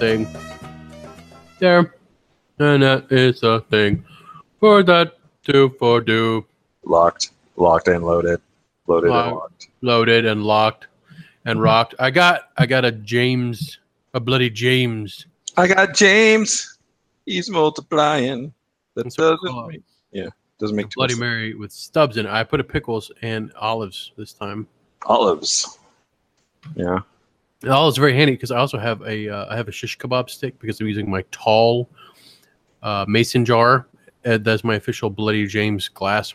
thing. 0.00 0.26
There. 1.58 1.94
And 2.58 2.82
that 2.82 3.12
is 3.12 3.42
a 3.42 3.60
thing. 3.60 4.02
For 4.58 4.82
that 4.82 5.18
to 5.44 5.70
for 5.78 6.00
do. 6.00 6.46
Locked, 6.84 7.30
locked 7.56 7.88
and 7.88 8.04
loaded, 8.04 8.40
loaded 8.86 9.08
and 9.08 9.14
Locked. 9.14 9.34
locked. 9.34 9.68
Loaded 9.82 10.24
and 10.26 10.42
locked 10.44 10.86
and 11.44 11.56
mm-hmm. 11.56 11.64
rocked. 11.64 11.94
I 11.98 12.10
got 12.10 12.48
I 12.56 12.66
got 12.66 12.84
a 12.84 12.92
James 12.92 13.78
a 14.14 14.20
bloody 14.20 14.50
James. 14.50 15.26
I 15.56 15.66
got 15.66 15.94
James. 15.94 16.78
He's 17.26 17.50
multiplying. 17.50 18.52
That 18.94 19.04
That's 19.04 19.18
what 19.18 19.38
we 19.42 19.48
doesn't 19.48 19.68
make, 19.68 19.82
yeah, 20.12 20.28
doesn't 20.58 20.76
make 20.76 20.88
too 20.88 20.96
Bloody 20.96 21.14
much 21.14 21.20
Mary 21.20 21.54
with 21.54 21.72
Stubb's 21.72 22.16
in 22.16 22.26
it. 22.26 22.32
I 22.32 22.42
put 22.42 22.60
a 22.60 22.64
pickles 22.64 23.12
and 23.22 23.52
olives 23.60 24.12
this 24.16 24.32
time. 24.32 24.66
olives. 25.06 25.78
Yeah. 26.74 27.00
Olives 27.68 27.98
are 27.98 28.00
very 28.00 28.14
handy 28.14 28.32
because 28.32 28.50
I 28.50 28.58
also 28.58 28.78
have 28.78 29.02
a 29.02 29.28
uh, 29.28 29.46
I 29.50 29.56
have 29.56 29.68
a 29.68 29.72
shish 29.72 29.98
kebab 29.98 30.30
stick 30.30 30.58
because 30.58 30.80
I'm 30.80 30.86
using 30.86 31.10
my 31.10 31.24
tall 31.30 31.90
uh, 32.82 33.04
mason 33.06 33.44
jar. 33.44 33.86
Uh, 34.24 34.38
that's 34.38 34.64
my 34.64 34.76
official 34.76 35.10
Bloody 35.10 35.46
James 35.46 35.88
glass. 35.88 36.34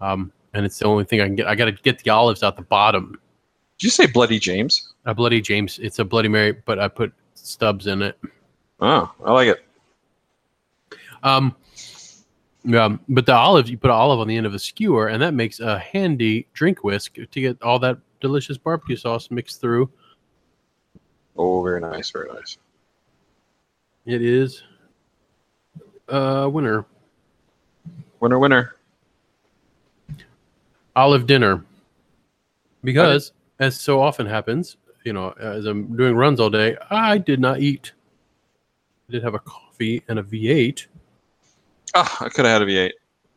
Um, 0.00 0.32
and 0.54 0.64
it's 0.64 0.78
the 0.78 0.86
only 0.86 1.04
thing 1.04 1.20
I 1.20 1.26
can 1.26 1.34
get. 1.34 1.46
I 1.46 1.54
got 1.54 1.66
to 1.66 1.72
get 1.72 1.98
the 1.98 2.10
olives 2.10 2.42
out 2.42 2.56
the 2.56 2.62
bottom. 2.62 3.18
Did 3.78 3.84
you 3.84 3.90
say 3.90 4.06
Bloody 4.06 4.38
James? 4.38 4.94
A 5.04 5.14
Bloody 5.14 5.40
James. 5.40 5.78
It's 5.80 5.98
a 5.98 6.04
Bloody 6.04 6.28
Mary, 6.28 6.52
but 6.52 6.78
I 6.78 6.88
put 6.88 7.12
Stubb's 7.34 7.86
in 7.86 8.02
it. 8.02 8.18
Oh, 8.80 9.12
I 9.24 9.32
like 9.32 9.48
it. 9.48 9.64
Um, 11.22 11.54
yeah, 12.64 12.96
but 13.08 13.26
the 13.26 13.34
olive 13.34 13.68
you 13.68 13.78
put 13.78 13.90
an 13.90 13.96
olive 13.96 14.20
on 14.20 14.28
the 14.28 14.36
end 14.36 14.46
of 14.46 14.54
a 14.54 14.58
skewer, 14.58 15.08
and 15.08 15.20
that 15.22 15.34
makes 15.34 15.60
a 15.60 15.78
handy 15.78 16.46
drink 16.52 16.84
whisk 16.84 17.14
to 17.14 17.40
get 17.40 17.60
all 17.62 17.78
that 17.80 17.98
delicious 18.20 18.56
barbecue 18.58 18.96
sauce 18.96 19.30
mixed 19.30 19.60
through. 19.60 19.90
Oh, 21.36 21.62
very 21.62 21.80
nice, 21.80 22.10
very 22.10 22.32
nice. 22.32 22.58
It 24.04 24.22
is 24.22 24.62
uh 26.08 26.48
winner. 26.50 26.86
Winner, 28.20 28.38
winner. 28.38 28.76
olive 30.94 31.26
dinner. 31.26 31.64
Because 32.82 33.32
as 33.58 33.78
so 33.80 34.00
often 34.00 34.26
happens 34.26 34.76
you 35.04 35.12
know 35.12 35.30
as 35.40 35.64
i'm 35.66 35.96
doing 35.96 36.14
runs 36.14 36.40
all 36.40 36.50
day 36.50 36.76
i 36.90 37.16
did 37.16 37.40
not 37.40 37.60
eat. 37.60 37.92
I 39.08 39.12
did 39.12 39.22
have 39.22 39.34
a 39.34 39.38
coffee 39.38 40.02
and 40.08 40.18
a 40.18 40.22
v8 40.22 40.86
Oh, 41.94 42.16
I 42.20 42.28
could 42.28 42.44
have 42.44 42.60
had 42.60 42.62
a 42.62 42.66
V8 42.66 42.90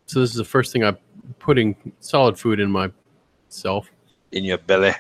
so 0.08 0.20
this 0.20 0.32
is 0.32 0.36
the 0.36 0.44
first 0.44 0.74
thing 0.74 0.84
i'm 0.84 0.98
putting 1.38 1.94
solid 2.00 2.38
food 2.38 2.60
in 2.60 2.70
myself 2.72 3.90
in 4.32 4.44
your 4.44 4.58
belly. 4.58 4.94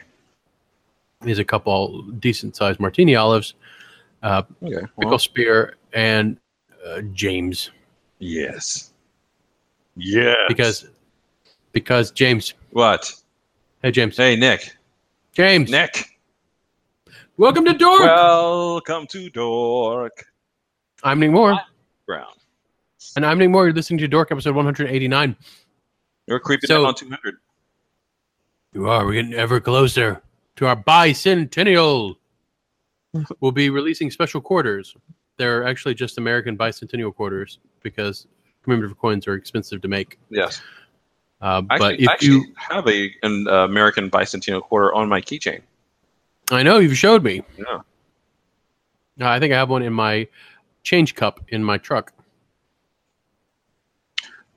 is 1.26 1.40
a 1.40 1.44
couple 1.46 2.02
decent 2.20 2.56
sized 2.56 2.80
martini 2.80 3.16
olives 3.16 3.54
uh 4.24 4.42
Okay. 4.64 4.82
pickle 4.98 5.10
Well, 5.12 5.20
spear 5.20 5.76
and 5.94 6.38
uh, 6.86 7.02
james 7.14 7.72
yes. 8.20 8.92
Yes. 9.96 10.36
because 10.48 10.88
because 11.74 12.12
james 12.12 12.54
what? 12.72 13.14
hey 13.84 13.92
james 13.92 14.18
Hey, 14.18 14.36
Nick. 14.36 14.76
james 15.34 15.70
Nick. 15.70 16.06
welcome 17.38 17.66
to 17.66 17.74
Dorque 17.74 18.00
Welcome 18.06 19.08
to 19.08 19.30
Dorque 19.30 20.24
i'm 21.04 21.20
nick 21.20 21.32
moore 21.32 21.58
Brown. 22.06 22.28
and 23.16 23.26
i'm 23.26 23.38
nick 23.38 23.50
moore 23.50 23.66
you're 23.66 23.74
listening 23.74 24.00
to 24.00 24.08
Dorque 24.08 24.32
episode 24.32 24.56
189 24.56 25.36
You're 26.28 26.40
creeping 26.40 26.68
So- 26.68 26.82
in 26.82 26.88
on 26.88 26.96
200. 26.96 27.36
You 28.74 28.88
are. 28.88 29.04
We're 29.04 29.14
getting 29.14 29.34
ever 29.34 29.60
closer 29.60 30.22
to 30.58 30.68
our 30.68 30.76
bicentennial. 30.76 32.16
we'll 33.40 33.52
be 33.52 33.70
releasing 33.70 34.12
special 34.12 34.42
quarters. 34.42 34.96
They're 35.38 35.66
actually 35.66 35.96
just 35.96 36.20
American 36.20 36.56
bicentennial 36.56 37.16
quarters 37.16 37.60
because 37.82 38.28
commemorative 38.64 39.00
coins 39.00 39.28
are 39.28 39.34
expensive 39.34 39.82
to 39.82 39.88
make. 39.88 40.20
Yes. 40.30 40.62
Uh, 41.42 41.64
I 41.70 41.78
but 41.78 41.94
actually, 41.94 42.04
if 42.04 42.10
I 42.10 42.14
actually 42.14 42.28
you, 42.28 42.46
have 42.58 42.88
a 42.88 43.12
an 43.24 43.48
uh, 43.48 43.66
American 43.66 44.12
bicentennial 44.12 44.62
quarter 44.62 44.94
on 44.94 45.10
my 45.10 45.22
keychain. 45.22 45.62
I 46.52 46.62
know 46.62 46.78
you've 46.78 46.98
showed 46.98 47.24
me. 47.24 47.42
Yeah. 47.58 47.66
Uh, 49.22 49.30
I 49.30 49.40
think 49.40 49.54
I 49.54 49.58
have 49.58 49.70
one 49.70 49.82
in 49.82 49.94
my 49.94 50.28
change 50.84 51.16
cup 51.16 51.40
in 51.48 51.64
my 51.64 51.78
truck. 51.78 52.14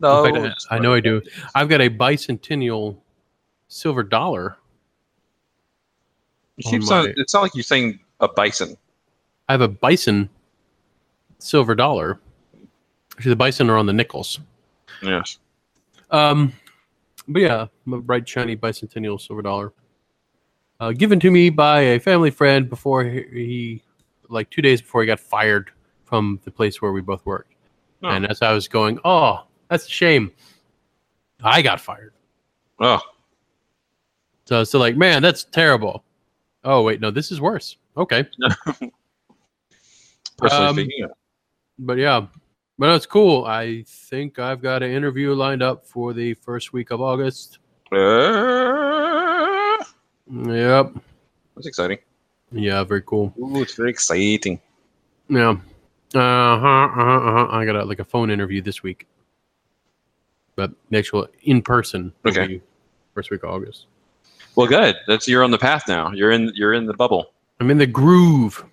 No, 0.00 0.24
in 0.24 0.34
fact, 0.34 0.66
I, 0.70 0.76
I 0.76 0.78
know 0.80 0.92
I 0.92 1.00
do. 1.00 1.22
I've 1.54 1.68
got 1.68 1.80
a 1.80 1.88
bicentennial 1.88 2.96
silver 3.72 4.02
dollar. 4.02 4.56
You 6.56 6.70
keep 6.70 6.82
sound, 6.82 7.08
my- 7.08 7.14
it's 7.16 7.32
not 7.32 7.42
like 7.42 7.54
you're 7.54 7.64
saying 7.64 8.00
a 8.20 8.28
bison. 8.28 8.76
I 9.48 9.52
have 9.52 9.62
a 9.62 9.68
bison 9.68 10.28
silver 11.38 11.74
dollar. 11.74 12.20
Actually, 13.16 13.30
the 13.30 13.36
bison 13.36 13.70
are 13.70 13.76
on 13.76 13.86
the 13.86 13.92
nickels. 13.92 14.40
Yes. 15.02 15.38
Um, 16.10 16.52
but 17.26 17.42
yeah, 17.42 17.66
a 17.90 17.96
bright 17.98 18.28
shiny 18.28 18.56
bicentennial 18.56 19.20
silver 19.20 19.42
dollar, 19.42 19.72
uh, 20.80 20.92
given 20.92 21.18
to 21.20 21.30
me 21.30 21.50
by 21.50 21.80
a 21.80 21.98
family 21.98 22.30
friend 22.30 22.68
before 22.68 23.04
he, 23.04 23.22
he, 23.32 23.82
like 24.28 24.50
two 24.50 24.62
days 24.62 24.82
before 24.82 25.02
he 25.02 25.06
got 25.06 25.20
fired 25.20 25.70
from 26.04 26.40
the 26.44 26.50
place 26.50 26.82
where 26.82 26.92
we 26.92 27.00
both 27.00 27.24
worked. 27.24 27.54
Oh. 28.02 28.08
And 28.08 28.26
as 28.26 28.42
I 28.42 28.52
was 28.52 28.68
going, 28.68 28.98
oh, 29.04 29.46
that's 29.68 29.86
a 29.86 29.90
shame. 29.90 30.32
I 31.42 31.62
got 31.62 31.80
fired. 31.80 32.12
Oh, 32.78 33.00
So 34.52 34.64
so 34.64 34.78
like, 34.78 34.98
man, 34.98 35.22
that's 35.22 35.44
terrible. 35.44 36.04
Oh 36.62 36.82
wait, 36.82 37.00
no, 37.00 37.10
this 37.10 37.32
is 37.32 37.40
worse. 37.40 37.78
Okay, 37.96 38.22
personally 40.36 40.66
Um, 40.68 40.74
speaking. 40.74 41.08
but 41.78 41.96
yeah, 41.96 42.26
but 42.78 42.94
it's 42.94 43.06
cool. 43.06 43.46
I 43.46 43.82
think 43.88 44.38
I've 44.38 44.60
got 44.60 44.82
an 44.82 44.90
interview 44.90 45.32
lined 45.32 45.62
up 45.62 45.86
for 45.86 46.12
the 46.12 46.34
first 46.34 46.74
week 46.74 46.90
of 46.90 47.00
August. 47.00 47.60
Uh, 47.90 49.78
Yep. 50.30 50.92
that's 51.56 51.66
exciting. 51.66 51.96
Yeah, 52.50 52.84
very 52.84 53.02
cool. 53.06 53.32
Ooh, 53.38 53.62
it's 53.62 53.74
very 53.74 53.88
exciting. 53.88 54.60
Yeah. 55.30 55.48
Uh 55.48 55.56
huh. 56.14 56.18
Uh 56.18 56.58
huh. 56.58 57.00
Uh-huh. 57.00 57.56
I 57.56 57.64
got 57.64 57.76
a, 57.76 57.84
like 57.86 58.00
a 58.00 58.04
phone 58.04 58.30
interview 58.30 58.60
this 58.60 58.82
week, 58.82 59.06
but 60.56 60.72
the 60.90 60.98
actual 60.98 61.26
in 61.44 61.62
person. 61.62 62.12
Okay. 62.26 62.60
First 63.14 63.30
week 63.30 63.44
of 63.44 63.48
August. 63.48 63.86
Well, 64.54 64.66
good. 64.66 64.96
That's 65.06 65.26
you're 65.28 65.42
on 65.44 65.50
the 65.50 65.58
path 65.58 65.84
now. 65.88 66.12
You're 66.12 66.30
in. 66.32 66.52
You're 66.54 66.74
in 66.74 66.86
the 66.86 66.94
bubble. 66.94 67.32
I'm 67.60 67.70
in 67.70 67.78
the 67.78 67.86
groove. 67.86 68.64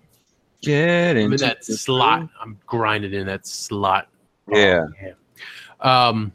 Get 0.62 1.16
I'm 1.16 1.32
in 1.32 1.38
that 1.38 1.64
slot. 1.64 2.28
I'm 2.42 2.60
grinding 2.66 3.14
in 3.14 3.28
that 3.28 3.48
slot. 3.48 4.10
Oh, 4.52 4.58
Yeah. 4.58 4.86
yeah. 5.02 5.14
Um. 5.80 6.32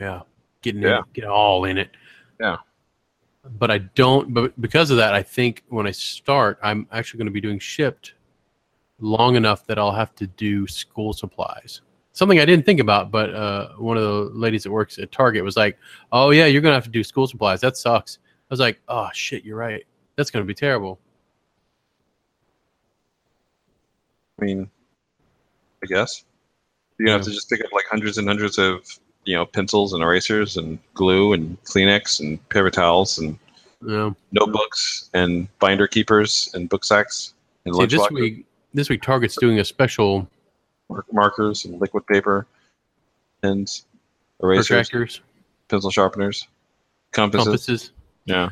Yeah. 0.00 0.22
Getting 0.62 0.82
Yeah. 0.82 0.98
in, 0.98 1.04
get 1.12 1.24
all 1.24 1.64
in 1.64 1.76
it. 1.78 1.90
Yeah. 2.38 2.58
But 3.58 3.70
I 3.70 3.78
don't. 3.78 4.32
But 4.32 4.58
because 4.60 4.90
of 4.90 4.98
that, 4.98 5.14
I 5.14 5.22
think 5.22 5.64
when 5.68 5.86
I 5.86 5.90
start, 5.90 6.58
I'm 6.62 6.86
actually 6.92 7.18
going 7.18 7.26
to 7.26 7.32
be 7.32 7.40
doing 7.40 7.58
shipped 7.58 8.14
long 9.00 9.34
enough 9.34 9.66
that 9.66 9.78
I'll 9.78 9.92
have 9.92 10.14
to 10.16 10.26
do 10.26 10.66
school 10.66 11.12
supplies. 11.12 11.80
Something 12.12 12.40
I 12.40 12.44
didn't 12.44 12.66
think 12.66 12.80
about, 12.80 13.10
but 13.10 13.32
uh, 13.32 13.68
one 13.78 13.96
of 13.96 14.02
the 14.02 14.30
ladies 14.34 14.64
that 14.64 14.72
works 14.72 14.98
at 14.98 15.12
Target 15.12 15.44
was 15.44 15.56
like, 15.56 15.78
"Oh 16.10 16.30
yeah, 16.30 16.46
you're 16.46 16.60
going 16.60 16.72
to 16.72 16.76
have 16.76 16.84
to 16.84 16.90
do 16.90 17.04
school 17.04 17.26
supplies. 17.26 17.60
That 17.60 17.76
sucks." 17.76 18.18
I 18.22 18.52
was 18.52 18.60
like, 18.60 18.80
"Oh 18.88 19.08
shit, 19.12 19.44
you're 19.44 19.56
right. 19.56 19.84
That's 20.16 20.30
going 20.30 20.44
to 20.44 20.46
be 20.46 20.54
terrible." 20.54 20.98
I 24.40 24.44
mean, 24.44 24.70
I 25.82 25.86
guess 25.86 26.24
you're 26.98 27.06
gonna 27.06 27.18
have 27.18 27.26
to 27.26 27.32
just 27.32 27.48
pick 27.48 27.64
up 27.64 27.72
like 27.72 27.86
hundreds 27.90 28.18
and 28.18 28.28
hundreds 28.28 28.58
of 28.58 28.84
you 29.24 29.34
know 29.34 29.46
pencils 29.46 29.92
and 29.92 30.02
erasers 30.02 30.56
and 30.56 30.78
glue 30.94 31.32
and 31.32 31.62
Kleenex 31.64 32.20
and 32.20 32.46
paper 32.50 32.70
towels 32.70 33.18
and 33.18 33.38
You 33.82 33.88
know. 33.88 34.16
notebooks 34.32 35.08
and 35.14 35.48
binder 35.58 35.86
keepers 35.86 36.50
and 36.54 36.68
book 36.68 36.84
sacks 36.84 37.34
and 37.64 37.74
See, 37.74 37.86
this 37.86 38.10
week, 38.10 38.46
this 38.74 38.88
week 38.88 39.02
Target's 39.02 39.36
doing 39.36 39.58
a 39.60 39.64
special 39.64 40.28
markers 41.12 41.64
and 41.64 41.80
liquid 41.80 42.06
paper 42.06 42.46
and 43.42 43.68
erasers, 44.42 45.20
pencil 45.68 45.90
sharpeners, 45.90 46.46
compasses. 47.12 47.44
compasses. 47.46 47.92
Yeah, 48.26 48.50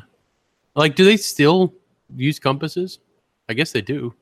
Like, 0.75 0.95
do 0.97 1.05
they 1.05 1.17
still 1.17 1.75
use 2.17 2.39
compasses? 2.39 2.99
I 3.49 3.55
guess 3.55 3.73
they 3.73 3.81
do. 3.83 4.15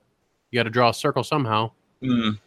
You 0.50 0.58
got 0.58 0.64
to 0.64 0.70
draw 0.70 0.90
a 0.90 0.94
circle 0.94 1.22
somehow. 1.24 1.70
Mm. 2.02 2.38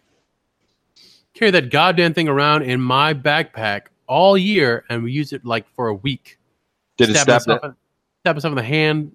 Carry 1.34 1.52
that 1.52 1.70
goddamn 1.72 2.14
thing 2.14 2.28
around 2.28 2.64
in 2.64 2.82
my 2.82 3.14
backpack 3.14 3.84
all 4.08 4.38
year, 4.38 4.86
and 4.90 5.04
we 5.04 5.12
use 5.12 5.34
it 5.34 5.46
like 5.46 5.68
for 5.76 5.88
a 5.88 5.94
week. 5.94 6.38
Did 6.98 7.10
it 7.10 7.14
Stab 7.14 7.24
stab 7.24 7.36
myself, 7.42 7.62
that? 7.62 7.68
in- 7.70 7.76
stab 8.22 8.36
myself 8.36 8.52
in 8.52 8.56
the 8.58 8.64
hand. 8.64 9.12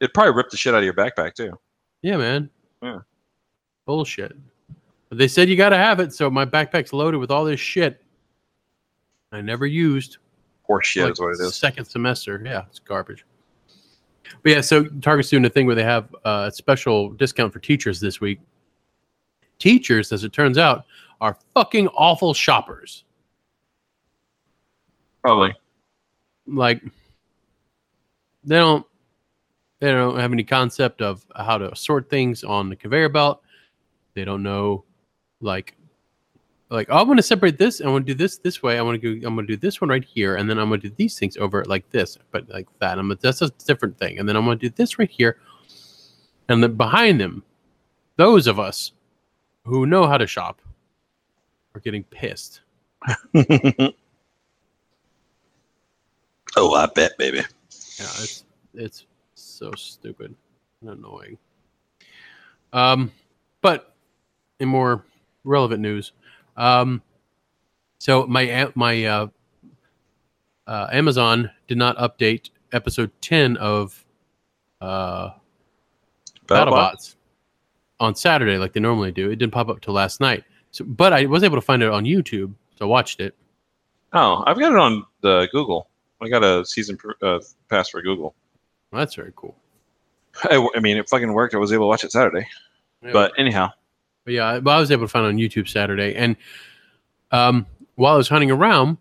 It 0.00 0.14
probably 0.14 0.34
ripped 0.34 0.52
the 0.52 0.56
shit 0.56 0.74
out 0.74 0.78
of 0.78 0.84
your 0.84 0.94
backpack 0.94 1.34
too. 1.34 1.58
Yeah, 2.02 2.16
man. 2.18 2.50
Yeah. 2.82 2.98
Bullshit. 3.86 4.36
But 5.08 5.18
they 5.18 5.28
said 5.28 5.48
you 5.48 5.56
got 5.56 5.70
to 5.70 5.76
have 5.76 6.00
it, 6.00 6.12
so 6.12 6.30
my 6.30 6.44
backpack's 6.44 6.92
loaded 6.92 7.18
with 7.18 7.30
all 7.30 7.44
this 7.44 7.60
shit. 7.60 8.02
I 9.32 9.40
never 9.40 9.66
used. 9.66 10.18
Horse 10.64 10.86
shit 10.86 11.04
like, 11.04 11.12
is 11.12 11.20
what 11.20 11.28
it 11.30 11.40
is. 11.40 11.56
Second 11.56 11.86
semester. 11.86 12.40
Yeah, 12.44 12.64
it's 12.68 12.78
garbage. 12.78 13.24
But 14.42 14.52
yeah, 14.52 14.60
so 14.60 14.84
Target's 14.84 15.30
doing 15.30 15.44
a 15.44 15.50
thing 15.50 15.66
where 15.66 15.74
they 15.74 15.84
have 15.84 16.14
a 16.24 16.50
special 16.52 17.10
discount 17.10 17.52
for 17.52 17.58
teachers 17.58 18.00
this 18.00 18.20
week. 18.20 18.40
Teachers, 19.58 20.12
as 20.12 20.24
it 20.24 20.32
turns 20.32 20.58
out, 20.58 20.84
are 21.20 21.36
fucking 21.54 21.88
awful 21.88 22.34
shoppers. 22.34 23.04
Probably. 25.22 25.54
Like 26.46 26.82
they 28.44 28.56
don't 28.56 28.86
they 29.80 29.90
don't 29.90 30.18
have 30.18 30.32
any 30.32 30.44
concept 30.44 31.02
of 31.02 31.24
how 31.36 31.58
to 31.58 31.74
sort 31.74 32.08
things 32.08 32.44
on 32.44 32.68
the 32.68 32.76
conveyor 32.76 33.08
belt. 33.08 33.42
They 34.14 34.24
don't 34.24 34.42
know 34.42 34.84
like 35.40 35.78
like 36.70 36.88
oh, 36.90 36.98
I 36.98 37.02
want 37.02 37.18
to 37.18 37.22
separate 37.22 37.58
this. 37.58 37.80
I 37.80 37.88
want 37.88 38.06
to 38.06 38.12
do 38.12 38.16
this 38.16 38.38
this 38.38 38.62
way. 38.62 38.78
I 38.78 38.82
want 38.82 39.00
to 39.00 39.20
go. 39.20 39.26
I'm 39.26 39.34
going 39.34 39.46
to 39.46 39.54
do 39.54 39.56
this 39.56 39.80
one 39.80 39.88
right 39.88 40.04
here, 40.04 40.36
and 40.36 40.48
then 40.48 40.58
I'm 40.58 40.68
going 40.68 40.80
to 40.82 40.88
do 40.88 40.94
these 40.96 41.18
things 41.18 41.36
over 41.36 41.64
like 41.64 41.88
this, 41.90 42.18
but 42.30 42.48
like 42.50 42.66
that. 42.80 42.98
I'm 42.98 43.08
gonna, 43.08 43.18
that's 43.20 43.42
a 43.42 43.50
different 43.66 43.98
thing, 43.98 44.18
and 44.18 44.28
then 44.28 44.36
I'm 44.36 44.44
going 44.44 44.58
to 44.58 44.68
do 44.68 44.74
this 44.76 44.98
right 44.98 45.10
here, 45.10 45.38
and 46.48 46.62
then 46.62 46.76
behind 46.76 47.20
them, 47.20 47.42
those 48.16 48.46
of 48.46 48.58
us 48.58 48.92
who 49.64 49.86
know 49.86 50.06
how 50.06 50.18
to 50.18 50.26
shop 50.26 50.60
are 51.74 51.80
getting 51.80 52.04
pissed. 52.04 52.60
oh, 53.34 53.92
I 56.74 56.86
bet, 56.94 57.16
baby. 57.16 57.38
Yeah, 57.38 58.08
it's 58.18 58.44
it's 58.74 59.06
so 59.34 59.72
stupid 59.72 60.34
and 60.82 60.90
annoying. 60.90 61.38
Um, 62.74 63.10
but 63.62 63.94
in 64.60 64.68
more 64.68 65.02
relevant 65.44 65.80
news, 65.80 66.12
um, 66.56 67.02
so 67.98 68.26
my 68.26 68.70
my 68.74 69.04
uh, 69.04 69.26
uh, 70.66 70.86
Amazon 70.92 71.50
did 71.66 71.78
not 71.78 71.96
update 71.98 72.50
episode 72.72 73.10
ten 73.20 73.56
of 73.56 74.04
uh, 74.80 75.30
BattleBots 76.46 77.16
on 78.00 78.14
Saturday 78.14 78.58
like 78.58 78.72
they 78.72 78.80
normally 78.80 79.12
do. 79.12 79.30
It 79.30 79.36
didn't 79.36 79.52
pop 79.52 79.68
up 79.68 79.80
till 79.80 79.94
last 79.94 80.20
night. 80.20 80.44
So, 80.70 80.84
but 80.84 81.12
I 81.12 81.26
was 81.26 81.42
able 81.42 81.56
to 81.56 81.62
find 81.62 81.82
it 81.82 81.90
on 81.90 82.04
YouTube, 82.04 82.54
so 82.76 82.84
I 82.84 82.88
watched 82.88 83.20
it. 83.20 83.34
Oh, 84.12 84.44
I've 84.46 84.58
got 84.58 84.72
it 84.72 84.78
on 84.78 85.04
the 85.20 85.48
Google. 85.52 85.88
I 86.20 86.28
got 86.28 86.44
a 86.44 86.64
season 86.64 86.96
pr- 86.96 87.12
uh, 87.22 87.40
pass 87.68 87.88
for 87.88 88.02
Google. 88.02 88.34
Well, 88.90 89.00
that's 89.00 89.14
very 89.14 89.32
cool. 89.36 89.54
I, 90.44 90.68
I 90.74 90.80
mean, 90.80 90.96
it 90.96 91.08
fucking 91.08 91.32
worked. 91.32 91.54
I 91.54 91.58
was 91.58 91.72
able 91.72 91.84
to 91.84 91.88
watch 91.88 92.04
it 92.04 92.12
Saturday. 92.12 92.46
Yeah. 93.02 93.12
But 93.12 93.32
anyhow, 93.38 93.70
But 94.28 94.34
yeah, 94.34 94.60
but 94.60 94.72
I 94.72 94.78
was 94.78 94.90
able 94.90 95.04
to 95.04 95.08
find 95.08 95.24
it 95.24 95.28
on 95.30 95.36
YouTube 95.38 95.66
Saturday, 95.66 96.14
and 96.14 96.36
um, 97.30 97.64
while 97.94 98.12
I 98.12 98.16
was 98.18 98.28
hunting 98.28 98.50
around, 98.50 98.98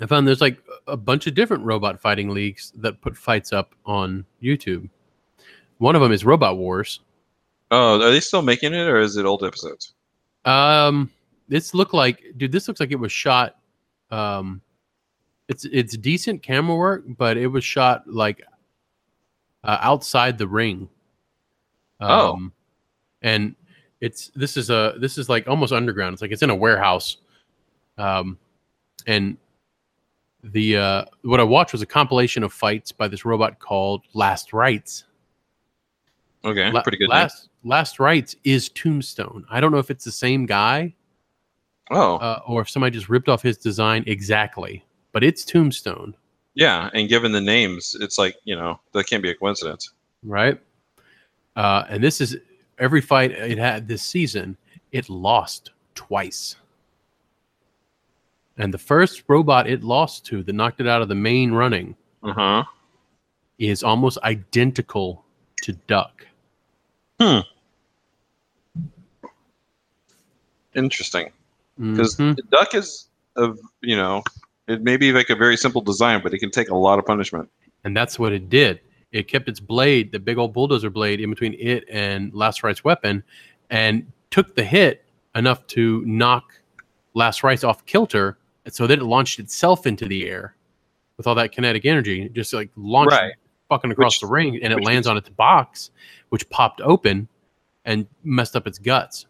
I 0.00 0.06
found 0.06 0.28
there's 0.28 0.40
like 0.40 0.62
a 0.86 0.96
bunch 0.96 1.26
of 1.26 1.34
different 1.34 1.64
robot 1.64 2.00
fighting 2.00 2.28
leagues 2.28 2.72
that 2.76 3.00
put 3.00 3.16
fights 3.16 3.52
up 3.52 3.74
on 3.84 4.24
YouTube. 4.40 4.88
One 5.78 5.96
of 5.96 6.00
them 6.00 6.12
is 6.12 6.24
Robot 6.24 6.58
Wars. 6.58 7.00
oh, 7.72 8.00
are 8.00 8.12
they 8.12 8.20
still 8.20 8.42
making 8.42 8.72
it, 8.72 8.86
or 8.86 9.00
is 9.00 9.16
it 9.16 9.26
old 9.26 9.42
episodes? 9.42 9.94
Um, 10.44 11.10
this 11.48 11.74
looked 11.74 11.92
like, 11.92 12.22
dude, 12.36 12.52
this 12.52 12.68
looks 12.68 12.78
like 12.78 12.92
it 12.92 13.00
was 13.00 13.10
shot. 13.10 13.56
Um, 14.12 14.60
it's 15.48 15.64
it's 15.64 15.96
decent 15.96 16.40
camera 16.40 16.76
work, 16.76 17.02
but 17.18 17.36
it 17.36 17.48
was 17.48 17.64
shot 17.64 18.06
like 18.06 18.44
uh, 19.64 19.78
outside 19.80 20.38
the 20.38 20.46
ring. 20.46 20.88
Oh. 21.98 22.34
Um, 22.34 22.52
and 23.22 23.56
it's 24.04 24.28
this 24.34 24.56
is 24.56 24.68
a 24.70 24.94
this 24.98 25.16
is 25.18 25.28
like 25.28 25.48
almost 25.48 25.72
underground. 25.72 26.12
It's 26.12 26.22
like 26.22 26.30
it's 26.32 26.42
in 26.42 26.50
a 26.50 26.54
warehouse. 26.54 27.16
Um, 27.96 28.38
and 29.06 29.36
the 30.42 30.76
uh, 30.76 31.04
what 31.22 31.40
I 31.40 31.44
watched 31.44 31.72
was 31.72 31.82
a 31.82 31.86
compilation 31.86 32.42
of 32.42 32.52
fights 32.52 32.92
by 32.92 33.08
this 33.08 33.24
robot 33.24 33.58
called 33.58 34.02
Last 34.12 34.52
Rites. 34.52 35.04
Okay, 36.44 36.70
La- 36.70 36.82
pretty 36.82 36.98
good. 36.98 37.08
name. 37.08 37.18
Last 37.18 37.48
Last 37.64 37.98
Rites 37.98 38.36
is 38.44 38.68
Tombstone. 38.68 39.46
I 39.50 39.60
don't 39.60 39.72
know 39.72 39.78
if 39.78 39.90
it's 39.90 40.04
the 40.04 40.12
same 40.12 40.44
guy 40.46 40.94
Oh, 41.90 42.16
uh, 42.16 42.40
or 42.46 42.60
if 42.62 42.68
somebody 42.70 42.92
just 42.92 43.08
ripped 43.08 43.28
off 43.28 43.42
his 43.42 43.56
design 43.58 44.04
exactly, 44.06 44.84
but 45.12 45.22
it's 45.24 45.44
Tombstone, 45.44 46.14
yeah. 46.54 46.90
And 46.94 47.08
given 47.08 47.32
the 47.32 47.40
names, 47.40 47.96
it's 48.00 48.18
like 48.18 48.36
you 48.44 48.56
know 48.56 48.80
that 48.92 49.06
can't 49.06 49.22
be 49.22 49.30
a 49.30 49.34
coincidence. 49.34 49.92
right? 50.22 50.58
Uh, 51.56 51.84
and 51.88 52.02
this 52.02 52.20
is 52.20 52.36
every 52.78 53.00
fight 53.00 53.30
it 53.32 53.58
had 53.58 53.88
this 53.88 54.02
season, 54.02 54.56
it 54.92 55.08
lost 55.08 55.70
twice. 55.94 56.56
And 58.56 58.72
the 58.72 58.78
first 58.78 59.24
robot 59.28 59.68
it 59.68 59.82
lost 59.82 60.24
to 60.26 60.42
that 60.42 60.52
knocked 60.52 60.80
it 60.80 60.86
out 60.86 61.02
of 61.02 61.08
the 61.08 61.14
main 61.14 61.52
running 61.52 61.96
Uh 62.22 62.32
huh. 62.32 62.64
is 63.58 63.82
almost 63.82 64.18
identical 64.22 65.24
to 65.62 65.72
Duck. 65.86 66.26
Hmm. 67.20 67.40
Interesting. 70.74 71.30
Because 71.78 72.16
Mhm. 72.16 72.36
duck 72.50 72.74
is 72.74 73.08
of 73.36 73.58
you 73.80 73.96
know 73.96 74.22
it 74.68 74.82
may 74.82 74.96
be 74.96 75.12
like 75.12 75.28
a 75.30 75.34
very 75.36 75.56
simple 75.56 75.80
design, 75.80 76.20
but 76.22 76.32
it 76.32 76.38
can 76.38 76.50
take 76.50 76.68
a 76.70 76.76
lot 76.76 76.98
of 76.98 77.04
punishment. 77.06 77.48
And 77.84 77.96
that's 77.96 78.18
what 78.18 78.32
it 78.32 78.48
did. 78.48 78.80
It 79.14 79.28
kept 79.28 79.48
its 79.48 79.60
blade, 79.60 80.10
the 80.10 80.18
big 80.18 80.38
old 80.38 80.52
bulldozer 80.52 80.90
blade, 80.90 81.20
in 81.20 81.30
between 81.30 81.54
it 81.54 81.84
and 81.88 82.34
Last 82.34 82.64
Rites' 82.64 82.82
weapon, 82.82 83.22
and 83.70 84.10
took 84.30 84.56
the 84.56 84.64
hit 84.64 85.04
enough 85.36 85.64
to 85.68 86.04
knock 86.04 86.60
Last 87.14 87.44
Rites' 87.44 87.62
off 87.62 87.86
kilter. 87.86 88.38
And 88.64 88.74
so 88.74 88.88
then 88.88 88.98
it 88.98 89.04
launched 89.04 89.38
itself 89.38 89.86
into 89.86 90.06
the 90.06 90.28
air 90.28 90.56
with 91.16 91.28
all 91.28 91.36
that 91.36 91.52
kinetic 91.52 91.84
energy, 91.84 92.28
just 92.30 92.52
like 92.52 92.70
launched 92.74 93.12
Right. 93.12 93.34
fucking 93.68 93.92
across 93.92 94.16
Which- 94.16 94.20
the 94.22 94.26
ring, 94.26 94.60
and 94.60 94.72
it 94.72 94.82
lands 94.82 95.06
is- 95.06 95.10
on 95.10 95.16
its 95.16 95.28
box, 95.28 95.92
which 96.30 96.48
popped 96.50 96.80
open 96.80 97.28
and 97.84 98.08
messed 98.24 98.56
up 98.56 98.66
its 98.66 98.80
guts. 98.80 99.26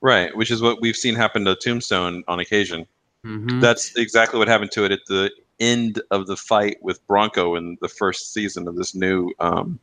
Right, 0.00 0.34
which 0.36 0.50
is 0.50 0.60
what 0.60 0.80
we've 0.80 0.96
seen 0.96 1.14
happen 1.14 1.44
to 1.44 1.54
Tombstone 1.54 2.24
on 2.26 2.40
occasion. 2.40 2.84
Mhm. 3.24 3.60
That's 3.60 3.96
exactly 3.96 4.40
what 4.40 4.48
happened 4.48 4.72
to 4.72 4.84
it 4.86 4.90
at 4.90 5.06
the 5.06 5.30
end 5.60 6.02
of 6.10 6.26
the 6.26 6.36
fight 6.36 6.78
with 6.82 7.06
Bronco 7.06 7.54
in 7.56 7.76
the 7.80 7.88
first 7.88 8.32
season 8.32 8.66
of 8.66 8.76
this 8.76 8.94
new 8.94 9.32
um, 9.38 9.78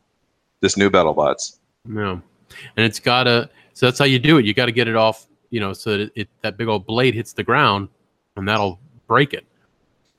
this 0.59 0.75
new 0.75 0.89
BattleBots. 0.89 1.57
Yeah, 1.89 2.11
and 2.11 2.85
it's 2.85 2.99
gotta. 2.99 3.49
So 3.73 3.85
that's 3.85 3.99
how 3.99 4.05
you 4.05 4.19
do 4.19 4.37
it. 4.37 4.45
You 4.45 4.53
got 4.53 4.65
to 4.65 4.71
get 4.71 4.87
it 4.87 4.95
off, 4.95 5.27
you 5.51 5.59
know, 5.59 5.71
so 5.71 5.97
that 5.97 6.11
it, 6.15 6.27
that 6.41 6.57
big 6.57 6.67
old 6.67 6.87
blade 6.87 7.13
hits 7.13 7.33
the 7.33 7.43
ground, 7.43 7.89
and 8.35 8.47
that'll 8.47 8.79
break 9.05 9.33
it. 9.33 9.45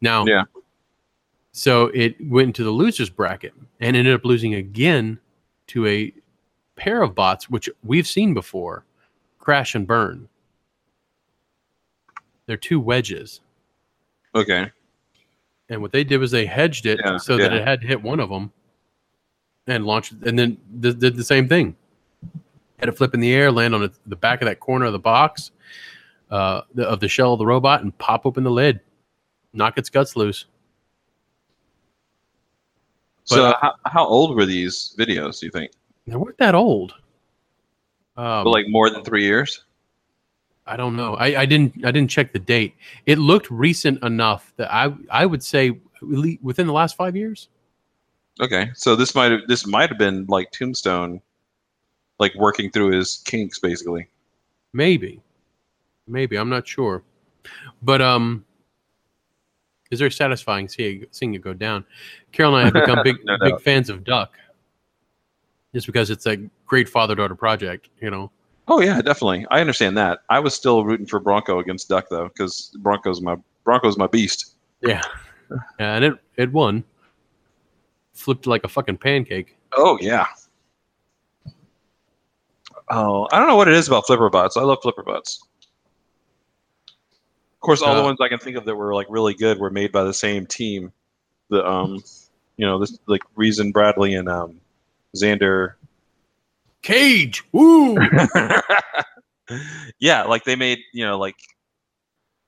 Now, 0.00 0.25
Yeah. 0.25 0.45
So 1.50 1.87
it 1.87 2.15
went 2.25 2.47
into 2.47 2.62
the 2.62 2.71
losers 2.71 3.11
bracket 3.11 3.53
and 3.81 3.97
ended 3.97 4.15
up 4.15 4.25
losing 4.25 4.55
again 4.55 5.19
to 5.69 5.87
a 5.88 6.15
pair 6.77 7.03
of 7.03 7.17
bots, 7.17 7.50
which 7.50 7.69
we've 7.83 8.07
seen 8.07 8.33
before, 8.33 8.85
Crash 9.41 9.75
and 9.75 9.85
Burn. 9.85 10.29
They're 12.47 12.57
two 12.57 12.79
wedges, 12.79 13.41
Okay, 14.35 14.71
and 15.68 15.80
what 15.82 15.92
they 15.92 16.04
did 16.04 16.18
was 16.18 16.30
they 16.30 16.46
hedged 16.46 16.87
it 16.87 17.00
Yeah, 17.04 17.16
so 17.18 17.37
that 17.37 17.52
it 17.52 17.66
had 17.66 17.80
to 17.82 17.87
hit 17.87 18.02
one 18.02 18.20
of 18.20 18.28
them, 18.30 18.52
and 19.66 19.84
launched, 19.84 20.12
and 20.12 20.38
then 20.38 20.56
th- 20.82 20.98
did 20.98 21.16
the 21.16 21.25
same 21.25 21.48
thing. 21.48 21.76
Had 22.78 22.88
it 22.88 22.96
flip 22.96 23.12
in 23.14 23.20
the 23.20 23.32
air, 23.32 23.50
land 23.50 23.75
on 23.75 23.90
the 24.06 24.16
back 24.16 24.40
of 24.40 24.46
that 24.46 24.60
corner 24.60 24.87
of 24.87 24.92
the 24.92 24.98
box, 24.98 25.50
uh, 26.30 26.62
the, 26.75 26.87
of 26.88 27.00
the 27.00 27.08
shell 27.08 27.32
of 27.32 27.38
the 27.38 27.46
robot, 27.46 27.82
and 27.82 27.96
pop 27.98 28.25
open 28.25 28.44
the 28.44 28.50
lid, 28.50 28.80
knock 29.52 29.76
its 29.78 29.90
guts 29.90 30.14
loose. 30.16 30.46
so 33.25 33.37
But- 33.50 33.58
how, 33.60 33.75
how 33.87 34.06
old 34.06 34.34
were 34.37 34.46
these 34.46 34.94
videos? 34.98 35.40
Do 35.40 35.46
you 35.46 35.52
think? 35.52 35.72
They 36.06 36.16
weren't 36.16 36.38
that 36.38 36.54
old. 36.54 36.92
Um, 38.16 38.44
But 38.44 38.50
like 38.50 38.66
more 38.68 38.88
than 38.90 39.04
three 39.04 39.25
years? 39.25 39.64
I 40.68 40.76
don't 40.76 40.96
know. 40.96 41.14
I, 41.14 41.40
I 41.42 41.46
didn't 41.46 41.84
I 41.84 41.90
didn't 41.90 42.10
check 42.10 42.32
the 42.32 42.38
date. 42.38 42.75
It 43.06 43.18
looked 43.18 43.50
recent 43.50 44.02
enough 44.04 44.52
that 44.56 44.72
I 44.72 44.92
I 45.10 45.25
would 45.26 45.42
say 45.42 45.78
within 46.42 46.66
the 46.66 46.72
last 46.72 46.96
five 46.96 47.16
years. 47.16 47.48
Okay, 48.40 48.70
so 48.75 48.94
this 48.94 49.14
might 49.14 49.32
have 49.32 49.40
this 49.48 49.66
might 49.66 49.88
have 49.88 49.98
been 49.98 50.26
like 50.26 50.50
Tombstone, 50.52 51.20
like 52.18 52.34
working 52.34 52.70
through 52.70 52.92
his 52.92 53.22
kinks, 53.25 53.58
basically. 53.58 54.08
Maybe, 54.72 55.20
maybe 56.06 56.37
I'm 56.37 56.50
not 56.50 56.68
sure, 56.68 57.02
but 57.82 58.00
um, 58.02 58.44
it's 59.90 59.98
very 59.98 60.12
satisfying 60.12 60.68
seeing 60.68 61.06
seeing 61.10 61.34
it 61.34 61.40
go 61.42 61.54
down. 61.54 61.84
Carol 62.30 62.54
and 62.56 62.60
I 62.60 62.64
have 62.66 62.75
become 62.75 63.02
big 63.04 63.16
No 63.25 63.38
big 63.38 63.52
doubt. 63.54 63.62
fans 63.62 63.88
of 63.90 64.04
Duck, 64.04 64.34
just 65.75 65.87
because 65.87 66.10
it's 66.10 66.26
a 66.26 66.37
great 66.66 66.88
father 66.88 67.14
daughter 67.14 67.34
project. 67.34 67.88
You 68.00 68.10
know, 68.10 68.30
Oh 68.68 68.80
yeah, 68.80 69.00
definitely. 69.00 69.46
I 69.50 69.60
understand 69.60 69.96
that. 69.96 70.20
I 70.28 70.38
was 70.40 70.54
still 70.54 70.84
rooting 70.84 71.06
for 71.06 71.20
Bronco 71.20 71.58
against 71.58 71.88
Duck 71.88 72.08
though, 72.10 72.28
because 72.28 72.76
Bronco's 72.80 73.20
my 73.20 73.37
Bronco's 73.64 73.96
my 73.96 74.06
beast. 74.06 74.54
yeah, 74.82 75.02
yeah, 75.80 75.94
and 75.94 76.04
it 76.04 76.14
it 76.37 76.52
won, 76.52 76.84
flipped 78.12 78.46
like 78.46 78.64
a 78.64 78.68
fucking 78.68 78.98
pancake. 78.98 79.56
Oh 79.76 79.98
yeah. 80.00 80.26
Oh, 82.90 83.28
I 83.32 83.38
don't 83.38 83.48
know 83.48 83.56
what 83.56 83.68
it 83.68 83.75
is 83.75 83.87
about 83.87 84.06
flipper 84.06 84.30
bots. 84.30 84.56
I 84.56 84.62
love 84.62 84.78
flipper 84.82 85.02
bots. 85.02 85.42
Of 86.87 87.60
course, 87.60 87.82
all 87.82 87.94
the 87.94 88.00
Uh, 88.00 88.04
ones 88.04 88.18
I 88.20 88.28
can 88.28 88.38
think 88.38 88.56
of 88.56 88.64
that 88.64 88.75
were 88.76 88.94
like 88.94 89.06
really 89.10 89.34
good 89.34 89.58
were 89.58 89.70
made 89.70 89.92
by 89.92 90.04
the 90.04 90.14
same 90.14 90.46
team. 90.46 90.92
The 91.50 91.66
um, 91.66 92.02
You 92.56 92.66
know, 92.66 92.78
this 92.78 92.98
like 93.06 93.22
Reason 93.34 93.72
Bradley 93.72 94.14
and 94.14 94.28
um, 94.28 94.60
Xander. 95.16 95.75
Cage. 96.82 97.42
Woo. 97.52 97.99
yeah, 99.99 100.25
like 100.25 100.44
they 100.44 100.56
made 100.56 100.78
you 100.92 101.04
know 101.04 101.18
like 101.18 101.37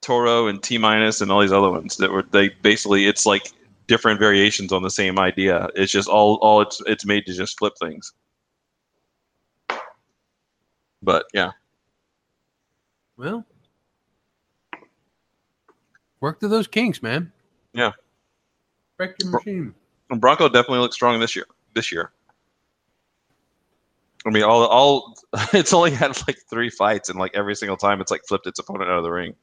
Toro 0.01 0.47
and 0.47 0.61
T 0.61 0.77
minus 0.77 1.21
and 1.21 1.31
all 1.31 1.41
these 1.41 1.51
other 1.51 1.69
ones 1.69 1.97
that 1.97 2.11
were 2.11 2.23
they 2.31 2.49
basically 2.61 3.07
it's 3.07 3.25
like 3.25 3.51
different 3.87 4.19
variations 4.19 4.71
on 4.71 4.83
the 4.83 4.89
same 4.89 5.19
idea. 5.19 5.69
It's 5.75 5.91
just 5.91 6.07
all 6.07 6.35
all 6.41 6.61
it's 6.61 6.81
it's 6.85 7.05
made 7.05 7.25
to 7.25 7.33
just 7.33 7.57
flip 7.57 7.73
things. 7.79 8.13
But 11.03 11.25
yeah, 11.33 11.51
well, 13.17 13.45
work 16.19 16.39
to 16.39 16.47
those 16.47 16.67
kinks, 16.67 17.03
man. 17.03 17.31
Yeah. 17.73 17.91
Wreck 18.97 19.15
your 19.21 19.31
machine. 19.31 19.73
And 20.09 20.19
Bronco 20.19 20.49
definitely 20.49 20.79
looks 20.79 20.95
strong 20.95 21.19
this 21.19 21.35
year. 21.35 21.45
This 21.73 21.91
year. 21.91 22.11
I 24.25 24.29
mean, 24.29 24.43
all 24.43 24.65
all 24.65 25.15
it's 25.53 25.73
only 25.73 25.91
had 25.91 26.17
like 26.27 26.37
three 26.49 26.69
fights, 26.69 27.09
and 27.09 27.17
like 27.17 27.31
every 27.33 27.55
single 27.55 27.77
time, 27.77 28.01
it's 28.01 28.11
like 28.11 28.21
flipped 28.27 28.47
its 28.47 28.59
opponent 28.59 28.89
out 28.89 28.97
of 28.97 29.03
the 29.03 29.11
ring. 29.11 29.35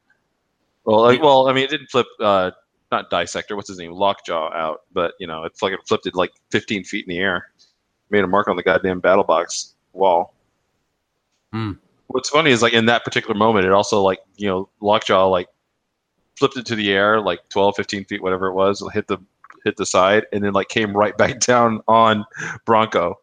Well, 0.85 1.01
like, 1.01 1.21
well, 1.21 1.47
I 1.49 1.53
mean, 1.53 1.65
it 1.65 1.69
didn't 1.69 1.87
flip. 1.87 2.07
uh 2.19 2.51
Not 2.91 3.09
dissector. 3.09 3.55
What's 3.55 3.67
his 3.67 3.77
name? 3.77 3.91
Lockjaw 3.91 4.53
out, 4.53 4.81
but 4.93 5.13
you 5.19 5.27
know, 5.27 5.43
it's 5.43 5.61
like 5.61 5.73
it 5.73 5.79
flipped 5.87 6.07
it 6.07 6.15
like 6.15 6.31
15 6.51 6.83
feet 6.83 7.05
in 7.05 7.09
the 7.09 7.19
air, 7.19 7.51
made 8.09 8.23
a 8.23 8.27
mark 8.27 8.47
on 8.47 8.55
the 8.55 8.63
goddamn 8.63 8.99
battle 8.99 9.23
box 9.23 9.75
wall. 9.93 10.33
Hmm. 11.51 11.73
What's 12.07 12.29
funny 12.29 12.51
is 12.51 12.61
like 12.61 12.73
in 12.73 12.85
that 12.85 13.03
particular 13.03 13.35
moment, 13.35 13.65
it 13.65 13.71
also 13.71 14.01
like 14.01 14.19
you 14.37 14.47
know, 14.47 14.69
Lockjaw 14.81 15.27
like 15.27 15.47
flipped 16.37 16.57
it 16.57 16.65
to 16.67 16.75
the 16.75 16.91
air 16.91 17.19
like 17.19 17.47
12, 17.49 17.75
15 17.75 18.05
feet, 18.05 18.23
whatever 18.23 18.47
it 18.47 18.53
was, 18.53 18.83
hit 18.93 19.07
the 19.07 19.17
hit 19.65 19.75
the 19.77 19.85
side, 19.85 20.25
and 20.31 20.43
then 20.43 20.53
like 20.53 20.69
came 20.69 20.95
right 20.95 21.17
back 21.17 21.39
down 21.45 21.81
on 21.87 22.25
Bronco, 22.65 23.19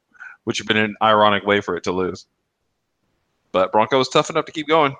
which 0.46 0.60
would 0.60 0.68
have 0.68 0.74
been 0.76 0.90
an 0.90 0.96
ironic 1.02 1.44
way 1.44 1.60
for 1.60 1.76
it 1.76 1.82
to 1.82 1.90
lose. 1.90 2.26
But 3.50 3.72
Bronco 3.72 3.98
was 3.98 4.08
tough 4.08 4.30
enough 4.30 4.44
to 4.44 4.52
keep 4.52 4.68
going. 4.68 4.94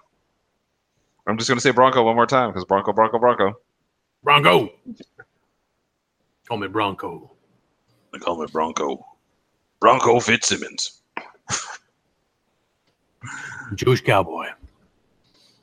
I'm 1.29 1.39
just 1.39 1.49
gonna 1.49 1.61
say 1.61 1.71
Bronco 1.71 2.03
one 2.03 2.17
more 2.17 2.27
time 2.27 2.51
because 2.51 2.65
Bronco, 2.65 2.93
Bronco, 2.93 3.21
Bronco. 3.21 3.55
Bronco. 4.25 4.71
Call 6.49 6.59
me 6.59 6.67
Bronco. 6.67 7.31
They 8.13 8.19
call 8.19 8.41
me 8.41 8.47
Bronco. 8.51 9.07
Bronco 9.79 10.19
Fitzsimmons. 10.19 11.03
Jewish 13.77 14.01
cowboy. 14.01 14.47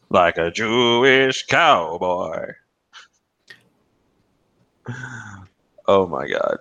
Like 0.10 0.38
a 0.38 0.50
Jewish 0.50 1.46
cowboy. 1.46 2.54
Oh 5.88 6.08
my 6.08 6.25
god. 6.25 6.60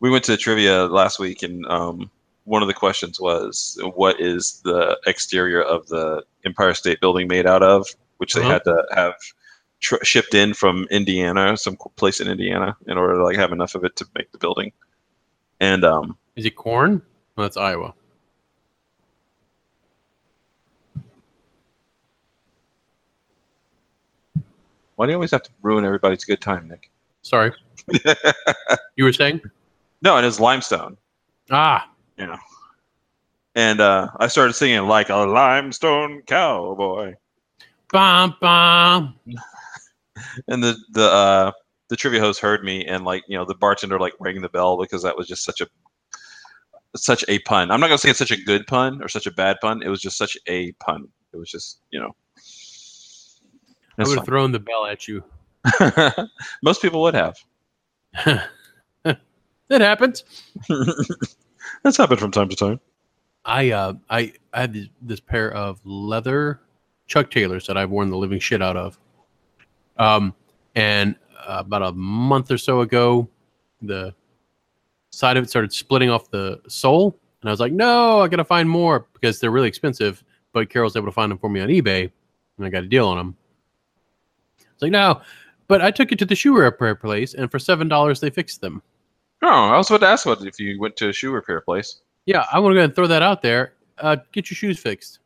We 0.00 0.10
went 0.10 0.24
to 0.24 0.36
trivia 0.36 0.84
last 0.86 1.18
week 1.18 1.42
and 1.42 1.66
um, 1.66 2.10
one 2.44 2.62
of 2.62 2.68
the 2.68 2.74
questions 2.74 3.20
was 3.20 3.78
what 3.94 4.20
is 4.20 4.60
the 4.64 4.98
exterior 5.06 5.60
of 5.62 5.86
the 5.88 6.24
Empire 6.44 6.74
State 6.74 7.00
Building 7.00 7.26
made 7.28 7.46
out 7.46 7.62
of, 7.62 7.86
which 8.18 8.34
they 8.34 8.40
Uh-huh. 8.42 8.52
had 8.52 8.64
to 8.64 8.86
have 8.94 9.14
tr- 9.80 10.02
shipped 10.04 10.34
in 10.34 10.54
from 10.54 10.86
Indiana, 10.90 11.56
some 11.56 11.76
place 11.96 12.20
in 12.20 12.28
Indiana, 12.28 12.76
in 12.86 12.96
order 12.96 13.14
to 13.16 13.24
like 13.24 13.36
have 13.36 13.52
enough 13.52 13.74
of 13.74 13.84
it 13.84 13.96
to 13.96 14.06
make 14.14 14.30
the 14.32 14.38
building. 14.38 14.72
And 15.60 15.84
um, 15.84 16.16
Is 16.36 16.44
it 16.46 16.54
corn? 16.56 17.02
Well, 17.36 17.44
that's 17.44 17.56
Iowa. 17.56 17.94
why 24.96 25.06
do 25.06 25.12
you 25.12 25.16
always 25.16 25.30
have 25.30 25.42
to 25.44 25.50
ruin 25.62 25.84
everybody's 25.84 26.24
good 26.24 26.40
time, 26.40 26.68
Nick? 26.68 26.90
Sorry. 27.22 27.52
you 28.96 29.04
were 29.04 29.12
saying? 29.12 29.40
No, 30.02 30.16
it 30.18 30.24
is 30.24 30.40
limestone. 30.40 30.96
Ah, 31.50 31.90
Yeah. 32.16 32.36
And 33.54 33.80
uh, 33.80 34.08
I 34.20 34.28
started 34.28 34.52
singing 34.52 34.86
like 34.86 35.08
a 35.08 35.16
limestone 35.16 36.22
cowboy. 36.26 37.14
bum 37.92 38.36
bum. 38.40 39.14
And 40.48 40.64
the 40.64 40.76
the 40.90 41.04
uh, 41.04 41.52
the 41.88 41.96
trivia 41.96 42.18
host 42.18 42.40
heard 42.40 42.64
me, 42.64 42.84
and 42.84 43.04
like 43.04 43.22
you 43.28 43.38
know, 43.38 43.44
the 43.44 43.54
bartender 43.54 44.00
like 44.00 44.14
rang 44.18 44.40
the 44.42 44.48
bell 44.48 44.76
because 44.76 45.04
that 45.04 45.16
was 45.16 45.28
just 45.28 45.44
such 45.44 45.60
a 45.60 45.68
such 46.96 47.24
a 47.28 47.38
pun. 47.40 47.70
I'm 47.70 47.78
not 47.78 47.86
gonna 47.86 47.98
say 47.98 48.10
it's 48.10 48.18
such 48.18 48.32
a 48.32 48.36
good 48.36 48.66
pun 48.66 49.00
or 49.00 49.06
such 49.06 49.26
a 49.26 49.30
bad 49.30 49.58
pun. 49.60 49.80
It 49.80 49.88
was 49.88 50.00
just 50.00 50.18
such 50.18 50.36
a 50.48 50.72
pun. 50.72 51.06
It 51.32 51.36
was 51.36 51.48
just 51.50 51.80
you 51.90 52.00
know. 52.00 52.16
I 53.96 54.04
would 54.04 54.18
have 54.18 54.26
thrown 54.26 54.50
the 54.50 54.58
bell 54.58 54.86
at 54.86 55.06
you. 55.06 55.22
Most 56.62 56.82
people 56.82 57.00
would 57.02 57.14
have. 57.14 57.36
It 59.70 59.80
happens. 59.80 60.24
That's 61.82 61.96
happened 61.96 62.20
from 62.20 62.30
time 62.30 62.48
to 62.48 62.56
time. 62.56 62.80
I 63.44 63.70
uh 63.70 63.94
I, 64.10 64.32
I 64.52 64.60
had 64.60 64.72
this, 64.72 64.88
this 65.02 65.20
pair 65.20 65.52
of 65.52 65.80
leather 65.84 66.60
Chuck 67.06 67.30
Taylors 67.30 67.66
that 67.66 67.76
I've 67.76 67.90
worn 67.90 68.10
the 68.10 68.16
living 68.16 68.38
shit 68.38 68.62
out 68.62 68.76
of. 68.76 68.98
Um, 69.96 70.34
and 70.74 71.16
uh, 71.46 71.56
about 71.60 71.82
a 71.82 71.92
month 71.92 72.50
or 72.50 72.58
so 72.58 72.82
ago, 72.82 73.28
the 73.82 74.14
side 75.10 75.36
of 75.36 75.44
it 75.44 75.50
started 75.50 75.72
splitting 75.72 76.10
off 76.10 76.30
the 76.30 76.60
sole, 76.68 77.18
and 77.40 77.48
I 77.48 77.52
was 77.52 77.60
like, 77.60 77.72
"No, 77.72 78.20
I 78.20 78.28
gotta 78.28 78.44
find 78.44 78.68
more 78.68 79.06
because 79.14 79.40
they're 79.40 79.50
really 79.50 79.68
expensive." 79.68 80.22
But 80.52 80.70
Carol's 80.70 80.96
able 80.96 81.06
to 81.06 81.12
find 81.12 81.30
them 81.30 81.38
for 81.38 81.48
me 81.50 81.60
on 81.60 81.68
eBay, 81.68 82.10
and 82.56 82.66
I 82.66 82.70
got 82.70 82.84
a 82.84 82.88
deal 82.88 83.08
on 83.08 83.16
them. 83.16 83.36
It's 84.60 84.82
like, 84.82 84.92
"No," 84.92 85.20
but 85.66 85.80
I 85.80 85.90
took 85.90 86.12
it 86.12 86.18
to 86.20 86.24
the 86.24 86.34
shoe 86.34 86.56
repair 86.56 86.94
place, 86.94 87.34
and 87.34 87.50
for 87.50 87.58
seven 87.58 87.88
dollars 87.88 88.20
they 88.20 88.30
fixed 88.30 88.60
them. 88.60 88.82
Oh, 89.42 89.46
I 89.48 89.76
was 89.76 89.88
about 89.90 90.00
to 90.00 90.06
ask 90.08 90.26
what 90.26 90.42
if 90.42 90.58
you 90.58 90.78
went 90.80 90.96
to 90.96 91.08
a 91.08 91.12
shoe 91.12 91.30
repair 91.32 91.60
place. 91.60 92.00
Yeah, 92.26 92.44
I 92.52 92.58
want 92.58 92.72
to 92.72 92.74
go 92.74 92.78
ahead 92.80 92.90
and 92.90 92.96
throw 92.96 93.06
that 93.06 93.22
out 93.22 93.42
there. 93.42 93.74
Uh, 93.98 94.16
get 94.32 94.50
your 94.50 94.56
shoes 94.56 94.78
fixed, 94.78 95.20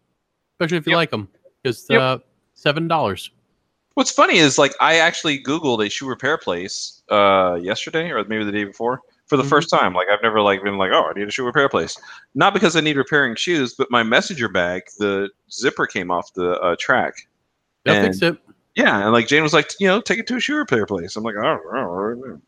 especially 0.54 0.78
if 0.78 0.86
you 0.86 0.92
Yep. 0.92 0.96
like 0.96 1.10
them, 1.10 1.28
because 1.62 1.86
Yep. 1.90 2.00
uh, 2.00 2.18
seven 2.54 2.88
dollars. 2.88 3.30
What's 3.94 4.10
funny 4.10 4.38
is 4.38 4.58
like 4.58 4.74
I 4.80 4.96
actually 4.96 5.42
Googled 5.42 5.84
a 5.84 5.90
shoe 5.90 6.08
repair 6.08 6.38
place 6.38 7.02
uh, 7.10 7.58
yesterday 7.60 8.10
or 8.10 8.24
maybe 8.24 8.44
the 8.44 8.52
day 8.52 8.64
before 8.64 9.00
for 9.26 9.36
the 9.36 9.42
Mhm. 9.42 9.48
first 9.50 9.68
time. 9.70 9.92
Like 9.94 10.08
I've 10.10 10.22
never 10.22 10.40
like 10.40 10.62
been 10.62 10.78
like, 10.78 10.90
oh, 10.92 11.10
I 11.10 11.18
need 11.18 11.28
a 11.28 11.30
shoe 11.30 11.44
repair 11.44 11.68
place. 11.68 11.98
Not 12.34 12.54
because 12.54 12.74
I 12.76 12.80
need 12.80 12.96
repairing 12.96 13.34
shoes, 13.36 13.74
but 13.74 13.90
my 13.90 14.02
messenger 14.02 14.48
bag, 14.48 14.82
the 14.98 15.28
zipper 15.50 15.86
came 15.86 16.10
off 16.10 16.32
the 16.34 16.52
uh, 16.60 16.76
track. 16.78 17.14
They'll 17.84 17.96
And- 17.96 18.06
fix 18.06 18.22
it. 18.22 18.36
Yeah, 18.74 19.02
and 19.02 19.12
like 19.12 19.26
Jane 19.28 19.42
was 19.42 19.52
like, 19.52 19.70
you 19.78 19.86
know, 19.86 20.00
take 20.00 20.18
it 20.18 20.26
to 20.28 20.36
a 20.36 20.40
shoe 20.40 20.56
repair 20.56 20.86
place. 20.86 21.14
I'm 21.16 21.24
like, 21.24 21.34
oh, 21.36 21.58
oh, 21.74 21.76
oh. 21.78 22.40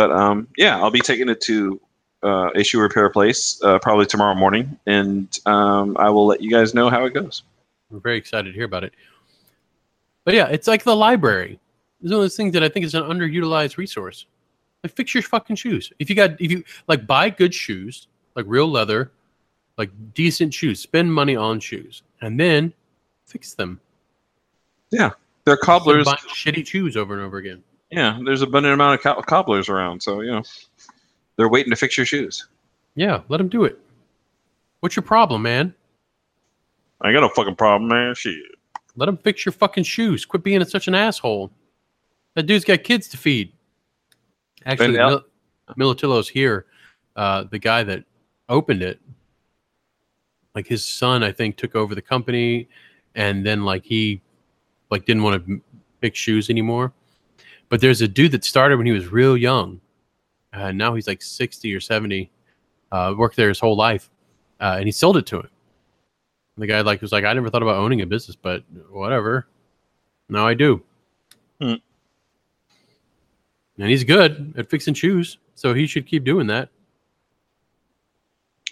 But 0.00 0.10
um, 0.12 0.48
yeah, 0.56 0.78
I'll 0.78 0.90
be 0.90 1.00
taking 1.00 1.28
it 1.28 1.42
to 1.42 1.78
uh, 2.22 2.62
shoe 2.62 2.80
repair 2.80 3.10
place 3.10 3.60
uh, 3.62 3.78
probably 3.80 4.06
tomorrow 4.06 4.34
morning, 4.34 4.78
and 4.86 5.38
um, 5.44 5.94
I 5.98 6.08
will 6.08 6.24
let 6.24 6.40
you 6.40 6.50
guys 6.50 6.72
know 6.72 6.88
how 6.88 7.04
it 7.04 7.12
goes. 7.12 7.42
We're 7.90 7.98
very 7.98 8.16
excited 8.16 8.52
to 8.52 8.54
hear 8.54 8.64
about 8.64 8.82
it. 8.82 8.94
But 10.24 10.32
yeah, 10.32 10.46
it's 10.46 10.66
like 10.66 10.84
the 10.84 10.96
library. 10.96 11.60
It's 12.00 12.10
one 12.10 12.14
of 12.14 12.20
those 12.22 12.34
things 12.34 12.54
that 12.54 12.62
I 12.62 12.70
think 12.70 12.86
is 12.86 12.94
an 12.94 13.02
underutilized 13.02 13.76
resource. 13.76 14.24
Like 14.82 14.96
fix 14.96 15.12
your 15.12 15.22
fucking 15.22 15.56
shoes. 15.56 15.92
If 15.98 16.08
you 16.08 16.16
got 16.16 16.40
if 16.40 16.50
you 16.50 16.64
like 16.88 17.06
buy 17.06 17.28
good 17.28 17.54
shoes, 17.54 18.06
like 18.36 18.46
real 18.48 18.70
leather, 18.70 19.10
like 19.76 19.90
decent 20.14 20.54
shoes, 20.54 20.80
spend 20.80 21.12
money 21.12 21.36
on 21.36 21.60
shoes, 21.60 22.04
and 22.22 22.40
then 22.40 22.72
fix 23.26 23.52
them. 23.52 23.78
Yeah. 24.90 25.10
They're 25.44 25.58
cobblers. 25.58 26.06
buying 26.06 26.16
shitty 26.16 26.66
shoes 26.66 26.96
over 26.96 27.12
and 27.12 27.22
over 27.22 27.36
again. 27.36 27.62
Yeah, 27.90 28.18
there's 28.24 28.42
abundant 28.42 28.74
amount 28.74 28.94
of 28.94 29.02
co- 29.02 29.22
cobblers 29.22 29.68
around, 29.68 30.00
so 30.02 30.20
you 30.20 30.30
know 30.30 30.42
they're 31.36 31.48
waiting 31.48 31.70
to 31.70 31.76
fix 31.76 31.96
your 31.96 32.06
shoes. 32.06 32.46
Yeah, 32.94 33.22
let 33.28 33.38
them 33.38 33.48
do 33.48 33.64
it. 33.64 33.78
What's 34.80 34.96
your 34.96 35.02
problem, 35.02 35.42
man? 35.42 35.74
I 37.00 37.08
ain't 37.08 37.16
got 37.16 37.20
no 37.20 37.28
fucking 37.30 37.56
problem, 37.56 37.88
man. 37.88 38.14
Shit. 38.14 38.34
Let 38.96 39.06
them 39.06 39.16
fix 39.16 39.44
your 39.44 39.52
fucking 39.52 39.84
shoes. 39.84 40.24
Quit 40.24 40.42
being 40.42 40.64
such 40.64 40.88
an 40.88 40.94
asshole. 40.94 41.50
That 42.34 42.44
dude's 42.44 42.64
got 42.64 42.82
kids 42.84 43.08
to 43.08 43.16
feed. 43.16 43.52
Actually, 44.66 44.96
now- 44.98 45.08
Mil- 45.76 45.94
Militillo's 45.94 46.28
here. 46.28 46.66
Uh, 47.16 47.44
the 47.44 47.58
guy 47.58 47.82
that 47.82 48.04
opened 48.48 48.82
it, 48.82 49.00
like 50.54 50.66
his 50.66 50.84
son, 50.84 51.22
I 51.22 51.32
think, 51.32 51.56
took 51.56 51.74
over 51.74 51.94
the 51.94 52.02
company, 52.02 52.68
and 53.14 53.44
then 53.46 53.64
like 53.64 53.84
he, 53.84 54.20
like 54.90 55.04
didn't 55.06 55.22
want 55.22 55.46
to 55.46 55.60
pick 56.00 56.14
shoes 56.14 56.50
anymore. 56.50 56.92
But 57.70 57.80
there's 57.80 58.02
a 58.02 58.08
dude 58.08 58.32
that 58.32 58.44
started 58.44 58.76
when 58.76 58.86
he 58.86 58.92
was 58.92 59.10
real 59.10 59.36
young, 59.36 59.80
uh, 60.52 60.72
now 60.72 60.94
he's 60.94 61.06
like 61.06 61.22
sixty 61.22 61.74
or 61.74 61.80
seventy. 61.80 62.30
Uh, 62.92 63.14
worked 63.16 63.36
there 63.36 63.48
his 63.48 63.60
whole 63.60 63.76
life, 63.76 64.10
uh, 64.60 64.74
and 64.76 64.84
he 64.86 64.90
sold 64.92 65.16
it 65.16 65.24
to 65.26 65.38
him. 65.38 65.48
The 66.58 66.66
guy 66.66 66.80
like 66.80 67.00
was 67.00 67.12
like, 67.12 67.24
I 67.24 67.32
never 67.32 67.48
thought 67.48 67.62
about 67.62 67.76
owning 67.76 68.02
a 68.02 68.06
business, 68.06 68.36
but 68.36 68.64
whatever. 68.90 69.46
Now 70.28 70.46
I 70.46 70.54
do. 70.54 70.82
Hmm. 71.60 71.74
And 73.78 73.88
he's 73.88 74.04
good 74.04 74.52
at 74.58 74.68
fixing 74.68 74.94
shoes, 74.94 75.38
so 75.54 75.72
he 75.72 75.86
should 75.86 76.06
keep 76.06 76.24
doing 76.24 76.48
that. 76.48 76.68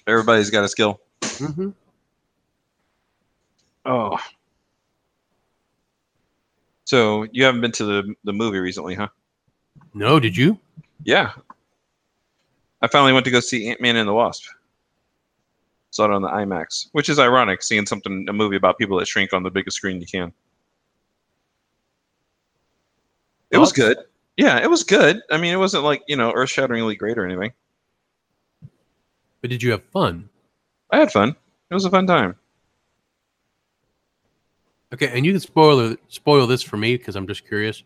Everybody's 0.06 0.50
got 0.50 0.64
a 0.64 0.68
skill. 0.68 1.00
Mm-hmm. 1.22 1.70
Oh. 3.86 4.18
So 6.88 7.26
you 7.33 7.45
haven't 7.45 7.61
been 7.61 7.73
to 7.73 7.85
the 7.85 8.14
the 8.25 8.33
movie 8.33 8.61
recently, 8.61 8.95
huh? 8.95 9.09
No, 9.92 10.18
did 10.18 10.35
you? 10.35 10.59
Yeah. 11.04 11.33
I 12.80 12.87
finally 12.87 13.12
went 13.12 13.26
to 13.26 13.30
go 13.30 13.40
see 13.40 13.68
Ant 13.68 13.83
Man 13.83 13.97
and 13.97 14.09
the 14.09 14.14
Wasp. 14.14 14.47
Saw 15.90 16.07
it 16.07 16.12
on 16.12 16.23
the 16.23 16.28
IMAX, 16.28 16.88
which 16.92 17.11
is 17.11 17.18
ironic, 17.18 17.62
seeing 17.62 17.85
something 17.85 18.25
a 18.26 18.33
movie 18.33 18.57
about 18.57 18.78
people 18.78 18.99
that 18.99 19.07
shrink 19.07 19.35
on 19.35 19.42
the 19.42 19.50
biggest 19.50 19.76
screen 19.76 20.00
you 20.00 20.07
can. 20.07 20.33
It 23.50 23.59
was 23.59 23.71
good. 23.71 23.99
Yeah, 24.38 24.59
it 24.59 24.71
was 24.71 24.83
good. 24.83 25.21
I 25.30 25.37
mean, 25.37 25.52
it 25.52 25.59
wasn't 25.59 25.85
like 25.85 26.02
you 26.09 26.16
know 26.16 26.33
earth-shatteringly 26.35 26.97
great 26.97 27.18
or 27.18 27.26
anything. 27.26 27.52
But 29.42 29.50
did 29.50 29.62
you 29.62 29.73
have 29.73 29.85
fun? 29.92 30.30
I 30.90 31.00
had 31.00 31.12
fun. 31.12 31.37
It 31.71 31.75
was 31.75 31.85
a 31.85 31.90
fun 31.90 32.07
time. 32.07 32.35
Okay, 34.92 35.11
and 35.14 35.26
you 35.26 35.33
can 35.33 35.40
spoil 35.40 35.97
spoil 36.09 36.47
this 36.47 36.62
for 36.62 36.76
me 36.76 36.97
because 36.97 37.16
I'm 37.16 37.26
just 37.26 37.47
curious. 37.47 37.83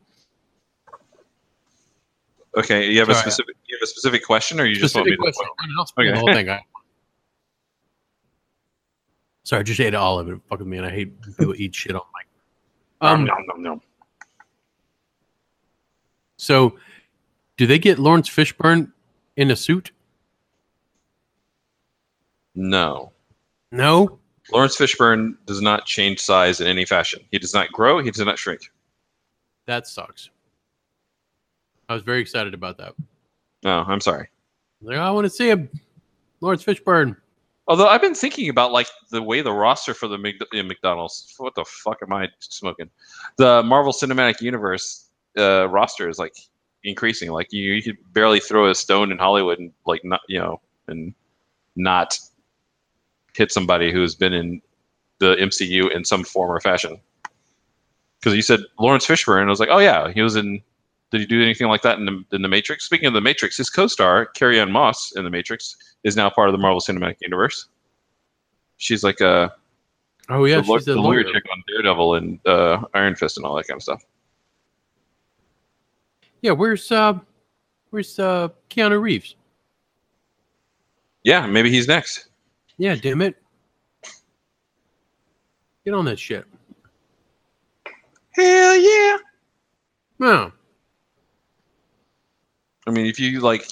Okay, 2.56 2.90
you 2.90 2.98
have 3.00 3.08
a 3.08 3.14
Sorry. 3.14 3.22
specific 3.30 3.56
you 3.66 3.76
have 3.76 3.82
a 3.82 3.86
specific 3.86 4.24
question, 4.24 4.60
or 4.60 4.66
you 4.66 4.76
just 4.76 4.94
want 4.94 5.06
me 5.06 5.16
to? 5.16 5.22
question. 5.22 5.46
No, 5.60 5.66
no, 5.78 5.84
spoil 5.84 6.06
Okay. 6.06 6.12
the 6.14 6.20
whole 6.20 6.32
thing. 6.32 6.50
I, 6.50 6.60
sorry, 9.44 9.60
I 9.60 9.62
just 9.64 9.80
ate 9.80 9.94
all 9.94 10.18
of 10.18 10.28
it. 10.28 10.38
Fuck 10.48 10.58
with 10.60 10.68
me, 10.68 10.76
and 10.76 10.86
I 10.86 10.90
hate 10.90 11.20
people 11.22 11.54
eat 11.56 11.74
shit 11.74 11.96
on 11.96 12.02
mic. 12.14 12.26
Um, 13.00 13.24
no, 13.24 13.34
no, 13.48 13.54
no. 13.74 13.80
so 16.36 16.78
do 17.56 17.66
they 17.66 17.80
get 17.80 17.98
Laurence 17.98 18.28
Fishburne 18.28 18.92
in 19.36 19.50
a 19.50 19.56
suit? 19.56 19.90
No, 22.54 23.12
No. 23.72 24.18
Laurence 24.50 24.76
Fishburne 24.76 25.36
does 25.46 25.60
not 25.60 25.86
change 25.86 26.18
size 26.18 26.60
in 26.60 26.66
any 26.66 26.84
fashion. 26.84 27.20
He 27.30 27.38
does 27.38 27.54
not 27.54 27.70
grow. 27.72 28.02
He 28.02 28.10
does 28.10 28.24
not 28.24 28.38
shrink. 28.38 28.70
That 29.66 29.86
sucks. 29.86 30.30
I 31.88 31.94
was 31.94 32.02
very 32.02 32.20
excited 32.20 32.54
about 32.54 32.78
that. 32.78 32.94
No, 33.62 33.84
I'm 33.86 34.00
sorry. 34.00 34.28
Like, 34.80 34.96
I 34.98 35.10
want 35.10 35.24
to 35.24 35.30
see 35.30 35.48
him, 35.48 35.70
Laurence 36.40 36.64
Fishburne. 36.64 37.16
Although 37.68 37.86
I've 37.86 38.00
been 38.00 38.14
thinking 38.14 38.48
about 38.48 38.72
like 38.72 38.88
the 39.10 39.22
way 39.22 39.40
the 39.40 39.52
roster 39.52 39.94
for 39.94 40.08
the 40.08 40.18
McDonald's. 40.18 41.34
What 41.38 41.54
the 41.54 41.64
fuck 41.64 41.98
am 42.02 42.12
I 42.12 42.28
smoking? 42.40 42.90
The 43.36 43.62
Marvel 43.62 43.92
Cinematic 43.92 44.40
Universe 44.40 45.08
uh, 45.38 45.68
roster 45.68 46.08
is 46.08 46.18
like 46.18 46.34
increasing. 46.82 47.30
Like 47.30 47.52
you, 47.52 47.72
you 47.72 47.82
could 47.82 47.98
barely 48.12 48.40
throw 48.40 48.68
a 48.68 48.74
stone 48.74 49.12
in 49.12 49.18
Hollywood 49.18 49.60
and 49.60 49.72
like 49.86 50.04
not 50.04 50.20
you 50.28 50.40
know 50.40 50.60
and 50.88 51.14
not 51.76 52.18
hit 53.34 53.52
somebody 53.52 53.92
who's 53.92 54.14
been 54.14 54.32
in 54.32 54.62
the 55.18 55.36
MCU 55.36 55.90
in 55.90 56.04
some 56.04 56.24
form 56.24 56.50
or 56.50 56.60
fashion. 56.60 57.00
Because 58.20 58.34
you 58.34 58.42
said 58.42 58.60
Laurence 58.78 59.06
Fishburne, 59.06 59.46
I 59.46 59.50
was 59.50 59.60
like, 59.60 59.68
oh 59.70 59.78
yeah, 59.78 60.10
he 60.12 60.22
was 60.22 60.36
in. 60.36 60.60
Did 61.10 61.20
he 61.20 61.26
do 61.26 61.42
anything 61.42 61.66
like 61.66 61.82
that 61.82 61.98
in 61.98 62.06
the, 62.06 62.24
in 62.32 62.40
the 62.40 62.48
Matrix? 62.48 62.86
Speaking 62.86 63.06
of 63.06 63.12
the 63.12 63.20
Matrix, 63.20 63.58
his 63.58 63.68
co-star 63.68 64.26
Carrie 64.26 64.58
Ann 64.58 64.72
Moss 64.72 65.12
in 65.14 65.24
the 65.24 65.30
Matrix 65.30 65.76
is 66.04 66.16
now 66.16 66.30
part 66.30 66.48
of 66.48 66.52
the 66.52 66.58
Marvel 66.58 66.80
Cinematic 66.80 67.16
Universe. 67.20 67.66
She's 68.78 69.04
like 69.04 69.20
a 69.20 69.52
Oh 70.28 70.44
yeah, 70.44 70.60
the, 70.60 70.62
she's 70.62 70.84
the 70.84 70.94
lawyer 70.96 71.22
lawyer. 71.22 71.32
chick 71.32 71.44
on 71.52 71.62
Daredevil 71.68 72.14
and 72.14 72.46
uh, 72.46 72.82
Iron 72.94 73.14
Fist 73.14 73.36
and 73.36 73.44
all 73.44 73.54
that 73.56 73.66
kind 73.66 73.76
of 73.76 73.82
stuff. 73.82 74.02
Yeah, 76.40 76.52
where's 76.52 76.90
uh, 76.90 77.18
where's 77.90 78.18
uh, 78.18 78.48
Keanu 78.70 79.00
Reeves? 79.00 79.36
Yeah, 81.24 81.46
maybe 81.46 81.70
he's 81.70 81.86
next. 81.86 82.28
Yeah, 82.78 82.94
damn 82.94 83.22
it. 83.22 83.36
Get 85.84 85.94
on 85.94 86.04
that 86.06 86.18
shit. 86.18 86.44
Hell 88.30 88.76
yeah! 88.76 89.18
No. 90.18 90.52
I 92.86 92.90
mean, 92.90 93.06
if 93.06 93.20
you 93.20 93.40
like, 93.40 93.66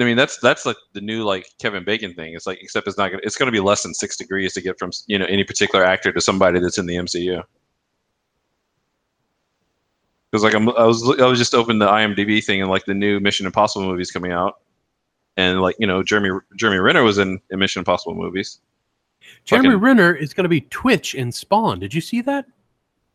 I 0.00 0.04
mean 0.04 0.16
that's 0.16 0.38
that's 0.38 0.66
like 0.66 0.76
the 0.92 1.00
new 1.00 1.24
like 1.24 1.46
Kevin 1.60 1.84
Bacon 1.84 2.14
thing. 2.14 2.34
It's 2.34 2.46
like 2.46 2.58
except 2.62 2.86
it's 2.86 2.98
not 2.98 3.10
gonna 3.10 3.22
it's 3.24 3.36
gonna 3.36 3.50
be 3.50 3.60
less 3.60 3.82
than 3.82 3.94
six 3.94 4.16
degrees 4.16 4.52
to 4.54 4.60
get 4.60 4.78
from 4.78 4.90
you 5.06 5.18
know 5.18 5.26
any 5.26 5.44
particular 5.44 5.84
actor 5.84 6.12
to 6.12 6.20
somebody 6.20 6.60
that's 6.60 6.78
in 6.78 6.86
the 6.86 6.96
MCU. 6.96 7.42
Because 10.30 10.44
like 10.44 10.54
I'm, 10.54 10.68
I 10.70 10.84
was 10.84 11.02
I 11.20 11.26
was 11.26 11.38
just 11.38 11.54
opening 11.54 11.78
the 11.78 11.86
IMDb 11.86 12.44
thing 12.44 12.60
and 12.60 12.70
like 12.70 12.84
the 12.84 12.94
new 12.94 13.20
Mission 13.20 13.46
Impossible 13.46 13.86
movies 13.86 14.10
coming 14.10 14.32
out, 14.32 14.60
and 15.36 15.60
like 15.60 15.76
you 15.78 15.86
know 15.86 16.02
Jeremy 16.02 16.38
Jeremy 16.56 16.78
Renner 16.78 17.02
was 17.02 17.18
in, 17.18 17.40
in 17.50 17.58
Mission 17.58 17.80
Impossible 17.80 18.14
movies. 18.14 18.60
Jeremy 19.44 19.68
Fucking- 19.70 19.80
Renner 19.80 20.14
is 20.14 20.34
going 20.34 20.44
to 20.44 20.48
be 20.48 20.62
Twitch 20.62 21.14
in 21.14 21.32
Spawn. 21.32 21.78
Did 21.80 21.94
you 21.94 22.00
see 22.00 22.20
that? 22.22 22.44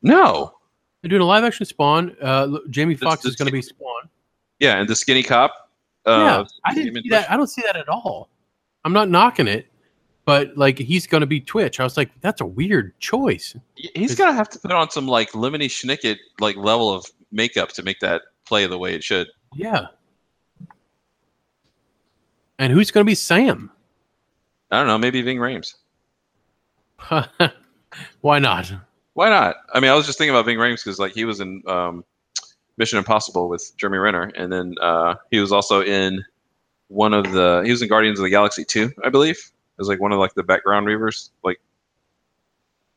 No, 0.01 0.55
They're 1.01 1.09
doing 1.09 1.21
a 1.21 1.25
live 1.25 1.43
action 1.43 1.65
Spawn. 1.65 2.15
Uh, 2.21 2.57
Jamie 2.69 2.95
Foxx 2.95 3.25
is 3.25 3.35
going 3.35 3.47
to 3.47 3.51
be 3.51 3.61
Spawn. 3.61 4.09
yeah, 4.59 4.79
and 4.79 4.87
the 4.89 4.95
skinny 4.95 5.23
cop. 5.23 5.53
Uh, 6.05 6.11
yeah, 6.11 6.43
I 6.65 6.73
didn't 6.73 7.03
see 7.03 7.09
that. 7.09 7.29
I 7.29 7.37
don't 7.37 7.47
see 7.47 7.61
that 7.65 7.75
at 7.75 7.89
all. 7.89 8.29
I'm 8.85 8.93
not 8.93 9.09
knocking 9.09 9.47
it, 9.47 9.67
but 10.25 10.57
like 10.57 10.79
he's 10.79 11.05
going 11.05 11.21
to 11.21 11.27
be 11.27 11.41
Twitch. 11.41 11.79
I 11.79 11.83
was 11.83 11.97
like, 11.97 12.09
that's 12.21 12.39
a 12.41 12.45
weird 12.45 12.97
choice. 12.99 13.55
He's 13.75 14.15
gonna 14.15 14.33
have 14.33 14.49
to 14.49 14.59
put 14.59 14.71
on 14.71 14.89
some 14.89 15.07
like 15.07 15.31
Lemony 15.33 15.65
Snicket 15.65 16.17
like 16.39 16.55
level 16.55 16.91
of 16.91 17.05
makeup 17.31 17.69
to 17.73 17.83
make 17.83 17.99
that 17.99 18.21
play 18.47 18.65
the 18.65 18.77
way 18.77 18.95
it 18.95 19.03
should. 19.03 19.27
Yeah. 19.53 19.87
And 22.59 22.73
who's 22.73 22.91
going 22.91 23.03
to 23.03 23.09
be 23.09 23.15
Sam? 23.15 23.71
I 24.69 24.77
don't 24.77 24.87
know, 24.87 24.97
maybe 24.97 25.21
Ving 25.21 25.37
Rhames. 25.37 25.75
Why 28.21 28.37
not? 28.39 28.71
Why 29.13 29.29
not? 29.29 29.55
I 29.73 29.79
mean, 29.79 29.89
I 29.89 29.95
was 29.95 30.05
just 30.05 30.17
thinking 30.17 30.35
about 30.35 30.45
Ving 30.45 30.57
Rhames 30.57 30.83
because 30.83 30.99
like 30.99 31.13
he 31.13 31.25
was 31.25 31.39
in 31.39 31.63
um, 31.65 32.03
Mission 32.77 32.99
Impossible 32.99 33.49
with 33.49 33.71
Jeremy 33.77 33.97
Renner, 33.97 34.31
and 34.35 34.51
then 34.51 34.75
uh, 34.81 35.15
he 35.31 35.39
was 35.39 35.51
also 35.51 35.81
in 35.81 36.23
one 36.89 37.13
of 37.13 37.31
the 37.31 37.61
he 37.65 37.71
was 37.71 37.81
in 37.81 37.87
Guardians 37.87 38.19
of 38.19 38.23
the 38.23 38.29
Galaxy 38.29 38.63
two, 38.63 38.91
I 39.03 39.09
believe. 39.09 39.39
As 39.79 39.87
like 39.87 39.99
one 39.99 40.11
of 40.11 40.19
like 40.19 40.33
the 40.33 40.43
background 40.43 40.85
reavers, 40.87 41.29
like 41.43 41.59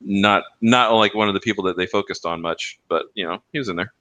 not 0.01 0.43
not 0.61 0.93
like 0.93 1.15
one 1.15 1.29
of 1.29 1.35
the 1.35 1.41
people 1.41 1.65
that 1.65 1.77
they 1.77 1.87
focused 1.87 2.27
on 2.27 2.43
much, 2.43 2.79
but 2.89 3.07
you 3.15 3.27
know 3.27 3.43
he 3.53 3.59
was 3.59 3.69
in 3.69 3.77
there. 3.77 3.93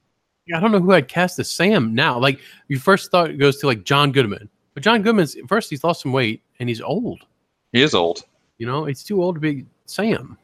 Yeah, 0.46 0.58
I 0.58 0.60
don't 0.60 0.72
know 0.72 0.80
who 0.80 0.92
I'd 0.92 1.08
cast 1.08 1.38
as 1.38 1.48
Sam 1.48 1.94
now. 1.94 2.18
Like 2.18 2.40
your 2.68 2.80
first 2.80 3.10
thought 3.10 3.38
goes 3.38 3.58
to 3.58 3.66
like 3.66 3.84
John 3.84 4.10
Goodman, 4.10 4.50
but 4.74 4.82
John 4.82 5.02
Goodman's 5.02 5.36
first 5.48 5.70
he's 5.70 5.84
lost 5.84 6.02
some 6.02 6.12
weight 6.12 6.42
and 6.58 6.68
he's 6.68 6.80
old. 6.80 7.20
He 7.72 7.82
is 7.82 7.94
old. 7.94 8.24
You 8.58 8.66
know, 8.66 8.84
it's 8.86 9.02
too 9.02 9.22
old 9.22 9.36
to 9.36 9.40
be 9.40 9.66
Sam. 9.86 10.36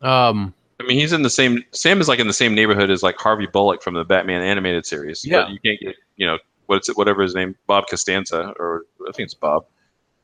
Um, 0.00 0.54
I 0.80 0.84
mean, 0.84 0.98
he's 0.98 1.12
in 1.12 1.22
the 1.22 1.30
same. 1.30 1.62
Sam 1.72 2.00
is 2.00 2.08
like 2.08 2.18
in 2.18 2.26
the 2.26 2.32
same 2.32 2.54
neighborhood 2.54 2.90
as 2.90 3.02
like 3.02 3.16
Harvey 3.16 3.46
Bullock 3.46 3.82
from 3.82 3.94
the 3.94 4.04
Batman 4.04 4.42
animated 4.42 4.84
series. 4.86 5.24
Yeah. 5.24 5.42
But 5.42 5.50
you 5.52 5.58
can't 5.60 5.80
get 5.80 5.96
you 6.16 6.26
know 6.26 6.38
what's 6.66 6.88
it, 6.88 6.96
whatever 6.96 7.22
his 7.22 7.34
name, 7.34 7.56
Bob 7.66 7.86
Costanza, 7.88 8.52
or 8.58 8.82
I 9.08 9.12
think 9.12 9.26
it's 9.26 9.34
Bob, 9.34 9.66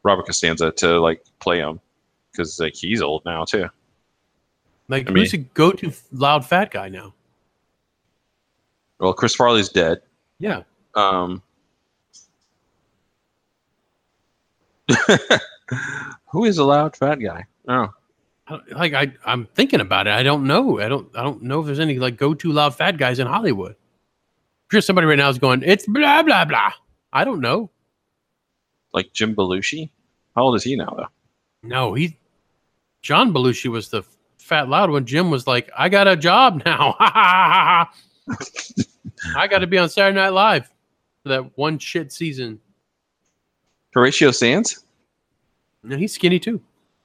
Robert 0.02 0.26
Costanza, 0.26 0.70
to 0.72 1.00
like 1.00 1.24
play 1.40 1.58
him 1.58 1.80
because 2.32 2.58
like 2.60 2.74
he's 2.74 3.00
old 3.02 3.24
now 3.24 3.44
too. 3.44 3.68
like 4.88 5.08
I 5.08 5.12
mean- 5.12 5.22
who's 5.24 5.32
a 5.34 5.38
go-to 5.38 5.92
loud 6.12 6.44
fat 6.46 6.70
guy 6.70 6.88
now? 6.88 7.14
Well, 8.98 9.12
Chris 9.14 9.34
Farley's 9.34 9.68
dead. 9.68 10.00
Yeah, 10.38 10.62
Um, 10.94 11.42
who 16.30 16.44
is 16.44 16.58
a 16.58 16.64
loud 16.64 16.96
fat 16.96 17.16
guy? 17.16 17.44
Oh, 17.68 17.88
like 18.72 18.94
I 18.94 19.12
I'm 19.24 19.46
thinking 19.54 19.80
about 19.80 20.06
it. 20.06 20.12
I 20.12 20.22
don't 20.22 20.44
know. 20.46 20.80
I 20.80 20.88
don't 20.88 21.08
I 21.16 21.22
don't 21.22 21.42
know 21.42 21.60
if 21.60 21.66
there's 21.66 21.80
any 21.80 21.98
like 21.98 22.16
go-to 22.16 22.52
loud 22.52 22.74
fat 22.74 22.98
guys 22.98 23.18
in 23.18 23.26
Hollywood. 23.26 23.72
I'm 23.72 24.68
sure 24.70 24.80
somebody 24.80 25.06
right 25.06 25.18
now 25.18 25.28
is 25.28 25.38
going, 25.38 25.62
it's 25.64 25.86
blah 25.86 26.22
blah 26.22 26.44
blah. 26.44 26.72
I 27.12 27.24
don't 27.24 27.40
know. 27.40 27.70
like 28.92 29.12
Jim 29.12 29.34
Belushi. 29.34 29.90
How 30.34 30.42
old 30.42 30.56
is 30.56 30.64
he 30.64 30.76
now 30.76 30.94
though? 30.96 31.08
No, 31.62 31.94
he 31.94 32.18
John 33.02 33.32
Belushi 33.32 33.70
was 33.70 33.88
the 33.88 34.02
fat 34.38 34.68
loud 34.68 34.90
one. 34.90 35.06
Jim 35.06 35.30
was 35.30 35.46
like, 35.46 35.70
I 35.76 35.88
got 35.88 36.08
a 36.08 36.16
job 36.16 36.62
now. 36.64 36.96
I 37.00 37.86
got 39.48 39.58
to 39.58 39.66
be 39.66 39.78
on 39.78 39.88
Saturday 39.88 40.16
Night 40.16 40.30
Live 40.30 40.70
for 41.22 41.28
that 41.30 41.56
one 41.56 41.78
shit 41.78 42.12
season. 42.12 42.60
Horatio 43.92 44.30
Sanz. 44.30 44.84
No, 45.82 45.96
he's 45.96 46.14
skinny 46.14 46.38
too. 46.38 46.60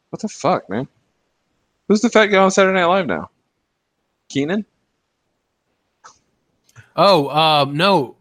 What 0.09 0.21
the 0.21 0.29
fuck, 0.29 0.69
man? 0.69 0.87
Who's 1.87 2.01
the 2.01 2.09
fat 2.09 2.27
guy 2.27 2.37
on 2.37 2.51
Saturday 2.51 2.79
Night 2.79 2.85
Live 2.85 3.07
now? 3.07 3.29
Kenan. 4.29 4.65
Oh, 6.95 7.29
um, 7.29 7.75
no, 7.77 8.15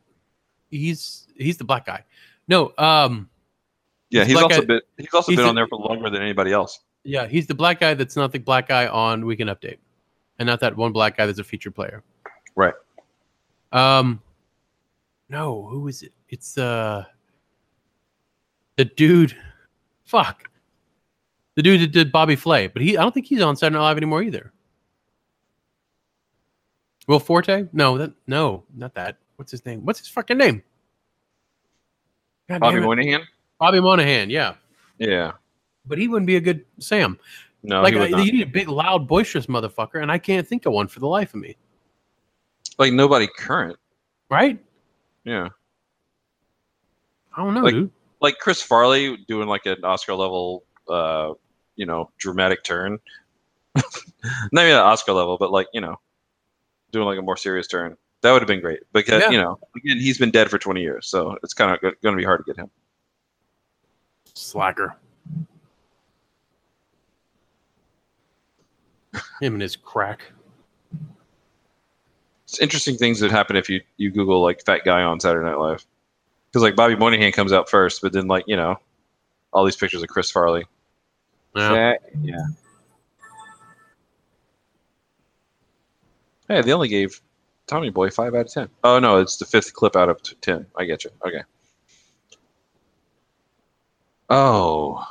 he's 0.71 1.27
he's 1.37 1.57
the 1.57 1.65
black 1.65 1.87
guy. 1.87 2.05
No, 2.49 2.73
um, 2.79 3.29
Yeah, 4.11 4.25
He's 4.25 4.37
also 4.37 4.63
a- 4.63 4.67
been 4.67 4.81
he's 4.99 5.13
also 5.13 5.33
he's 5.33 5.37
been 5.39 5.47
a- 5.47 5.49
on 5.49 5.55
there 5.55 5.67
for 5.67 5.79
longer 5.79 6.11
than 6.11 6.23
anybody 6.23 6.53
else. 6.53 6.81
yeah, 7.05 7.27
he's 7.27 7.47
the 7.47 7.55
black 7.55 7.81
guy 7.81 7.95
that's 7.95 8.17
not 8.17 8.33
the 8.33 8.39
black 8.39 8.69
guy 8.69 8.87
on 8.87 9.25
Weekend 9.27 9.51
Update, 9.51 9.79
and 10.39 10.47
not 10.47 10.61
that 10.61 10.77
one 10.77 10.93
black 10.93 11.17
guy 11.17 11.27
that's 11.27 11.39
a 11.39 11.45
featured 11.45 11.75
player. 11.75 12.03
Right. 12.55 12.75
Um, 13.73 14.21
no, 15.29 15.67
who 15.67 15.89
is 15.89 16.03
it? 16.03 16.13
It's 16.29 16.57
uh, 16.59 17.05
the 18.77 18.85
dude. 18.85 19.37
Fuck, 20.05 20.49
the 21.57 21.63
dude 21.63 21.81
that 21.81 21.91
did 21.93 22.13
Bobby 22.13 22.37
Flay, 22.37 22.69
but 22.69 22.81
he 22.83 22.97
I 22.97 23.03
don't 23.03 23.13
think 23.13 23.27
he's 23.27 23.41
on 23.43 23.57
Saturday 23.57 23.75
Night 23.77 23.83
Live 23.83 23.97
anymore 23.97 24.23
either. 24.23 24.53
Will 27.09 27.19
Forte? 27.21 27.67
No, 27.73 27.99
that 27.99 28.13
no, 28.27 28.65
not 28.75 28.95
that. 28.95 29.19
What's 29.37 29.51
his 29.51 29.65
name? 29.67 29.85
What's 29.85 29.99
his 29.99 30.09
fucking 30.09 30.39
name? 30.39 30.63
God 32.49 32.61
Bobby. 32.61 32.81
Moynihan. 32.81 33.23
Bobby 33.59 33.81
Monahan, 33.81 34.29
yeah, 34.31 34.55
Yeah. 34.99 35.33
but 35.87 35.99
he 35.99 36.09
wouldn't 36.09 36.27
be 36.27 36.37
a 36.37 36.41
good 36.41 36.65
Sam. 36.79 37.19
No, 37.63 37.81
like 37.83 37.95
I, 37.95 38.05
uh, 38.05 38.09
not. 38.09 38.25
you 38.27 38.33
need 38.33 38.43
a 38.43 38.51
big, 38.51 38.69
loud, 38.69 39.09
boisterous 39.09 39.47
motherfucker, 39.47 40.03
and 40.03 40.13
I 40.13 40.19
can't 40.19 40.47
think 40.47 40.67
of 40.67 40.73
one 40.73 40.87
for 40.89 41.01
the 41.01 41.09
life 41.09 41.35
of 41.35 41.41
me. 41.41 41.57
like 42.79 42.93
nobody 42.93 43.27
current. 43.39 43.77
Right? 44.29 44.63
Yeah. 45.25 45.49
I 47.35 47.43
don't 47.43 47.55
know, 47.55 47.63
Like- 47.63 47.73
dude. 47.75 47.91
Like 48.27 48.41
Chris 48.41 48.61
Farley 48.61 49.17
doing 49.29 49.47
like 49.47 49.67
an 49.67 49.85
Oscar 49.85 50.13
level, 50.13 50.65
uh, 50.89 51.35
you 51.77 51.87
know, 51.87 52.11
dramatic 52.19 52.65
turn. 52.65 52.99
Not 53.77 54.65
even 54.65 54.73
at 54.75 54.81
Oscar 54.83 55.13
level, 55.13 55.39
but 55.39 55.53
like 55.53 55.69
you 55.73 55.81
know, 55.81 55.95
doing 56.91 57.07
like 57.07 57.21
a 57.21 57.23
more 57.23 57.37
serious 57.37 57.69
turn. 57.69 57.97
That 58.23 58.33
would 58.33 58.43
have 58.43 58.49
been 58.49 58.61
great 58.61 58.81
because 58.93 59.23
Yeah. 59.23 59.31
you 59.31 59.39
know, 59.39 59.61
again, 59.77 59.99
he's 59.99 60.19
been 60.19 60.33
dead 60.33 60.51
for 60.51 60.59
20 60.59 60.81
years, 60.83 61.07
so 61.07 61.39
it's 61.45 61.55
kind 61.55 61.71
of 61.73 61.81
going 61.81 62.15
to 62.15 62.17
be 62.17 62.25
hard 62.25 62.45
to 62.45 62.53
get 62.53 62.57
him. 62.61 62.69
Slacker. 64.35 64.97
Him 69.41 69.53
and 69.53 69.63
his 69.63 69.77
crack. 69.77 70.33
It's 72.43 72.59
interesting 72.59 72.97
things 72.97 73.21
that 73.21 73.31
happen 73.31 73.55
if 73.55 73.71
you 73.71 73.83
you 73.99 74.11
Google 74.11 74.43
like 74.43 74.65
fat 74.65 74.81
guy 74.85 75.03
on 75.03 75.21
Saturday 75.21 75.47
Night 75.49 75.59
Live, 75.61 75.87
because 76.57 76.63
like 76.63 76.75
Bobby 76.75 76.97
Moynihan 76.97 77.33
comes 77.33 77.53
out 77.53 77.69
first, 77.69 78.01
but 78.01 78.15
then 78.15 78.29
like 78.29 78.45
you 78.47 78.57
know, 78.57 78.81
all 79.53 79.67
these 79.67 79.77
pictures 79.77 80.03
of 80.03 80.09
Chris 80.09 80.31
Farley. 80.31 80.65
Yeah. 81.55 81.69
Fat- 81.69 82.03
yeah. 82.23 82.47
Hey, 86.49 86.63
they 86.63 86.73
only 86.73 86.89
gave 86.89 87.21
Tommy 87.67 87.91
Boy 87.91 88.09
five 88.09 88.35
out 88.35 88.47
of 88.47 88.51
ten. 88.51 88.71
Oh 88.83 88.99
no, 88.99 89.19
it's 89.19 89.37
the 89.37 89.45
fifth 89.45 89.75
clip 89.75 89.97
out 89.97 90.09
of 90.09 90.23
t- 90.23 90.35
ten. 90.41 90.65
I 90.75 90.87
get 90.87 91.05
you. 91.05 91.11
Okay. 91.27 91.43
Oh. 94.31 95.07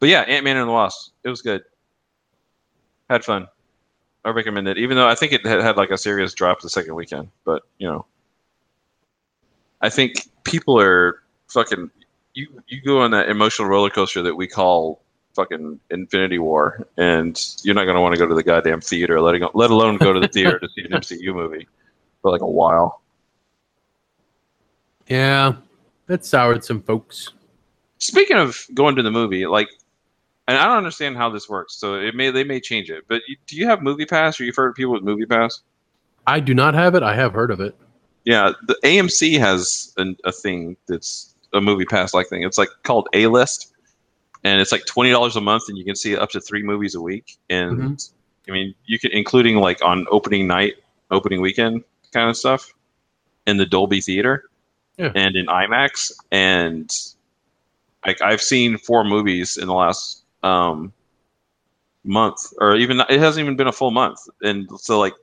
But 0.00 0.08
yeah, 0.08 0.22
Ant 0.22 0.44
Man 0.44 0.56
and 0.56 0.68
the 0.68 0.72
Wasp. 0.72 1.12
It 1.22 1.28
was 1.28 1.40
good. 1.40 1.62
Had 3.08 3.24
fun. 3.24 3.46
I 4.24 4.30
recommend 4.30 4.66
it, 4.66 4.76
even 4.76 4.96
though 4.96 5.06
I 5.06 5.14
think 5.14 5.32
it 5.32 5.46
had, 5.46 5.60
had 5.60 5.76
like 5.76 5.90
a 5.90 5.96
serious 5.96 6.34
drop 6.34 6.62
the 6.62 6.68
second 6.68 6.96
weekend. 6.96 7.28
But 7.44 7.62
you 7.78 7.86
know, 7.86 8.06
I 9.80 9.88
think 9.88 10.28
people 10.44 10.80
are 10.80 11.22
fucking. 11.48 11.90
You 12.34 12.62
you 12.68 12.82
go 12.82 13.00
on 13.00 13.10
that 13.12 13.28
emotional 13.28 13.68
roller 13.68 13.90
coaster 13.90 14.22
that 14.22 14.34
we 14.34 14.46
call 14.46 15.00
fucking 15.34 15.80
Infinity 15.90 16.38
War, 16.38 16.86
and 16.96 17.40
you're 17.62 17.74
not 17.74 17.84
gonna 17.84 18.00
want 18.00 18.14
to 18.14 18.18
go 18.18 18.26
to 18.26 18.34
the 18.34 18.42
goddamn 18.42 18.80
theater, 18.80 19.20
letting 19.20 19.46
let 19.54 19.70
alone 19.70 19.96
go 19.96 20.12
to 20.12 20.20
the 20.20 20.28
theater 20.28 20.58
to 20.58 20.68
see 20.74 20.84
an 20.84 20.90
MCU 20.90 21.34
movie 21.34 21.66
for 22.22 22.30
like 22.30 22.42
a 22.42 22.50
while. 22.50 23.00
Yeah. 25.08 25.54
That 26.06 26.24
soured 26.24 26.64
some 26.64 26.82
folks. 26.82 27.32
Speaking 27.98 28.36
of 28.36 28.66
going 28.74 28.96
to 28.96 29.02
the 29.02 29.10
movie, 29.10 29.46
like, 29.46 29.68
and 30.46 30.56
I 30.56 30.66
don't 30.66 30.76
understand 30.76 31.16
how 31.16 31.30
this 31.30 31.48
works, 31.48 31.74
so 31.74 31.94
it 31.94 32.14
may 32.14 32.30
they 32.30 32.44
may 32.44 32.60
change 32.60 32.90
it. 32.90 33.04
But 33.08 33.22
you, 33.26 33.36
do 33.46 33.56
you 33.56 33.66
have 33.66 33.82
Movie 33.82 34.06
Pass, 34.06 34.40
or 34.40 34.44
you've 34.44 34.54
heard 34.54 34.68
of 34.68 34.74
people 34.76 34.92
with 34.92 35.02
Movie 35.02 35.26
Pass? 35.26 35.62
I 36.26 36.40
do 36.40 36.54
not 36.54 36.74
have 36.74 36.94
it. 36.94 37.02
I 37.02 37.14
have 37.14 37.32
heard 37.32 37.50
of 37.50 37.60
it. 37.60 37.74
Yeah, 38.26 38.52
the 38.66 38.76
AMC 38.84 39.38
has 39.38 39.94
an, 39.96 40.16
a 40.24 40.32
thing 40.32 40.76
that's 40.88 41.34
a 41.54 41.60
Movie 41.60 41.84
Pass 41.86 42.12
like 42.12 42.26
thing. 42.28 42.42
It's 42.42 42.58
like 42.58 42.68
called 42.82 43.08
A 43.14 43.28
List, 43.28 43.72
and 44.44 44.60
it's 44.60 44.72
like 44.72 44.84
twenty 44.84 45.10
dollars 45.10 45.36
a 45.36 45.40
month, 45.40 45.64
and 45.68 45.78
you 45.78 45.84
can 45.84 45.94
see 45.96 46.16
up 46.16 46.30
to 46.30 46.40
three 46.40 46.62
movies 46.62 46.94
a 46.96 47.00
week. 47.00 47.38
And 47.48 48.04
I 48.48 48.50
mean, 48.52 48.74
you 48.84 48.98
can 48.98 49.12
including 49.12 49.56
like 49.56 49.82
on 49.82 50.06
opening 50.10 50.46
night, 50.46 50.74
opening 51.12 51.40
weekend 51.40 51.84
kind 52.12 52.28
of 52.28 52.36
stuff, 52.36 52.74
in 53.46 53.56
the 53.58 53.66
Dolby 53.66 54.00
Theater, 54.00 54.50
Yeah. 54.98 55.12
and 55.14 55.36
in 55.36 55.46
IMAX. 55.46 56.10
And 56.32 56.90
like 58.04 58.20
I've 58.22 58.42
seen 58.42 58.76
four 58.76 59.04
movies 59.04 59.56
in 59.56 59.68
the 59.68 59.74
last 59.74 60.24
um, 60.42 60.92
month, 62.02 62.52
or 62.60 62.74
even 62.74 62.98
it 63.08 63.20
hasn't 63.20 63.44
even 63.44 63.56
been 63.56 63.68
a 63.68 63.72
full 63.72 63.92
month, 63.92 64.18
and 64.42 64.68
so 64.80 64.98
like 64.98 65.14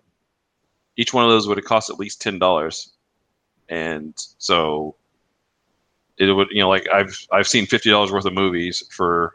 each 0.95 1.13
one 1.13 1.25
of 1.25 1.31
those 1.31 1.47
would 1.49 1.57
have 1.57 1.65
cost 1.65 1.89
at 1.89 1.99
least 1.99 2.21
ten 2.21 2.39
dollars, 2.39 2.92
and 3.69 4.13
so 4.37 4.95
it 6.17 6.31
would 6.31 6.49
you 6.51 6.61
know 6.61 6.69
like 6.69 6.87
I've 6.91 7.17
I've 7.31 7.47
seen 7.47 7.65
fifty 7.65 7.89
dollars 7.89 8.11
worth 8.11 8.25
of 8.25 8.33
movies 8.33 8.83
for 8.91 9.33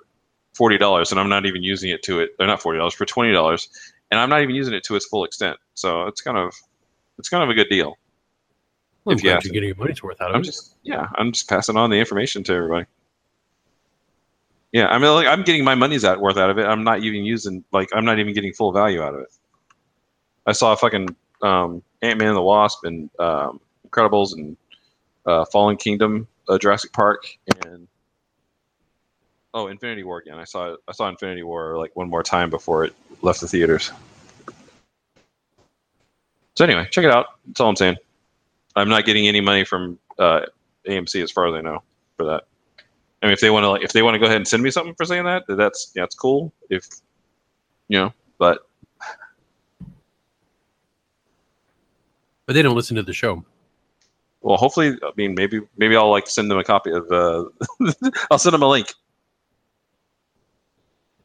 forty 0.55 0.79
dollars, 0.79 1.11
and 1.11 1.21
I'm 1.21 1.29
not 1.29 1.47
even 1.47 1.63
using 1.63 1.91
it 1.91 2.03
to 2.05 2.21
it. 2.21 2.37
They're 2.39 2.47
not 2.47 2.63
forty 2.63 2.79
dollars 2.79 2.95
for 2.95 3.05
twenty 3.05 3.33
dollars, 3.33 3.69
and 4.11 4.21
I'm 4.21 4.29
not 4.29 4.43
even 4.43 4.55
using 4.55 4.75
it 4.75 4.85
to 4.85 4.97
its 4.97 5.07
full 5.07 5.25
extent. 5.25 5.57
So 5.75 6.07
it's 6.07 6.21
kind 6.21 6.39
of 6.39 6.53
it's 7.19 7.29
kind 7.29 7.43
of 7.43 7.51
a 7.51 7.55
good 7.55 7.69
deal. 7.69 7.97
Well, 9.05 9.13
I'm 9.13 9.19
If 9.19 9.25
you 9.25 9.31
you're 9.31 9.41
getting 9.41 9.69
your 9.69 9.77
money's 9.77 10.03
worth 10.03 10.21
out 10.21 10.31
of 10.31 10.37
I'm 10.37 10.43
it. 10.43 10.45
just 10.45 10.77
yeah, 10.83 11.09
I'm 11.17 11.33
just 11.33 11.49
passing 11.49 11.77
on 11.77 11.91
the 11.91 11.97
information 11.97 12.45
to 12.45 12.53
everybody. 12.53 12.87
Yeah, 14.73 14.89
I 14.89 14.99
mean, 14.99 15.11
like 15.13 15.27
I'm 15.27 15.43
getting 15.43 15.65
my 15.65 15.75
money's 15.75 16.05
out 16.05 16.21
worth 16.21 16.37
out 16.37 16.51
of 16.51 16.59
it. 16.59 16.67
I'm 16.67 16.85
not 16.85 17.03
even 17.03 17.25
using 17.25 17.65
like 17.73 17.89
I'm 17.95 18.05
not 18.05 18.19
even 18.19 18.35
getting 18.35 18.53
full 18.53 18.73
value 18.73 19.03
out 19.03 19.15
of 19.15 19.21
it. 19.21 19.29
I 20.47 20.53
saw 20.53 20.73
a 20.73 20.77
fucking 20.77 21.15
um, 21.43 21.83
Ant 22.03 22.19
Man 22.19 22.29
and 22.29 22.37
the 22.37 22.43
Wasp 22.43 22.85
and 22.85 23.11
um, 23.19 23.61
Incredibles 23.99 24.35
and 24.35 24.57
uh, 25.27 25.45
Fallen 25.47 25.77
Kingdom, 25.77 26.27
uh, 26.49 26.59
Jurassic 26.59 26.93
Park, 26.93 27.27
and 27.65 27.89
oh, 29.55 29.69
Infinity 29.69 30.05
War 30.05 30.19
again. 30.19 30.39
I 30.39 30.45
saw 30.45 30.77
I 30.87 30.93
saw 30.93 31.09
Infinity 31.09 31.43
War 31.43 31.79
like 31.79 31.95
one 31.97 32.09
more 32.09 32.23
time 32.23 32.51
before 32.51 32.85
it 32.85 32.95
left 33.23 33.41
the 33.41 33.49
theaters. 33.49 33.91
So 36.57 36.65
anyway, 36.65 36.89
check 36.91 37.05
it 37.05 37.11
out. 37.11 37.27
That's 37.47 37.61
all 37.61 37.69
I'm 37.69 37.77
saying. 37.77 37.97
I'm 38.75 38.89
not 38.89 39.05
getting 39.05 39.29
any 39.29 39.41
money 39.41 39.65
from 39.65 39.99
uh, 40.19 40.43
AMC 40.89 41.23
as 41.23 41.31
far 41.31 41.49
as 41.49 41.55
I 41.55 41.61
know 41.61 41.83
for 42.17 42.25
that. 42.25 42.45
I 43.23 43.27
mean, 43.27 43.33
if 43.33 43.41
they 43.41 43.51
want 43.51 43.65
to, 43.65 43.71
like, 43.71 43.83
if 43.83 43.93
they 43.93 44.03
want 44.03 44.15
to 44.15 44.19
go 44.19 44.27
ahead 44.27 44.37
and 44.37 44.47
send 44.47 44.63
me 44.63 44.71
something 44.71 44.95
for 44.95 45.05
saying 45.05 45.25
that, 45.25 45.45
that's 45.49 45.93
yeah, 45.95 46.05
it's 46.05 46.15
cool. 46.15 46.53
If 46.71 46.87
you 47.89 47.99
know, 47.99 48.13
but 48.39 48.69
But 52.49 52.55
they 52.55 52.63
don't 52.63 52.75
listen 52.75 52.97
to 52.97 53.03
the 53.03 53.13
show. 53.13 53.45
Well, 54.49 54.57
hopefully, 54.57 54.97
I 55.03 55.11
mean, 55.15 55.35
maybe 55.35 55.61
maybe 55.77 55.95
I'll 55.95 56.11
like 56.11 56.27
send 56.27 56.51
them 56.51 56.57
a 56.57 56.65
copy 56.65 56.91
of. 56.91 57.07
Uh, 57.13 57.45
I'll 58.31 58.39
send 58.39 58.55
them 58.55 58.63
a 58.63 58.67
link. 58.67 58.95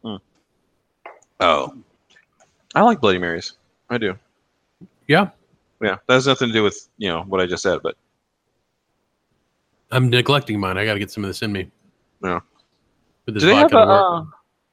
Hmm. 0.02 0.16
Oh, 1.40 1.74
I 2.74 2.82
like 2.82 3.00
Bloody 3.00 3.16
Marys. 3.16 3.54
I 3.88 3.96
do. 3.96 4.18
Yeah. 5.08 5.30
Yeah, 5.80 5.96
that 6.06 6.14
has 6.14 6.26
nothing 6.26 6.48
to 6.48 6.52
do 6.52 6.62
with 6.62 6.86
you 6.98 7.08
know 7.08 7.22
what 7.22 7.40
I 7.40 7.46
just 7.46 7.62
said, 7.62 7.80
but 7.82 7.96
I'm 9.90 10.10
neglecting 10.10 10.60
mine. 10.60 10.76
I 10.76 10.84
got 10.84 10.92
to 10.92 10.98
get 10.98 11.10
some 11.10 11.24
of 11.24 11.30
this 11.30 11.40
in 11.40 11.50
me. 11.50 11.70
Yeah. 12.22 12.40
With 13.24 13.36
this 13.36 13.42
do 13.42 13.48
they 13.48 13.54
have 13.54 13.72
a, 13.72 13.78
uh, 13.78 14.24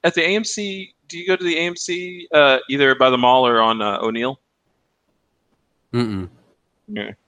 at 0.04 0.12
the 0.12 0.20
AMC? 0.20 0.92
Do 1.08 1.18
you 1.18 1.26
go 1.26 1.36
to 1.36 1.44
the 1.44 1.56
AMC 1.56 2.26
uh, 2.34 2.58
either 2.68 2.94
by 2.96 3.08
the 3.08 3.16
mall 3.16 3.46
or 3.46 3.62
on 3.62 3.80
uh, 3.80 3.98
O'Neill? 4.02 4.38
Mm-mm. 5.94 6.28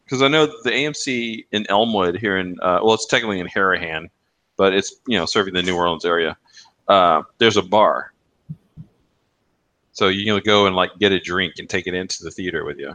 Because 0.05 0.23
I 0.23 0.29
know 0.29 0.47
the 0.47 0.71
AMC 0.71 1.47
in 1.53 1.67
Elmwood 1.69 2.19
here 2.19 2.39
in 2.39 2.57
uh, 2.61 2.81
well, 2.83 2.95
it's 2.95 3.07
technically 3.07 3.41
in 3.41 3.47
Harahan, 3.47 4.09
but 4.57 4.75
it's 4.75 4.97
you 5.07 5.19
know 5.19 5.27
serving 5.27 5.55
the 5.55 5.63
New 5.63 5.77
Orleans 5.77 6.05
area. 6.05 6.37
Uh, 6.89 7.23
there's 7.39 7.57
a 7.57 7.63
bar, 7.63 8.13
so 9.93 10.09
you 10.09 10.25
can 10.25 10.43
go 10.45 10.67
and 10.67 10.77
like 10.77 10.91
get 10.99 11.13
a 11.13 11.21
drink 11.21 11.55
and 11.59 11.69
take 11.69 11.87
it 11.87 11.95
into 11.95 12.23
the 12.23 12.31
theater 12.31 12.65
with 12.65 12.79
you, 12.79 12.95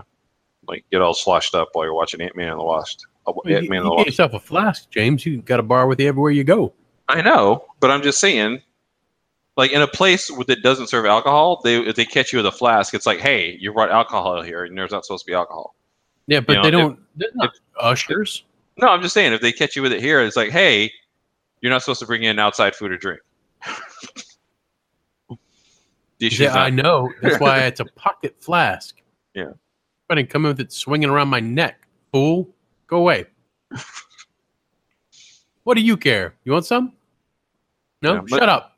like 0.67 0.85
get 0.91 1.01
all 1.01 1.13
sloshed 1.13 1.55
up 1.55 1.69
while 1.73 1.85
you're 1.85 1.93
watching 1.93 2.21
Ant 2.21 2.35
Man 2.35 2.49
and 2.49 2.59
the 2.59 2.63
Wasp. 2.63 3.01
Uh, 3.27 3.33
Well, 3.35 3.41
you, 3.45 3.57
Ant 3.57 3.69
Man 3.69 3.79
and 3.79 3.85
you 3.85 3.91
the 3.91 3.97
get 3.97 4.05
yourself 4.07 4.33
a 4.33 4.39
flask, 4.39 4.89
James. 4.89 5.25
You 5.25 5.41
got 5.41 5.59
a 5.59 5.63
bar 5.63 5.87
with 5.87 5.99
you 5.99 6.07
everywhere 6.07 6.31
you 6.31 6.43
go. 6.43 6.73
I 7.07 7.21
know, 7.21 7.65
but 7.79 7.91
I'm 7.91 8.03
just 8.03 8.19
saying. 8.19 8.61
Like 9.57 9.73
in 9.73 9.81
a 9.81 9.87
place 9.87 10.31
that 10.47 10.63
doesn't 10.63 10.87
serve 10.87 11.05
alcohol, 11.05 11.59
they 11.65 11.81
if 11.81 11.97
they 11.97 12.05
catch 12.05 12.31
you 12.31 12.37
with 12.39 12.45
a 12.45 12.51
flask, 12.51 12.93
it's 12.93 13.05
like, 13.05 13.19
hey, 13.19 13.57
you 13.59 13.73
brought 13.73 13.91
alcohol 13.91 14.41
here, 14.41 14.63
and 14.63 14.77
there's 14.77 14.91
not 14.91 15.03
supposed 15.03 15.25
to 15.25 15.29
be 15.29 15.33
alcohol. 15.33 15.75
Yeah, 16.29 16.39
but 16.41 16.53
know, 16.53 16.63
they 16.63 16.71
don't. 16.71 16.99
they're 17.15 17.29
not 17.33 17.51
ushers. 17.79 18.43
No, 18.77 18.87
I'm 18.87 19.01
just 19.01 19.13
saying 19.13 19.33
if 19.33 19.41
they 19.41 19.51
catch 19.51 19.75
you 19.75 19.81
with 19.81 19.91
it 19.91 19.99
here, 19.99 20.21
it's 20.21 20.35
like, 20.37 20.51
hey, 20.51 20.91
you're 21.61 21.71
not 21.71 21.81
supposed 21.81 21.99
to 22.01 22.05
bring 22.05 22.23
in 22.23 22.37
outside 22.39 22.75
food 22.75 22.91
or 22.91 22.97
drink. 22.97 23.19
Yeah, 26.21 26.53
I 26.53 26.69
know. 26.69 27.09
That's 27.21 27.39
why 27.39 27.59
it's 27.59 27.79
a 27.79 27.85
pocket 27.85 28.35
flask. 28.41 29.01
Yeah. 29.33 29.51
I 30.09 30.15
didn't 30.15 30.29
come 30.29 30.43
in 30.43 30.49
with 30.49 30.59
it 30.59 30.73
swinging 30.73 31.09
around 31.09 31.29
my 31.29 31.39
neck. 31.39 31.87
Fool, 32.11 32.49
go 32.87 32.97
away. 32.97 33.25
what 35.63 35.75
do 35.77 35.81
you 35.81 35.95
care? 35.95 36.35
You 36.43 36.51
want 36.51 36.65
some? 36.65 36.91
No, 38.01 38.15
Yeah, 38.15 38.21
but- 38.29 38.39
shut 38.39 38.49
up. 38.49 38.77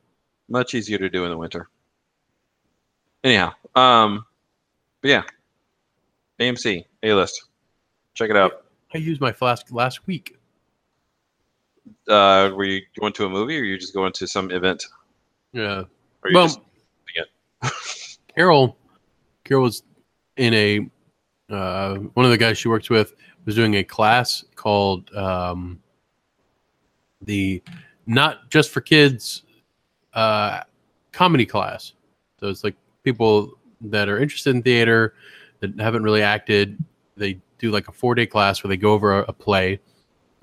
much 0.50 0.76
easier 0.76 1.00
to 1.00 1.10
do 1.10 1.24
in 1.24 1.32
the 1.32 1.38
winter. 1.38 1.68
Anyhow, 3.24 3.54
um, 3.74 4.24
but 5.02 5.10
yeah, 5.10 5.24
AMC 6.42 6.86
A 7.04 7.14
list, 7.14 7.46
check 8.14 8.30
it 8.30 8.38
out. 8.38 8.66
I 8.94 8.98
used 8.98 9.22
my 9.22 9.32
flask 9.32 9.68
last 9.72 10.06
week. 10.08 10.38
Uh, 12.08 12.52
were 12.56 12.66
you 12.66 12.82
going 13.00 13.14
to 13.14 13.26
a 13.26 13.30
movie 13.30 13.58
or 13.58 13.64
you 13.64 13.78
just 13.78 13.94
going 13.94 14.12
to 14.14 14.28
some 14.28 14.52
event? 14.52 14.86
Yeah. 15.54 15.84
Or 16.24 16.32
Well, 16.34 16.48
just, 16.48 16.60
Carol, 18.36 18.78
Carol 19.44 19.64
was 19.64 19.84
in 20.38 20.54
a 20.54 20.90
uh, 21.54 21.96
one 21.96 22.26
of 22.26 22.32
the 22.32 22.38
guys 22.38 22.58
she 22.58 22.70
works 22.70 22.90
with 22.90 23.14
was 23.46 23.56
doing 23.56 23.76
a 23.76 23.84
class 23.84 24.46
called 24.56 25.14
um, 25.16 25.82
the 27.22 27.62
not 28.06 28.50
just 28.50 28.72
for 28.72 28.82
kids 28.82 29.44
uh, 30.14 30.62
comedy 31.12 31.46
class. 31.46 31.94
So 32.40 32.48
it's 32.48 32.64
like 32.64 32.76
people 33.04 33.58
that 33.82 34.10
are 34.10 34.20
interested 34.20 34.56
in 34.56 34.62
theater 34.62 35.14
that 35.62 35.80
haven't 35.80 36.04
really 36.04 36.21
acted. 36.21 36.78
They 37.15 37.39
do 37.58 37.71
like 37.71 37.88
a 37.88 37.91
four 37.91 38.13
day 38.15 38.26
class 38.26 38.63
where 38.63 38.69
they 38.69 38.78
go 38.78 38.91
over 38.93 39.19
a, 39.21 39.26
a 39.30 39.34
play, 39.34 39.80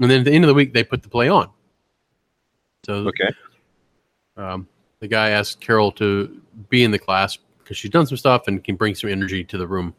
and 0.00 0.10
then 0.10 0.20
at 0.20 0.24
the 0.24 0.32
end 0.32 0.44
of 0.44 0.48
the 0.48 0.54
week 0.54 0.72
they 0.72 0.82
put 0.82 1.02
the 1.02 1.08
play 1.08 1.28
on. 1.28 1.50
So 2.86 3.08
Okay. 3.08 3.28
um, 4.36 4.66
the 5.00 5.08
guy 5.08 5.30
asked 5.30 5.60
Carol 5.60 5.92
to 5.92 6.40
be 6.70 6.84
in 6.84 6.90
the 6.90 6.98
class 6.98 7.36
because 7.58 7.76
she's 7.76 7.90
done 7.90 8.06
some 8.06 8.16
stuff 8.16 8.48
and 8.48 8.62
can 8.64 8.76
bring 8.76 8.94
some 8.94 9.10
energy 9.10 9.44
to 9.44 9.58
the 9.58 9.66
room. 9.66 9.94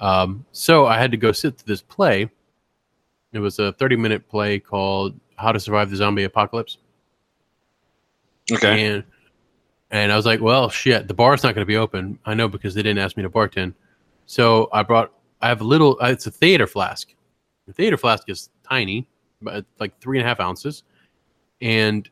Um, 0.00 0.44
so 0.52 0.86
I 0.86 0.98
had 0.98 1.10
to 1.10 1.16
go 1.16 1.32
sit 1.32 1.58
to 1.58 1.66
this 1.66 1.82
play. 1.82 2.30
It 3.32 3.38
was 3.38 3.58
a 3.58 3.72
30 3.72 3.96
minute 3.96 4.28
play 4.28 4.58
called 4.58 5.18
How 5.36 5.52
to 5.52 5.60
Survive 5.60 5.90
the 5.90 5.96
Zombie 5.96 6.24
Apocalypse. 6.24 6.78
Okay. 8.52 8.86
And 8.86 9.04
and 9.90 10.10
I 10.12 10.16
was 10.16 10.26
like, 10.26 10.40
well, 10.40 10.68
shit, 10.68 11.06
the 11.06 11.14
bar's 11.14 11.42
not 11.42 11.54
going 11.54 11.62
to 11.62 11.66
be 11.66 11.76
open. 11.76 12.18
I 12.24 12.34
know 12.34 12.48
because 12.48 12.74
they 12.74 12.82
didn't 12.82 12.98
ask 12.98 13.16
me 13.16 13.22
to 13.22 13.30
bartend. 13.30 13.74
So 14.26 14.68
I 14.72 14.82
brought, 14.82 15.12
I 15.40 15.48
have 15.48 15.60
a 15.60 15.64
little, 15.64 15.98
uh, 16.02 16.08
it's 16.08 16.26
a 16.26 16.30
theater 16.30 16.66
flask. 16.66 17.14
The 17.66 17.72
theater 17.72 17.96
flask 17.96 18.28
is 18.28 18.50
tiny, 18.68 19.08
but 19.40 19.56
it's 19.56 19.80
like 19.80 19.98
three 20.00 20.18
and 20.18 20.26
a 20.26 20.28
half 20.28 20.40
ounces. 20.40 20.82
And 21.60 22.08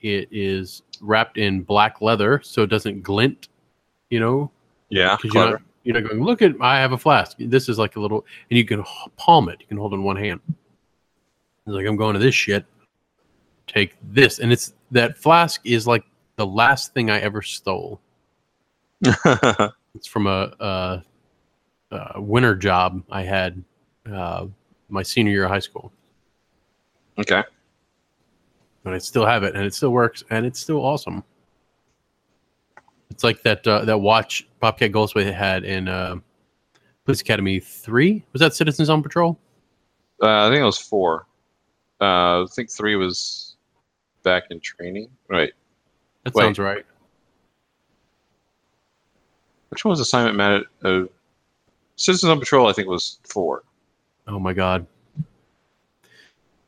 it 0.00 0.28
is 0.30 0.82
wrapped 1.00 1.36
in 1.36 1.62
black 1.62 2.00
leather 2.00 2.40
so 2.42 2.62
it 2.62 2.68
doesn't 2.68 3.02
glint, 3.02 3.48
you 4.10 4.20
know, 4.20 4.50
yeah. 4.88 5.16
because 5.16 5.34
you're 5.34 5.50
not, 5.50 5.62
you're 5.82 6.00
not 6.00 6.08
going, 6.08 6.22
look 6.22 6.42
at, 6.42 6.54
I 6.60 6.78
have 6.78 6.92
a 6.92 6.98
flask. 6.98 7.36
This 7.38 7.68
is 7.68 7.78
like 7.78 7.96
a 7.96 8.00
little, 8.00 8.24
and 8.50 8.58
you 8.58 8.64
can 8.64 8.84
palm 9.16 9.48
it. 9.48 9.58
You 9.60 9.66
can 9.66 9.76
hold 9.76 9.92
it 9.92 9.96
in 9.96 10.02
one 10.02 10.16
hand. 10.16 10.40
It's 10.46 11.74
like, 11.74 11.86
I'm 11.86 11.96
going 11.96 12.14
to 12.14 12.20
this 12.20 12.34
shit. 12.34 12.64
Take 13.66 13.96
this. 14.02 14.38
And 14.38 14.52
it's, 14.52 14.74
that 14.92 15.18
flask 15.18 15.60
is 15.64 15.86
like 15.86 16.04
the 16.36 16.46
last 16.46 16.94
thing 16.94 17.10
I 17.10 17.18
ever 17.20 17.42
stole. 17.42 18.00
It's 19.94 20.06
from 20.06 20.26
a, 20.26 20.52
a, 20.60 21.02
a 21.90 22.20
winter 22.20 22.54
job 22.54 23.02
I 23.10 23.22
had 23.22 23.62
uh, 24.12 24.46
my 24.88 25.02
senior 25.02 25.32
year 25.32 25.44
of 25.44 25.50
high 25.50 25.58
school. 25.58 25.92
okay. 27.18 27.42
And 28.84 28.94
I 28.94 28.98
still 28.98 29.26
have 29.26 29.42
it, 29.42 29.54
and 29.54 29.64
it 29.64 29.74
still 29.74 29.90
works, 29.90 30.22
and 30.30 30.46
it's 30.46 30.58
still 30.58 30.84
awesome. 30.84 31.22
It's 33.10 33.24
like 33.24 33.42
that 33.42 33.66
uh, 33.66 33.84
that 33.84 33.98
watch 33.98 34.46
Bobcat 34.60 34.92
Goldthwait 34.92 35.32
had 35.32 35.64
in 35.64 35.88
uh, 35.88 36.16
Police 37.04 37.20
Academy 37.20 37.60
three. 37.60 38.24
Was 38.32 38.40
that 38.40 38.54
Citizens 38.54 38.88
on 38.88 39.02
Patrol? 39.02 39.38
Uh, 40.22 40.46
I 40.46 40.48
think 40.48 40.60
it 40.60 40.64
was 40.64 40.78
four. 40.78 41.26
Uh, 42.00 42.44
I 42.44 42.46
think 42.50 42.70
three 42.70 42.96
was 42.96 43.56
back 44.22 44.44
in 44.50 44.60
training. 44.60 45.10
Right. 45.28 45.52
That 46.24 46.34
Wait. 46.34 46.42
sounds 46.44 46.58
right. 46.58 46.84
Which 49.70 49.84
one 49.84 49.90
was 49.90 50.00
assignment 50.00 50.36
man? 50.36 50.64
Uh, 50.82 51.08
Citizens 51.98 52.30
on 52.30 52.38
Patrol, 52.38 52.68
I 52.68 52.72
think, 52.72 52.88
was 52.88 53.18
four. 53.24 53.64
Oh 54.28 54.38
my 54.38 54.52
god. 54.52 54.86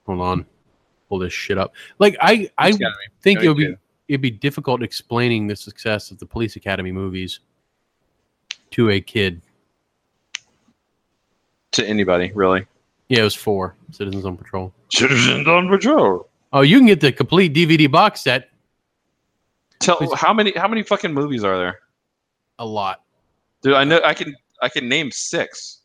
Hold 0.06 0.20
on. 0.20 0.46
Pull 1.08 1.20
this 1.20 1.32
shit 1.32 1.56
up. 1.56 1.72
Like 1.98 2.16
I, 2.20 2.50
I 2.58 2.72
think 3.22 3.42
it 3.42 3.48
would 3.48 3.56
be 3.56 3.74
it'd 4.08 4.20
be 4.20 4.30
difficult 4.30 4.82
explaining 4.82 5.46
the 5.46 5.54
success 5.54 6.10
of 6.10 6.18
the 6.18 6.26
Police 6.26 6.56
Academy 6.56 6.90
movies 6.90 7.40
to 8.72 8.90
a 8.90 9.00
kid. 9.00 9.40
To 11.72 11.86
anybody, 11.86 12.32
really. 12.34 12.66
Yeah, 13.08 13.20
it 13.20 13.24
was 13.24 13.34
four 13.36 13.76
Citizens 13.92 14.24
on 14.24 14.36
Patrol. 14.36 14.72
Citizens 14.92 15.46
on 15.46 15.68
Patrol. 15.68 16.28
Oh, 16.52 16.62
you 16.62 16.78
can 16.78 16.86
get 16.86 17.00
the 17.00 17.12
complete 17.12 17.54
DVD 17.54 17.88
box 17.88 18.22
set. 18.22 18.50
Tell 19.78 19.96
Please- 19.96 20.12
how 20.14 20.34
many 20.34 20.52
how 20.56 20.66
many 20.66 20.82
fucking 20.82 21.14
movies 21.14 21.44
are 21.44 21.56
there? 21.56 21.78
A 22.58 22.66
lot. 22.66 23.02
Dude, 23.62 23.74
I 23.74 23.84
know 23.84 24.00
I 24.04 24.14
can 24.14 24.34
I 24.62 24.68
can 24.68 24.88
name 24.88 25.10
six. 25.10 25.78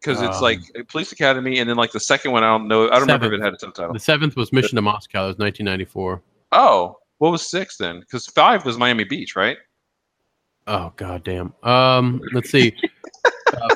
Because 0.00 0.20
it's 0.20 0.38
Um, 0.38 0.42
like 0.42 0.58
Police 0.88 1.12
Academy, 1.12 1.60
and 1.60 1.70
then 1.70 1.76
like 1.76 1.92
the 1.92 2.00
second 2.00 2.32
one, 2.32 2.42
I 2.42 2.48
don't 2.48 2.66
know. 2.66 2.86
I 2.88 2.92
don't 2.94 3.02
remember 3.02 3.26
if 3.32 3.40
it 3.40 3.44
had 3.44 3.54
a 3.54 3.58
subtitle. 3.58 3.92
The 3.92 4.00
seventh 4.00 4.34
was 4.34 4.52
Mission 4.52 4.74
to 4.76 4.82
Moscow. 4.82 5.24
It 5.26 5.28
was 5.28 5.38
1994. 5.38 6.20
Oh, 6.50 6.98
what 7.18 7.30
was 7.30 7.46
six 7.48 7.76
then? 7.76 8.00
Because 8.00 8.26
five 8.26 8.64
was 8.64 8.76
Miami 8.78 9.04
Beach, 9.04 9.36
right? 9.36 9.58
Oh 10.66 10.92
god 10.96 11.22
damn. 11.22 11.54
Um, 11.62 12.20
let's 12.32 12.50
see. 12.50 12.74
uh, 13.52 13.74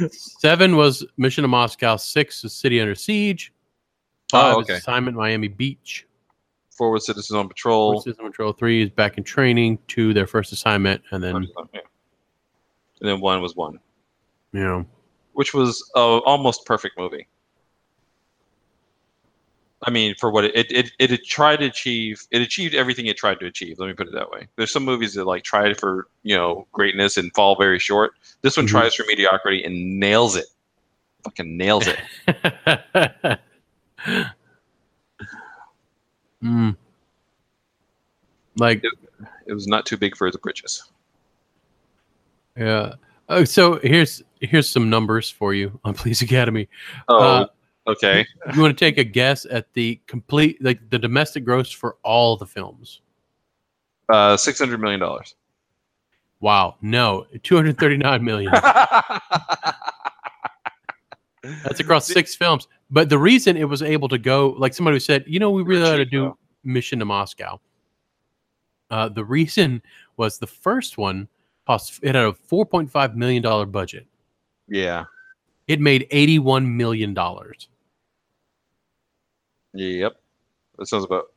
seven 0.10 0.76
was 0.76 1.04
Mission 1.16 1.42
to 1.42 1.48
Moscow. 1.48 1.96
Six 1.96 2.44
is 2.44 2.52
City 2.52 2.80
Under 2.80 2.94
Siege. 2.94 3.52
Five 4.30 4.54
Oh, 4.56 4.60
is 4.60 4.64
okay. 4.66 4.74
Assignment 4.74 5.16
Miami 5.16 5.48
Beach. 5.48 6.06
Four 6.70 6.90
was 6.92 7.06
Citizens 7.06 7.36
on 7.36 7.44
Four 7.46 7.48
Patrol. 7.48 7.98
is 7.98 8.04
Citizen 8.04 8.26
Patrol. 8.26 8.52
Three 8.52 8.82
is 8.84 8.90
back 8.90 9.18
in 9.18 9.24
training. 9.24 9.78
Two, 9.88 10.14
their 10.14 10.26
first 10.28 10.52
assignment, 10.52 11.02
and 11.10 11.22
then 11.22 11.48
Yeah. 11.72 11.80
And 13.04 13.10
then 13.12 13.20
one 13.20 13.42
was 13.42 13.54
one, 13.54 13.78
Yeah. 14.54 14.82
which 15.34 15.52
was 15.52 15.86
a 15.94 15.98
almost 16.00 16.64
perfect 16.64 16.96
movie. 16.96 17.26
I 19.82 19.90
mean, 19.90 20.14
for 20.18 20.30
what 20.30 20.46
it 20.46 20.54
it, 20.54 20.90
it 20.98 21.10
it 21.12 21.26
tried 21.26 21.56
to 21.58 21.66
achieve, 21.66 22.22
it 22.30 22.40
achieved 22.40 22.74
everything 22.74 23.04
it 23.04 23.18
tried 23.18 23.40
to 23.40 23.46
achieve. 23.46 23.78
Let 23.78 23.88
me 23.88 23.92
put 23.92 24.06
it 24.08 24.14
that 24.14 24.30
way. 24.30 24.48
There's 24.56 24.72
some 24.72 24.86
movies 24.86 25.12
that 25.12 25.26
like 25.26 25.42
try 25.42 25.74
for 25.74 26.06
you 26.22 26.34
know 26.34 26.66
greatness 26.72 27.18
and 27.18 27.30
fall 27.34 27.56
very 27.56 27.78
short. 27.78 28.12
This 28.40 28.56
one 28.56 28.64
Mhm. 28.64 28.70
tries 28.70 28.94
for 28.94 29.04
mediocrity 29.06 29.62
and 29.62 30.00
nails 30.00 30.34
it. 30.36 30.46
Fucking 31.24 31.58
nails 31.58 31.86
it. 31.86 31.98
mm. 36.42 36.74
like 38.56 38.82
it 39.46 39.52
was 39.52 39.66
not 39.66 39.84
too 39.84 39.98
big 39.98 40.16
for 40.16 40.30
the 40.30 40.38
britches. 40.38 40.90
Yeah. 42.56 42.94
Oh, 43.28 43.44
so 43.44 43.78
here's 43.82 44.22
here's 44.40 44.68
some 44.68 44.90
numbers 44.90 45.30
for 45.30 45.54
you 45.54 45.78
on 45.84 45.94
Police 45.94 46.22
Academy. 46.22 46.68
Oh, 47.08 47.18
Uh, 47.18 47.46
okay. 47.88 48.26
You 48.54 48.60
want 48.60 48.76
to 48.76 48.84
take 48.84 48.98
a 48.98 49.04
guess 49.04 49.46
at 49.50 49.72
the 49.74 50.00
complete 50.06 50.62
like 50.62 50.90
the 50.90 50.98
domestic 50.98 51.44
gross 51.44 51.70
for 51.70 51.96
all 52.02 52.36
the 52.36 52.46
films? 52.46 53.00
Uh, 54.08 54.36
six 54.36 54.58
hundred 54.58 54.80
million 54.80 55.00
dollars. 55.00 55.34
Wow, 56.40 56.76
no, 56.82 57.26
239 57.42 58.22
million. 58.22 58.52
That's 61.62 61.80
across 61.80 62.06
six 62.06 62.34
films. 62.34 62.68
But 62.90 63.08
the 63.08 63.18
reason 63.18 63.56
it 63.56 63.64
was 63.64 63.82
able 63.82 64.08
to 64.08 64.18
go, 64.18 64.50
like 64.58 64.74
somebody 64.74 64.96
who 64.96 65.00
said, 65.00 65.24
you 65.26 65.38
know, 65.38 65.50
we 65.50 65.62
really 65.62 65.88
ought 65.88 65.96
to 65.96 66.04
do. 66.04 66.36
Mission 66.66 66.98
to 66.98 67.04
Moscow. 67.04 67.60
Uh, 68.90 69.08
the 69.10 69.24
reason 69.24 69.82
was 70.16 70.38
the 70.38 70.46
first 70.46 70.96
one 70.96 71.28
cost 71.66 72.00
it 72.02 72.14
had 72.14 72.24
a 72.24 72.32
4.5 72.32 73.14
million 73.14 73.42
dollar 73.42 73.66
budget. 73.66 74.06
Yeah. 74.68 75.04
It 75.66 75.80
made 75.80 76.06
81 76.10 76.76
million 76.76 77.14
dollars. 77.14 77.68
Yep. 79.72 80.16
That 80.78 80.86
sounds 80.86 81.04
about 81.04 81.32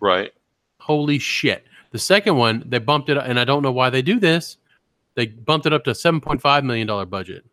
right. 0.00 0.32
Holy 0.80 1.18
shit! 1.18 1.64
The 1.92 1.98
second 1.98 2.36
one 2.36 2.64
they 2.66 2.78
bumped 2.78 3.08
it, 3.08 3.16
and 3.16 3.38
I 3.38 3.44
don't 3.44 3.62
know 3.62 3.72
why 3.72 3.90
they 3.90 4.02
do 4.02 4.18
this. 4.18 4.56
They 5.14 5.26
bumped 5.26 5.66
it 5.66 5.72
up 5.72 5.84
to 5.84 5.90
7.5 5.90 6.64
million 6.64 6.86
dollar 6.86 7.06
budget. 7.06 7.44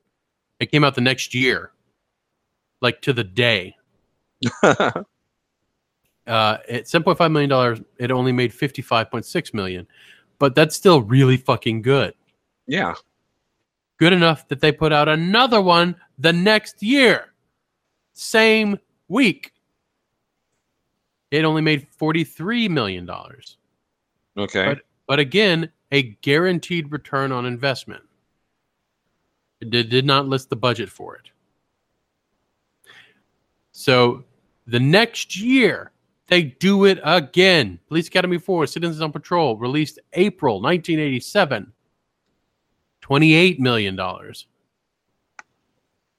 It 0.60 0.72
came 0.72 0.84
out 0.84 0.96
the 0.96 1.02
next 1.02 1.34
year, 1.34 1.72
like 2.82 3.02
to 3.02 3.14
the 3.14 3.24
day. 3.24 3.76
uh, 4.64 4.94
at 6.28 6.88
seven 6.88 7.04
point 7.04 7.18
five 7.18 7.32
million 7.32 7.50
dollars, 7.50 7.82
it 7.98 8.12
only 8.12 8.32
made 8.32 8.54
fifty 8.54 8.82
five 8.82 9.10
point 9.12 9.26
six 9.26 9.54
million, 9.54 9.88
but 10.40 10.56
that's 10.56 10.76
still 10.76 11.02
really 11.02 11.38
fucking 11.38 11.82
good. 11.82 12.14
yeah. 12.68 12.94
Good 13.98 14.14
enough 14.14 14.48
that 14.48 14.62
they 14.62 14.72
put 14.72 14.94
out 14.94 15.10
another 15.10 15.62
one 15.62 15.94
the 16.18 16.32
next 16.32 16.82
year, 16.82 17.34
same 18.14 18.80
week. 19.10 19.52
It 21.32 21.44
only 21.44 21.62
made 21.62 21.86
forty 21.98 22.24
three 22.24 22.70
million 22.70 23.06
dollars, 23.06 23.58
Okay. 24.38 24.66
But- 24.66 24.82
but 25.06 25.20
again, 25.20 25.70
a 25.92 26.04
guaranteed 26.22 26.92
return 26.94 27.32
on 27.34 27.46
investment. 27.46 28.04
It 29.60 29.70
did 29.70 30.06
not 30.06 30.28
list 30.30 30.50
the 30.50 30.56
budget 30.56 30.88
for 30.90 31.16
it. 31.18 31.32
So 33.72 34.24
the 34.68 34.80
next 34.80 35.36
year, 35.38 35.92
they 36.30 36.44
do 36.44 36.86
it 36.86 37.00
again. 37.04 37.80
Police 37.88 38.08
Academy 38.08 38.38
4, 38.38 38.68
Citizens 38.68 39.02
on 39.02 39.12
Patrol, 39.12 39.58
released 39.58 40.00
April 40.14 40.62
1987. 40.62 41.74
$28 43.02 43.60
million. 43.60 44.00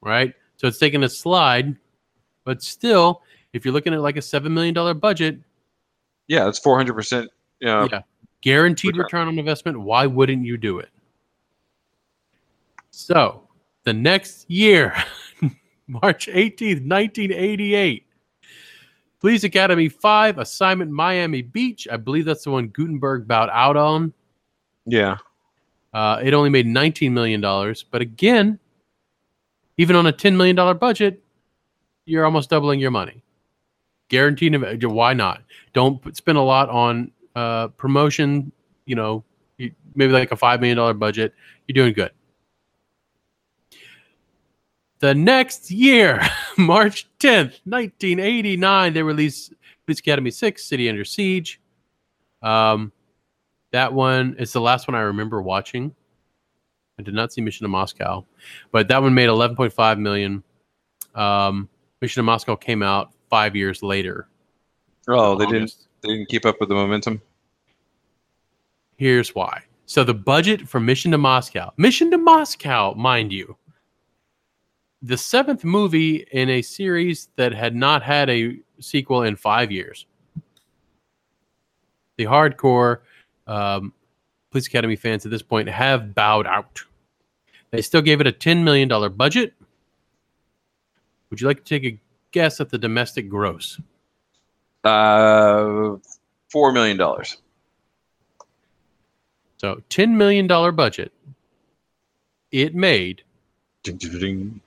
Right? 0.03 0.35
So 0.57 0.67
it's 0.67 0.79
taken 0.79 1.05
a 1.05 1.09
slide, 1.09 1.77
but 2.45 2.63
still, 2.63 3.23
if 3.53 3.65
you're 3.65 3.73
looking 3.73 3.95
at 3.95 4.01
like 4.01 4.17
a 4.17 4.21
$7 4.21 4.51
million 4.51 4.99
budget, 4.99 5.39
yeah, 6.31 6.49
it's 6.49 6.61
four 6.61 6.77
hundred 6.77 6.95
percent. 6.95 7.29
Yeah. 7.59 7.89
yeah, 7.91 8.03
guaranteed 8.41 8.97
return. 8.97 9.05
return 9.05 9.29
on 9.29 9.39
investment, 9.41 9.81
why 9.81 10.07
wouldn't 10.07 10.45
you 10.45 10.57
do 10.57 10.79
it? 10.79 10.89
So 12.93 13.49
the 13.83 13.93
next 13.93 14.49
year, 14.49 14.95
March 15.89 16.29
18th, 16.29 16.87
1988, 16.87 18.07
Police 19.21 19.45
Academy 19.45 19.89
5, 19.89 20.39
Assignment 20.39 20.91
Miami 20.91 21.43
Beach. 21.43 21.87
I 21.91 21.97
believe 21.99 22.25
that's 22.25 22.45
the 22.45 22.51
one 22.51 22.69
Guttenberg 22.69 23.29
bowed 23.29 23.51
out 23.53 23.77
on. 23.77 24.13
Yeah. 24.87 25.19
Uh, 25.93 26.21
it 26.23 26.33
only 26.33 26.49
made 26.51 26.67
$19 26.67 27.13
million. 27.13 27.41
But 27.91 28.01
again, 28.01 28.59
even 29.77 29.95
on 29.97 30.07
a 30.07 30.13
$10 30.13 30.37
million 30.37 30.57
budget, 30.79 31.23
you're 32.07 32.25
almost 32.25 32.49
doubling 32.49 32.81
your 32.81 32.91
money. 32.91 33.23
Guaranteed. 34.09 34.83
Why 34.85 35.13
not? 35.13 35.43
Don't 35.75 36.17
spend 36.17 36.39
a 36.39 36.43
lot 36.43 36.69
on 36.71 37.11
uh, 37.37 37.69
promotion. 37.69 38.51
You 38.87 38.97
know, 38.97 39.25
you- 39.59 39.73
maybe 39.95 40.13
like 40.13 40.33
a 40.33 40.37
$5 40.37 40.61
million 40.61 40.99
budget. 40.99 41.35
You're 41.69 41.75
doing 41.75 41.93
good. 41.93 42.11
The 45.01 45.15
next 45.15 45.71
year, 45.71 46.21
March 46.59 47.09
10th, 47.19 47.61
1989, 47.65 48.93
they 48.93 49.03
released 49.03 49.53
Police 49.87 49.99
Academy 49.99 50.31
6, 50.31 50.63
City 50.63 50.89
Under 50.89 51.05
Siege. 51.05 51.61
Um, 52.43 52.93
that 53.73 53.93
one 53.93 54.37
is 54.39 54.53
the 54.53 54.61
last 54.61 54.89
one 54.89 54.95
I 54.95 55.01
remember 55.01 55.41
watching. 55.43 55.95
I 56.99 57.03
did 57.03 57.15
not 57.15 57.33
see 57.33 57.41
Mission 57.41 57.65
to 57.65 57.69
Moscow, 57.69 58.27
but 58.73 58.89
that 58.89 59.03
one 59.03 59.15
made 59.15 59.29
11.5 59.29 59.99
million. 59.99 60.43
Um, 61.15 61.69
Mission 62.03 62.21
to 62.21 62.25
Moscow 62.25 62.57
came 62.57 62.83
out 62.83 63.13
five 63.31 63.57
years 63.57 63.83
later. 63.83 64.29
Oh, 65.09 65.35
they 65.37 65.47
didn't 65.47 65.75
they 66.03 66.11
didn't 66.11 66.29
keep 66.29 66.45
up 66.45 66.61
with 66.61 66.69
the 66.69 66.75
momentum. 66.75 67.23
Here's 68.97 69.35
why. 69.35 69.63
So 69.87 70.05
the 70.05 70.15
budget 70.15 70.69
for 70.69 70.79
Mission 70.79 71.11
to 71.13 71.19
Moscow, 71.19 71.73
Mission 71.77 72.11
to 72.11 72.19
Moscow, 72.19 72.95
mind 72.95 73.33
you, 73.33 73.57
the 75.03 75.17
seventh 75.17 75.65
movie 75.65 76.27
in 76.33 76.51
a 76.51 76.63
series 76.63 77.29
that 77.37 77.55
had 77.55 77.75
not 77.75 78.03
had 78.03 78.29
a 78.29 78.59
sequel 78.81 79.23
in 79.23 79.37
five 79.37 79.73
years. 79.73 80.07
The 82.17 82.25
hardcore 82.25 82.99
um, 83.47 83.95
Police 84.51 84.67
Academy 84.67 84.97
fans 84.97 85.25
at 85.25 85.31
this 85.31 85.43
point 85.43 85.69
have 85.69 86.15
bowed 86.15 86.47
out. 86.47 86.83
They 87.71 87.83
still 87.83 88.03
gave 88.03 88.21
it 88.21 88.27
a 88.27 88.33
$10 88.33 88.63
million 88.63 88.89
budget. 89.13 89.55
Would 91.31 91.41
you 91.41 91.47
like 91.47 91.65
to 91.65 91.81
take 91.81 91.85
a 91.85 91.99
guess 92.33 92.61
at 92.61 92.69
the 92.69 92.79
domestic 92.79 93.29
gross? 93.29 93.81
Uh, 94.83 95.97
$4 96.53 96.75
million. 96.75 96.99
So, 99.59 99.83
$10 99.89 100.11
million 100.11 100.47
budget. 100.47 101.13
It 102.51 102.75
made 102.75 103.23
ding, 103.83 103.97
ding, 103.97 104.19
ding. 104.19 104.61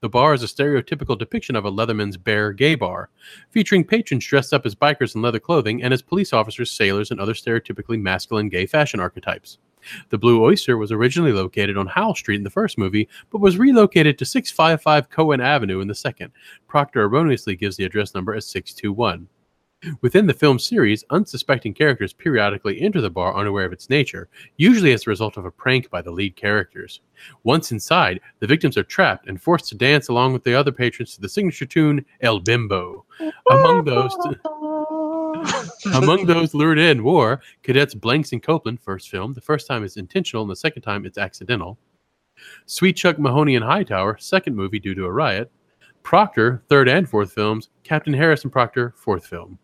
The 0.04 0.10
bar 0.10 0.34
is 0.34 0.44
a 0.44 0.48
stereotypical 0.48 1.18
depiction 1.18 1.56
of 1.56 1.64
a 1.64 1.72
Leatherman's 1.72 2.18
Bear 2.18 2.52
gay 2.52 2.76
bar, 2.76 3.10
featuring 3.52 3.86
patrons 3.86 4.26
dressed 4.26 4.54
up 4.54 4.66
as 4.66 4.76
bikers 4.76 5.16
in 5.16 5.22
leather 5.22 5.40
clothing 5.40 5.82
and 5.82 5.94
as 5.94 6.02
police 6.02 6.34
officers, 6.34 6.72
sailors, 6.72 7.10
and 7.10 7.22
other 7.22 7.34
stereotypically 7.34 8.02
masculine 8.02 8.50
gay 8.50 8.66
fashion 8.66 9.00
archetypes. 9.00 9.60
The 10.10 10.18
Blue 10.18 10.44
Oyster 10.44 10.76
was 10.78 10.92
originally 10.92 11.32
located 11.32 11.78
on 11.78 11.88
Howell 11.88 12.16
Street 12.16 12.36
in 12.36 12.44
the 12.44 12.50
first 12.50 12.78
movie, 12.78 13.08
but 13.30 13.40
was 13.40 13.58
relocated 13.58 14.18
to 14.18 14.26
655 14.26 15.10
Cohen 15.10 15.40
Avenue 15.40 15.80
in 15.80 15.88
the 15.88 15.96
second. 15.96 16.34
Proctor 16.68 17.04
erroneously 17.04 17.56
gives 17.56 17.78
the 17.78 17.86
address 17.86 18.14
number 18.14 18.36
as 18.36 18.46
621. 18.48 19.30
Within 20.02 20.28
the 20.28 20.34
film 20.34 20.60
series, 20.60 21.04
unsuspecting 21.10 21.74
characters 21.74 22.14
periodically 22.14 22.82
enter 22.82 23.02
the 23.02 23.10
bar 23.10 23.36
unaware 23.36 23.66
of 23.66 23.74
its 23.74 23.90
nature, 23.90 24.30
usually 24.58 24.94
as 24.94 25.06
a 25.06 25.10
result 25.10 25.38
of 25.38 25.46
a 25.46 25.52
prank 25.52 25.90
by 25.90 26.02
the 26.02 26.12
lead 26.12 26.36
characters. 26.36 27.02
Once 27.44 27.72
inside, 27.72 28.20
the 28.40 28.48
victims 28.48 28.78
are 28.78 28.84
trapped 28.84 29.28
and 29.28 29.42
forced 29.42 29.68
to 29.70 29.76
dance 29.76 30.08
along 30.08 30.34
with 30.34 30.44
the 30.44 30.54
other 30.54 30.72
patrons 30.72 31.16
to 31.16 31.22
the 31.22 31.30
signature 31.30 31.66
tune 31.66 32.06
El 32.22 32.40
Bimbo. 32.40 33.06
Among 33.50 33.84
those 33.84 34.16
among 35.94 36.26
those 36.26 36.54
lured 36.54 36.80
in 36.80 37.04
were 37.04 37.42
cadets 37.64 37.94
Blankes 37.94 38.32
and 38.32 38.42
Copeland, 38.42 38.80
first 38.80 39.10
film. 39.10 39.34
The 39.34 39.42
first 39.42 39.68
time 39.68 39.84
is 39.84 39.98
intentional, 39.98 40.44
and 40.44 40.52
the 40.52 40.56
second 40.56 40.82
time 40.82 41.06
it's 41.06 41.18
accidental. 41.18 41.78
Sweetchuck 42.68 43.20
Mahoney 43.20 43.56
and 43.56 43.66
Hightower, 43.66 44.18
second 44.20 44.56
movie 44.56 44.80
due 44.80 44.96
to 44.96 45.06
a 45.06 45.12
riot. 45.12 45.52
Proctor, 46.02 46.64
third 46.68 46.90
and 46.90 47.08
fourth 47.08 47.34
films. 47.34 47.70
Captain 47.84 48.14
Harris 48.14 48.44
and 48.44 48.52
Proctor, 48.52 48.94
fourth 48.98 49.26
film. 49.26 49.58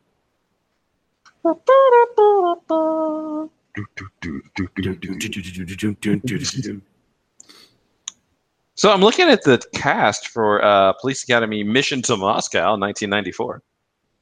So 8.75 8.91
I'm 8.91 9.01
looking 9.01 9.27
at 9.27 9.43
the 9.43 9.61
cast 9.73 10.29
for 10.29 10.63
uh, 10.63 10.93
Police 10.93 11.23
Academy 11.23 11.63
Mission 11.63 12.01
to 12.03 12.15
Moscow, 12.15 12.77
1994, 12.77 13.61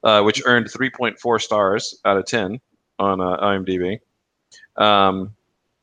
uh, 0.03 0.22
which 0.24 0.41
earned 0.45 0.65
3.4 0.68 1.41
stars 1.41 1.99
out 2.05 2.18
of 2.18 2.26
10 2.26 2.59
on 2.99 3.22
uh, 3.22 3.38
IMDb. 3.38 3.99
Um, 4.78 5.36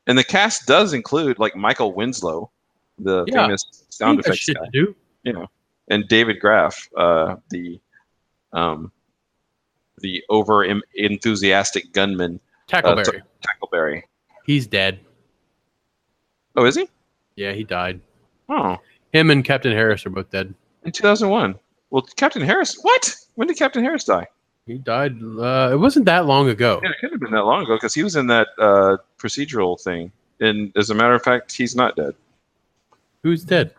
and 0.07 0.17
the 0.17 0.23
cast 0.23 0.67
does 0.67 0.93
include 0.93 1.39
like 1.39 1.55
Michael 1.55 1.93
Winslow, 1.93 2.51
the 2.99 3.23
Yeah. 3.27 3.43
famous 3.43 3.85
sound 3.89 4.19
effects 4.19 4.47
guy, 4.49 4.59
do. 4.73 4.95
you 5.23 5.33
know, 5.33 5.47
and 5.89 6.07
David 6.07 6.39
Graf, 6.39 6.87
uh, 6.97 7.37
the 7.49 7.79
um, 8.53 8.91
the 9.99 10.23
over 10.29 10.63
enthusiastic 10.95 11.91
gunman, 11.93 12.39
Tackleberry. 12.67 13.21
Tackleberry. 13.41 14.03
He's 14.45 14.67
dead. 14.67 14.99
Oh, 16.55 16.65
is 16.65 16.75
he? 16.75 16.89
Yeah, 17.35 17.51
he 17.53 17.63
died. 17.63 17.99
Oh, 18.49 18.77
Him 19.11 19.29
and 19.31 19.43
Captain 19.43 19.71
Harris 19.71 20.05
are 20.05 20.09
both 20.09 20.29
dead. 20.31 20.53
in 20.83 20.91
2001. 20.91 21.55
Well, 21.89 22.03
Captain 22.15 22.41
Harris. 22.41 22.77
What? 22.81 23.15
When 23.35 23.47
did 23.47 23.57
Captain 23.57 23.83
Harris 23.83 24.03
die? 24.03 24.27
He 24.65 24.77
died. 24.77 25.21
Uh, 25.21 25.69
it 25.71 25.77
wasn't 25.79 26.05
that 26.05 26.25
long 26.25 26.49
ago. 26.49 26.79
Yeah, 26.83 26.89
it 26.89 26.95
could 26.99 27.11
have 27.11 27.19
been 27.19 27.31
that 27.31 27.43
long 27.45 27.63
ago 27.63 27.75
because 27.75 27.93
he 27.93 28.03
was 28.03 28.15
in 28.15 28.27
that 28.27 28.47
uh, 28.57 28.97
procedural 29.19 29.79
thing. 29.79 30.11
And 30.39 30.71
as 30.75 30.89
a 30.89 30.95
matter 30.95 31.13
of 31.13 31.21
fact, 31.23 31.55
he's 31.55 31.75
not 31.75 31.95
dead. 31.95 32.15
Who's 33.23 33.43
dead? 33.43 33.73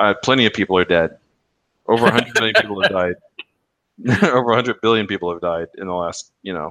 Uh, 0.00 0.14
plenty 0.22 0.46
of 0.46 0.52
people 0.52 0.76
are 0.78 0.84
dead. 0.84 1.16
Over 1.86 2.04
100 2.04 2.34
million 2.34 2.54
people 2.60 2.82
have 2.82 2.90
died. 2.90 3.14
Over 4.22 4.44
100 4.44 4.80
billion 4.80 5.06
people 5.06 5.30
have 5.30 5.40
died 5.40 5.68
in 5.78 5.86
the 5.86 5.94
last, 5.94 6.32
you 6.42 6.52
know, 6.52 6.70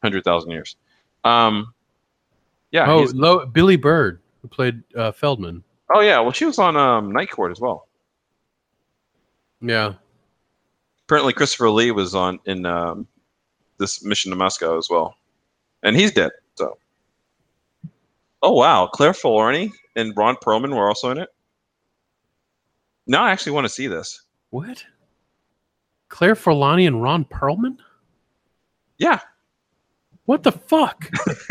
100,000 0.00 0.50
years. 0.50 0.76
Um, 1.24 1.72
yeah. 2.70 2.90
oh, 2.90 3.06
Lo- 3.14 3.46
Billie 3.46 3.76
Bird, 3.76 4.20
who 4.42 4.48
played 4.48 4.82
uh, 4.96 5.12
Feldman. 5.12 5.62
oh, 5.94 6.00
yeah. 6.00 6.18
Well, 6.20 6.32
she 6.32 6.44
was 6.44 6.58
on 6.58 6.76
um, 6.76 7.12
Night 7.12 7.30
Court 7.30 7.52
as 7.52 7.60
well. 7.60 7.86
Yeah. 9.60 9.94
Apparently, 11.06 11.32
Christopher 11.32 11.70
Lee 11.70 11.92
was 11.92 12.14
on 12.14 12.40
in 12.46 12.66
um, 12.66 13.06
this 13.78 14.04
mission 14.04 14.30
to 14.30 14.36
Moscow 14.36 14.76
as 14.76 14.88
well, 14.90 15.16
and 15.82 15.94
he's 15.94 16.12
dead. 16.12 16.32
So, 16.56 16.78
oh 18.42 18.52
wow, 18.52 18.88
Claire 18.92 19.12
Forlani 19.12 19.70
and 19.94 20.16
Ron 20.16 20.36
Perlman 20.36 20.74
were 20.74 20.88
also 20.88 21.10
in 21.10 21.18
it. 21.18 21.28
Now 23.06 23.22
I 23.22 23.30
actually 23.30 23.52
want 23.52 23.66
to 23.66 23.72
see 23.72 23.86
this. 23.86 24.22
What? 24.50 24.84
Claire 26.08 26.34
Forlani 26.34 26.86
and 26.86 27.02
Ron 27.02 27.24
Perlman? 27.24 27.78
Yeah, 28.98 29.20
What 30.24 30.42
the 30.42 30.52
fuck? 30.52 31.08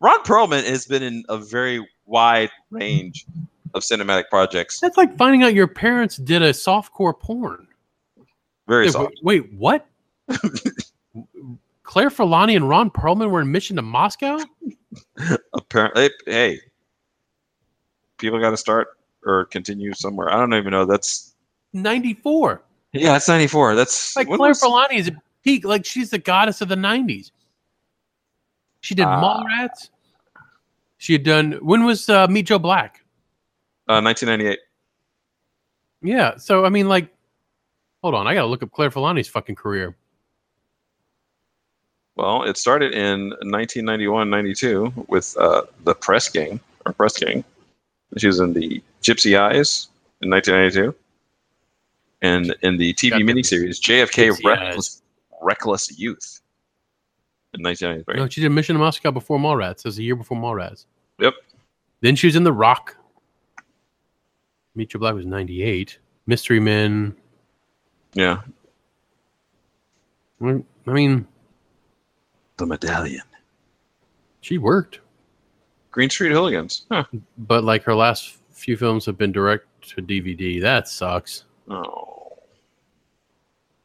Ron 0.00 0.22
Perlman 0.24 0.64
has 0.64 0.86
been 0.86 1.02
in 1.02 1.24
a 1.28 1.36
very 1.38 1.84
wide 2.06 2.50
range 2.70 3.26
of 3.74 3.82
cinematic 3.82 4.28
projects. 4.30 4.78
That's 4.80 4.96
like 4.96 5.16
finding 5.16 5.42
out 5.42 5.52
your 5.54 5.66
parents 5.66 6.16
did 6.16 6.42
a 6.42 6.50
softcore 6.50 7.18
porn. 7.18 7.66
Very 8.68 8.88
soft. 8.90 9.14
wait, 9.22 9.52
what? 9.54 9.86
Claire 11.82 12.10
Forlani 12.10 12.56
and 12.56 12.68
Ron 12.68 12.90
Perlman 12.90 13.30
were 13.30 13.40
in 13.40 13.50
Mission 13.50 13.76
to 13.76 13.82
Moscow? 13.82 14.38
Apparently, 15.54 16.10
hey, 16.26 16.60
people 18.18 18.38
got 18.40 18.50
to 18.50 18.56
start 18.56 18.88
or 19.26 19.46
continue 19.46 19.92
somewhere. 19.92 20.32
I 20.32 20.36
don't 20.36 20.54
even 20.54 20.70
know. 20.70 20.86
That's 20.86 21.34
94. 21.72 22.62
Yeah, 22.94 23.16
it's 23.16 23.28
ninety 23.28 23.46
four. 23.46 23.74
That's 23.74 24.14
Like 24.16 24.26
Claire 24.28 24.38
was- 24.50 24.60
Forlani 24.62 24.94
is 24.94 25.08
a 25.08 25.20
peak. 25.42 25.64
Like 25.64 25.84
she's 25.84 26.10
the 26.10 26.18
goddess 26.18 26.60
of 26.60 26.68
the 26.68 26.74
90s. 26.76 27.30
She 28.80 28.94
did 28.94 29.04
Ah. 29.06 29.20
Mallrats. 29.22 29.90
She 30.98 31.12
had 31.12 31.22
done. 31.22 31.52
When 31.62 31.84
was 31.84 32.08
uh, 32.08 32.26
Meet 32.28 32.46
Joe 32.46 32.58
Black? 32.58 33.02
uh, 33.88 34.00
1998. 34.00 34.58
Yeah. 36.02 36.36
So 36.36 36.64
I 36.64 36.68
mean, 36.70 36.88
like, 36.88 37.08
hold 38.02 38.14
on. 38.14 38.26
I 38.26 38.34
gotta 38.34 38.46
look 38.46 38.62
up 38.62 38.70
Claire 38.72 38.90
Forlani's 38.90 39.28
fucking 39.28 39.54
career. 39.56 39.94
Well, 42.16 42.44
it 42.44 42.56
started 42.56 42.92
in 42.92 43.30
1991, 43.30 44.30
92 44.30 44.92
with 45.08 45.36
uh, 45.38 45.62
the 45.82 45.94
Press 45.94 46.28
Gang 46.28 46.60
or 46.86 46.92
Press 46.92 47.16
Gang. 47.18 47.42
She 48.16 48.28
was 48.28 48.38
in 48.38 48.52
the 48.52 48.80
Gypsy 49.02 49.36
Eyes 49.38 49.88
in 50.22 50.30
1992, 50.30 50.94
and 52.24 52.56
in 52.62 52.78
the 52.78 52.94
TV 52.94 53.22
miniseries 53.22 53.78
JFK 53.80 54.42
Reckless, 54.42 55.02
Reckless 55.42 55.98
Youth 55.98 56.40
in 57.52 57.62
1993. 57.62 58.16
No, 58.16 58.28
she 58.28 58.40
did 58.40 58.48
Mission 58.48 58.74
to 58.74 58.80
Moscow 58.80 59.10
before 59.10 59.38
Mallrats. 59.38 59.80
It 59.80 59.84
was 59.84 59.98
a 59.98 60.02
year 60.02 60.16
before 60.16 60.38
Mallrats. 60.38 60.86
Yep. 61.20 61.34
Then 62.00 62.16
she 62.16 62.26
was 62.26 62.34
in 62.34 62.42
The 62.42 62.52
Rock. 62.52 62.96
Meet 64.74 64.90
Joe 64.90 64.98
Black 64.98 65.14
was 65.14 65.26
98. 65.26 65.98
Mystery 66.26 66.58
Men. 66.58 67.14
Yeah, 68.14 68.40
I 70.40 70.62
mean, 70.86 71.26
the 72.56 72.66
Medallion, 72.66 73.24
she 74.40 74.56
worked. 74.56 75.00
Green 75.90 76.08
Street 76.08 76.30
Hooligans. 76.30 76.86
Huh. 76.90 77.04
But 77.38 77.64
like 77.64 77.82
her 77.82 77.94
last 77.94 78.38
few 78.52 78.76
films 78.76 79.04
have 79.06 79.18
been 79.18 79.32
direct 79.32 79.66
to 79.90 80.00
DVD. 80.00 80.60
That 80.60 80.88
sucks. 80.88 81.44
Oh. 81.68 82.13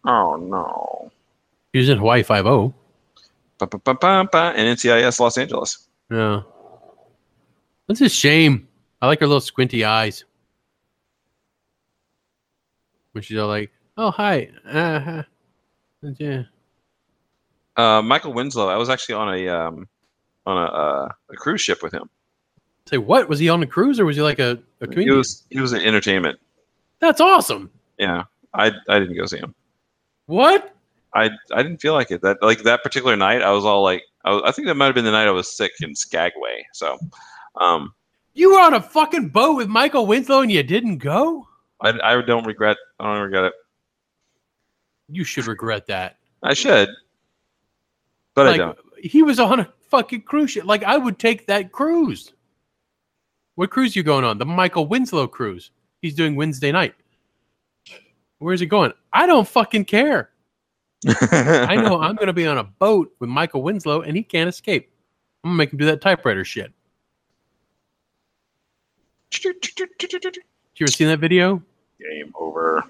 Oh 0.05 0.35
no. 0.35 1.11
She 1.73 1.79
was 1.79 1.89
in 1.89 1.97
Hawaii 1.97 2.23
Five 2.23 2.45
O. 2.45 2.73
And 4.55 4.77
NCIS 4.77 5.19
Los 5.19 5.37
Angeles. 5.37 5.87
Yeah. 6.09 6.41
That's 7.87 8.01
a 8.01 8.09
shame. 8.09 8.67
I 9.01 9.07
like 9.07 9.19
her 9.19 9.27
little 9.27 9.41
squinty 9.41 9.83
eyes. 9.83 10.23
When 13.11 13.23
she's 13.23 13.37
all 13.37 13.47
like, 13.47 13.71
"Oh 13.97 14.11
hi, 14.11 14.49
uh, 14.71 15.23
yeah." 16.17 16.43
Uh, 17.75 18.01
Michael 18.01 18.33
Winslow. 18.33 18.67
I 18.67 18.77
was 18.77 18.89
actually 18.89 19.15
on 19.15 19.33
a 19.33 19.47
um, 19.47 19.87
on 20.45 20.57
a, 20.57 20.65
uh, 20.65 21.09
a 21.31 21.35
cruise 21.35 21.61
ship 21.61 21.81
with 21.81 21.93
him. 21.93 22.09
Say 22.87 22.97
what? 22.97 23.27
Was 23.29 23.39
he 23.39 23.49
on 23.49 23.63
a 23.63 23.67
cruise 23.67 23.99
or 23.99 24.05
was 24.05 24.15
he 24.15 24.21
like 24.21 24.39
a, 24.39 24.59
a 24.81 24.99
He 24.99 25.09
was 25.09 25.45
he 25.49 25.59
was 25.59 25.73
in 25.73 25.81
entertainment. 25.81 26.39
That's 26.99 27.21
awesome. 27.21 27.71
Yeah, 27.97 28.23
I 28.53 28.71
I 28.87 28.99
didn't 28.99 29.15
go 29.15 29.25
see 29.25 29.37
him. 29.37 29.55
What? 30.29 30.75
I 31.15 31.31
I 31.51 31.63
didn't 31.63 31.81
feel 31.81 31.93
like 31.93 32.11
it. 32.11 32.21
That 32.21 32.37
like 32.43 32.61
that 32.61 32.83
particular 32.83 33.15
night, 33.15 33.41
I 33.41 33.49
was 33.49 33.65
all 33.65 33.81
like, 33.81 34.03
I, 34.25 34.31
was, 34.31 34.43
I 34.45 34.51
think 34.51 34.67
that 34.67 34.75
might 34.75 34.85
have 34.85 34.93
been 34.93 35.03
the 35.03 35.09
night 35.11 35.27
I 35.27 35.31
was 35.31 35.51
sick 35.51 35.71
in 35.81 35.95
Skagway. 35.95 36.67
So, 36.71 36.99
um, 37.55 37.95
You 38.35 38.53
were 38.53 38.59
on 38.59 38.75
a 38.75 38.81
fucking 38.81 39.29
boat 39.29 39.55
with 39.57 39.69
Michael 39.69 40.05
Winslow 40.05 40.41
and 40.41 40.51
you 40.51 40.61
didn't 40.61 40.99
go? 40.99 41.47
I 41.81 41.97
I 42.03 42.21
don't 42.21 42.45
regret. 42.45 42.77
I 42.99 43.11
don't 43.11 43.23
regret 43.23 43.45
it. 43.45 43.53
You 45.07 45.23
should 45.23 45.47
regret 45.47 45.87
that. 45.87 46.17
I 46.43 46.53
should, 46.53 46.89
but 48.35 48.49
I 48.49 48.57
don't. 48.57 48.77
he 49.01 49.23
was 49.23 49.39
on 49.39 49.61
a 49.61 49.73
fucking 49.89 50.21
cruise 50.21 50.51
ship. 50.51 50.65
Like 50.65 50.83
I 50.83 50.95
would 50.95 51.17
take 51.17 51.47
that 51.47 51.71
cruise. 51.71 52.33
What 53.55 53.71
cruise 53.71 53.95
you 53.95 54.03
going 54.03 54.25
on? 54.25 54.37
The 54.37 54.45
Michael 54.45 54.85
Winslow 54.85 55.25
cruise. 55.25 55.71
He's 56.03 56.13
doing 56.13 56.35
Wednesday 56.35 56.71
night. 56.71 56.93
Where's 58.39 58.59
he 58.59 58.65
going? 58.65 58.93
I 59.13 59.25
don't 59.25 59.47
fucking 59.47 59.85
care. 59.85 60.29
I 61.07 61.75
know 61.75 62.01
I'm 62.01 62.15
going 62.15 62.27
to 62.27 62.33
be 62.33 62.47
on 62.47 62.57
a 62.57 62.63
boat 62.63 63.13
with 63.19 63.29
Michael 63.29 63.61
Winslow 63.61 64.01
and 64.01 64.15
he 64.17 64.23
can't 64.23 64.49
escape. 64.49 64.91
I'm 65.43 65.49
going 65.51 65.53
to 65.55 65.57
make 65.57 65.73
him 65.73 65.79
do 65.79 65.85
that 65.85 66.01
typewriter 66.01 66.43
shit. 66.43 66.73
You 69.31 69.53
ever 70.81 70.91
seen 70.91 71.07
that 71.07 71.19
video? 71.19 71.61
Game 71.99 72.33
over. 72.39 72.83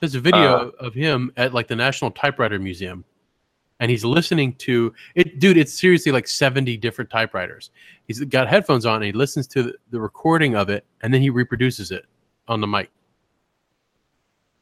There's 0.00 0.14
a 0.14 0.20
video 0.20 0.68
Uh, 0.68 0.70
of 0.80 0.94
him 0.94 1.32
at 1.36 1.54
like 1.54 1.68
the 1.68 1.76
National 1.76 2.10
Typewriter 2.10 2.58
Museum, 2.58 3.04
and 3.80 3.90
he's 3.90 4.04
listening 4.04 4.54
to 4.54 4.92
it. 5.14 5.38
Dude, 5.38 5.56
it's 5.56 5.72
seriously 5.78 6.12
like 6.12 6.26
70 6.26 6.76
different 6.78 7.10
typewriters. 7.10 7.70
He's 8.06 8.20
got 8.24 8.48
headphones 8.48 8.84
on 8.86 8.96
and 8.96 9.04
he 9.04 9.12
listens 9.12 9.46
to 9.48 9.72
the 9.90 10.00
recording 10.00 10.56
of 10.56 10.68
it, 10.68 10.84
and 11.02 11.12
then 11.14 11.22
he 11.22 11.30
reproduces 11.30 11.90
it 11.90 12.04
on 12.48 12.60
the 12.60 12.66
mic. 12.66 12.90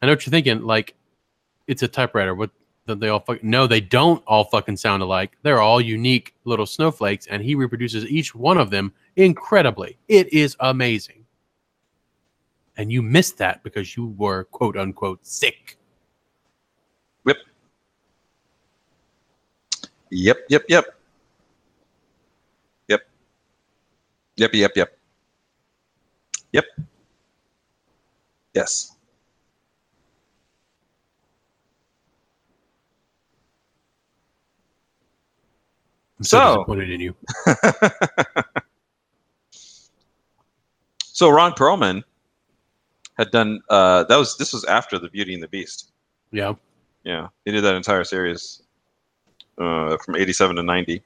I 0.03 0.07
know 0.07 0.13
what 0.13 0.27
you're 0.27 0.33
thinking. 0.33 0.63
Like, 0.63 0.95
it's 1.69 1.83
a 1.83 1.89
typewriter. 1.89 2.35
What? 2.35 2.51
Don't 2.89 2.99
they 2.99 3.09
all 3.09 3.21
fuck? 3.21 3.45
No, 3.45 3.69
they 3.69 3.81
don't 3.81 4.23
all 4.27 4.45
fucking 4.45 4.77
sound 4.77 5.05
alike. 5.05 5.39
They're 5.43 5.61
all 5.61 5.81
unique 5.81 6.35
little 6.45 6.67
snowflakes, 6.67 7.29
and 7.29 7.41
he 7.41 7.55
reproduces 7.55 8.05
each 8.07 8.35
one 8.35 8.59
of 8.59 8.71
them 8.71 8.93
incredibly. 9.15 9.97
It 10.09 10.33
is 10.33 10.57
amazing. 10.59 11.25
And 12.77 12.91
you 12.91 13.01
missed 13.03 13.39
that 13.39 13.63
because 13.63 13.97
you 13.97 14.09
were 14.19 14.45
quote 14.45 14.77
unquote 14.77 15.25
sick. 15.25 15.79
Yep. 17.25 17.37
Yep, 20.11 20.37
yep, 20.49 20.65
yep. 20.69 20.85
Yep. 22.89 23.01
Yep, 24.37 24.55
yep, 24.55 24.73
yep. 24.75 24.99
Yep. 26.53 26.65
Yes. 28.55 28.92
I'm 36.23 36.25
so, 36.27 36.39
So- 36.39 36.55
disappointed 36.59 36.91
in 36.91 37.01
you. 37.01 37.17
so 41.01 41.29
Ron 41.29 41.51
Perlman 41.53 42.05
had 43.19 43.33
done 43.33 43.61
uh 43.69 44.05
that 44.05 44.17
was 44.17 44.37
this 44.39 44.53
was 44.53 44.65
after 44.67 45.01
the 45.01 45.09
Beauty 45.09 45.35
and 45.35 45.43
the 45.43 45.49
Beast. 45.49 45.91
Yeah. 46.31 46.55
Yeah, 47.03 47.27
he 47.45 47.51
did 47.51 47.63
that 47.65 47.75
entire 47.75 48.05
series 48.05 48.63
uh, 49.59 49.97
from 50.05 50.15
'87 50.15 50.55
to 50.55 50.63
'90, 50.63 51.03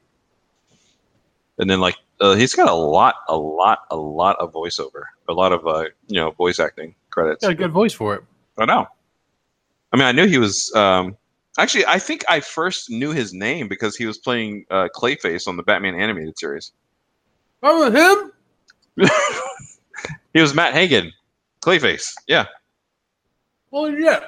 and 1.59 1.71
then 1.71 1.81
like 1.81 1.97
uh, 2.21 2.35
he's 2.35 2.55
got 2.55 2.69
a 2.69 2.75
lot, 2.75 3.15
a 3.29 3.37
lot, 3.37 3.87
a 3.91 3.97
lot 3.97 4.37
of 4.39 4.53
voiceover, 4.53 5.05
a 5.31 5.33
lot 5.33 5.53
of 5.53 5.67
uh, 5.67 5.85
you 6.09 6.21
know 6.21 6.33
voice 6.33 6.61
acting 6.61 6.95
credits. 7.09 7.43
He's 7.43 7.49
Got 7.49 7.53
a 7.53 7.65
good 7.65 7.73
voice 7.73 7.95
for 7.95 8.15
it. 8.15 8.23
I 8.59 8.67
know. 8.67 8.87
I 9.91 9.97
mean, 9.97 10.05
I 10.05 10.13
knew 10.13 10.27
he 10.27 10.37
was. 10.37 10.71
Um, 10.75 11.17
actually, 11.59 11.87
I 11.87 11.99
think 11.99 12.25
I 12.29 12.41
first 12.41 12.91
knew 12.91 13.13
his 13.13 13.33
name 13.33 13.69
because 13.69 13.97
he 13.97 14.07
was 14.07 14.19
playing 14.19 14.67
uh, 14.71 14.89
Clayface 14.95 15.47
on 15.49 15.57
the 15.57 15.63
Batman 15.63 15.95
animated 15.95 16.39
series. 16.39 16.73
Oh, 17.63 17.91
him? 17.91 19.09
he 20.35 20.41
was 20.41 20.55
Matt 20.55 20.73
Hagen, 20.75 21.13
Clayface. 21.63 22.13
Yeah. 22.27 22.47
Holy 23.71 24.01
shit. 24.01 24.23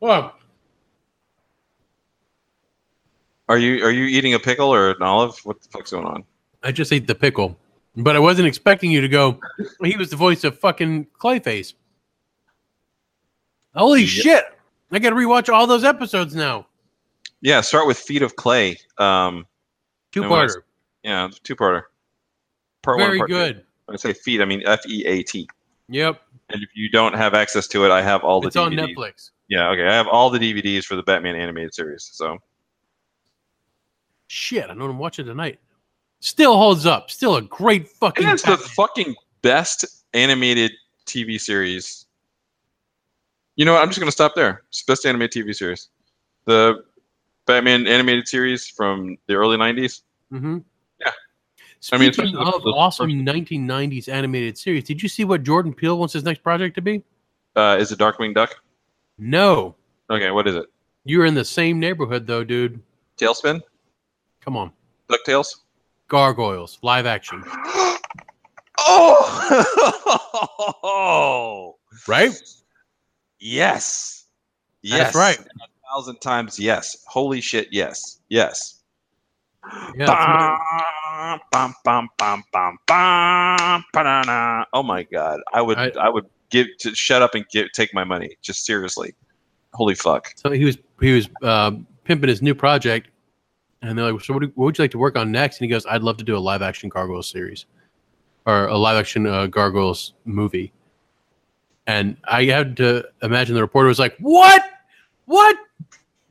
Wow. 0.00 0.34
Are 3.48 3.58
you 3.58 3.84
are 3.84 3.90
you 3.90 4.04
eating 4.04 4.34
a 4.34 4.38
pickle 4.38 4.72
or 4.72 4.90
an 4.90 5.02
olive? 5.02 5.36
What 5.44 5.60
the 5.60 5.68
fuck's 5.68 5.90
going 5.90 6.06
on? 6.06 6.24
I 6.62 6.70
just 6.72 6.92
ate 6.92 7.06
the 7.08 7.14
pickle, 7.14 7.56
but 7.96 8.14
I 8.14 8.20
wasn't 8.20 8.46
expecting 8.46 8.90
you 8.92 9.00
to 9.00 9.08
go. 9.08 9.40
He 9.82 9.96
was 9.96 10.10
the 10.10 10.16
voice 10.16 10.44
of 10.44 10.58
fucking 10.58 11.08
Clayface. 11.20 11.74
Holy 13.74 14.02
Yep. 14.02 14.08
shit! 14.08 14.44
I 14.92 14.98
got 14.98 15.10
to 15.10 15.16
rewatch 15.16 15.52
all 15.52 15.66
those 15.66 15.84
episodes 15.84 16.34
now. 16.34 16.66
Yeah. 17.40 17.60
Start 17.60 17.86
with 17.86 17.98
Feet 17.98 18.22
of 18.22 18.36
Clay. 18.36 18.78
Um, 18.98 19.46
Two 20.12 20.22
And 20.22 20.30
when 20.30 20.40
I 20.40 20.44
s- 20.44 20.56
parter. 20.56 20.62
yeah, 21.04 21.28
two 21.44 21.54
parter. 21.56 21.82
Part 22.82 22.98
Very 22.98 23.10
one. 23.10 23.18
Part 23.18 23.30
two. 23.30 23.34
good. 23.34 23.64
When 23.86 23.94
I 23.94 23.96
say 23.96 24.12
feet, 24.12 24.40
I 24.40 24.44
mean 24.44 24.62
F 24.66 24.84
E 24.88 25.04
A 25.06 25.22
T. 25.22 25.48
Yep. 25.88 26.20
And 26.50 26.62
if 26.62 26.70
you 26.74 26.88
don't 26.90 27.14
have 27.14 27.34
access 27.34 27.68
to 27.68 27.84
it, 27.84 27.90
I 27.90 28.02
have 28.02 28.22
all 28.24 28.40
the 28.40 28.48
It's 28.48 28.56
on 28.56 28.72
Netflix. 28.72 29.30
Yeah, 29.48 29.68
okay. 29.70 29.86
I 29.86 29.92
have 29.94 30.06
all 30.08 30.30
the 30.30 30.38
DVDs 30.38 30.84
for 30.84 30.96
the 30.96 31.02
Batman 31.02 31.36
animated 31.36 31.74
series. 31.74 32.08
So 32.12 32.38
Shit, 34.28 34.70
I 34.70 34.74
know 34.74 34.84
what 34.84 34.90
I'm 34.90 34.98
watching 34.98 35.26
tonight. 35.26 35.58
Still 36.20 36.56
holds 36.56 36.86
up. 36.86 37.10
Still 37.10 37.36
a 37.36 37.42
great 37.42 37.88
fucking. 37.88 38.26
it 38.28 38.34
is 38.34 38.42
the 38.42 38.56
fucking 38.56 39.14
best 39.42 39.84
animated 40.12 40.72
TV 41.06 41.40
series. 41.40 42.06
You 43.60 43.66
know 43.66 43.74
what? 43.74 43.82
I'm 43.82 43.88
just 43.88 44.00
gonna 44.00 44.10
stop 44.10 44.34
there. 44.34 44.62
It's 44.70 44.82
the 44.84 44.90
best 44.92 45.04
animated 45.04 45.44
TV 45.44 45.54
series. 45.54 45.90
The 46.46 46.82
Batman 47.44 47.86
animated 47.86 48.26
series 48.26 48.66
from 48.66 49.18
the 49.26 49.34
early 49.34 49.58
'90s. 49.58 50.00
Mm-hmm. 50.32 50.60
Yeah. 50.98 51.10
I 51.92 51.98
mean, 51.98 52.10
Speaking 52.14 52.34
especially 52.36 52.52
the- 52.52 52.56
of 52.56 52.62
the 52.62 52.70
awesome 52.70 53.10
first- 53.10 53.36
1990s 53.36 54.08
animated 54.08 54.56
series, 54.56 54.84
did 54.84 55.02
you 55.02 55.10
see 55.10 55.24
what 55.24 55.42
Jordan 55.42 55.74
Peele 55.74 55.98
wants 55.98 56.14
his 56.14 56.24
next 56.24 56.42
project 56.42 56.74
to 56.76 56.80
be? 56.80 57.04
Uh, 57.54 57.76
is 57.78 57.92
it 57.92 57.98
Darkwing 57.98 58.34
Duck? 58.34 58.54
No. 59.18 59.74
Okay, 60.08 60.30
what 60.30 60.48
is 60.48 60.54
it? 60.54 60.64
You're 61.04 61.26
in 61.26 61.34
the 61.34 61.44
same 61.44 61.78
neighborhood 61.78 62.26
though, 62.26 62.44
dude. 62.44 62.80
Tailspin? 63.18 63.60
Come 64.40 64.56
on. 64.56 64.72
Ducktales? 65.10 65.54
Gargoyles 66.08 66.78
live 66.80 67.04
action, 67.04 67.44
oh, 70.82 71.76
right? 72.08 72.32
Yes, 73.40 74.26
yes, 74.82 74.98
That's 74.98 75.16
right. 75.16 75.38
A 75.40 75.94
thousand 75.94 76.20
times 76.20 76.58
yes. 76.58 77.04
Holy 77.08 77.40
shit, 77.40 77.68
yes, 77.70 78.20
yes. 78.28 78.80
Yeah, 79.96 80.06
that's 80.06 81.40
Bum, 81.52 81.74
bum, 81.84 82.08
bum, 82.18 82.42
bum, 82.52 82.78
bum, 82.86 83.84
ba-da-da. 83.92 84.64
Oh 84.72 84.82
my 84.82 85.02
god, 85.04 85.40
I 85.52 85.60
would, 85.62 85.78
I- 85.78 85.92
I, 86.00 86.08
would 86.08 86.26
give 86.50 86.66
to 86.78 86.94
shut 86.94 87.22
up 87.22 87.34
and 87.34 87.46
give, 87.50 87.70
take 87.72 87.92
my 87.92 88.04
money. 88.04 88.36
Just 88.42 88.64
seriously, 88.64 89.14
holy 89.74 89.94
fuck. 89.94 90.32
So 90.36 90.50
he 90.50 90.64
was 90.64 90.78
he 91.00 91.12
was 91.12 91.28
um, 91.42 91.86
pimping 92.04 92.28
his 92.28 92.40
new 92.42 92.54
project, 92.54 93.08
and 93.82 93.98
they're 93.98 94.12
like, 94.12 94.22
"So 94.22 94.34
what, 94.34 94.40
do, 94.40 94.52
what 94.54 94.66
would 94.66 94.78
you 94.78 94.84
like 94.84 94.90
to 94.92 94.98
work 94.98 95.16
on 95.16 95.30
next?" 95.30 95.58
And 95.58 95.66
he 95.66 95.70
goes, 95.70 95.84
"I'd 95.86 96.02
love 96.02 96.16
to 96.18 96.24
do 96.24 96.36
a 96.36 96.38
live 96.38 96.62
action 96.62 96.88
Gargoyles 96.88 97.28
series, 97.28 97.66
or 98.46 98.66
a 98.66 98.76
live 98.76 98.96
action 98.96 99.26
uh, 99.26 99.46
Gargoyles 99.46 100.14
movie." 100.24 100.72
And 101.86 102.16
I 102.24 102.44
had 102.44 102.76
to 102.78 103.04
imagine 103.22 103.54
the 103.54 103.62
reporter 103.62 103.88
was 103.88 103.98
like, 103.98 104.16
"What? 104.18 104.62
What?" 105.24 105.56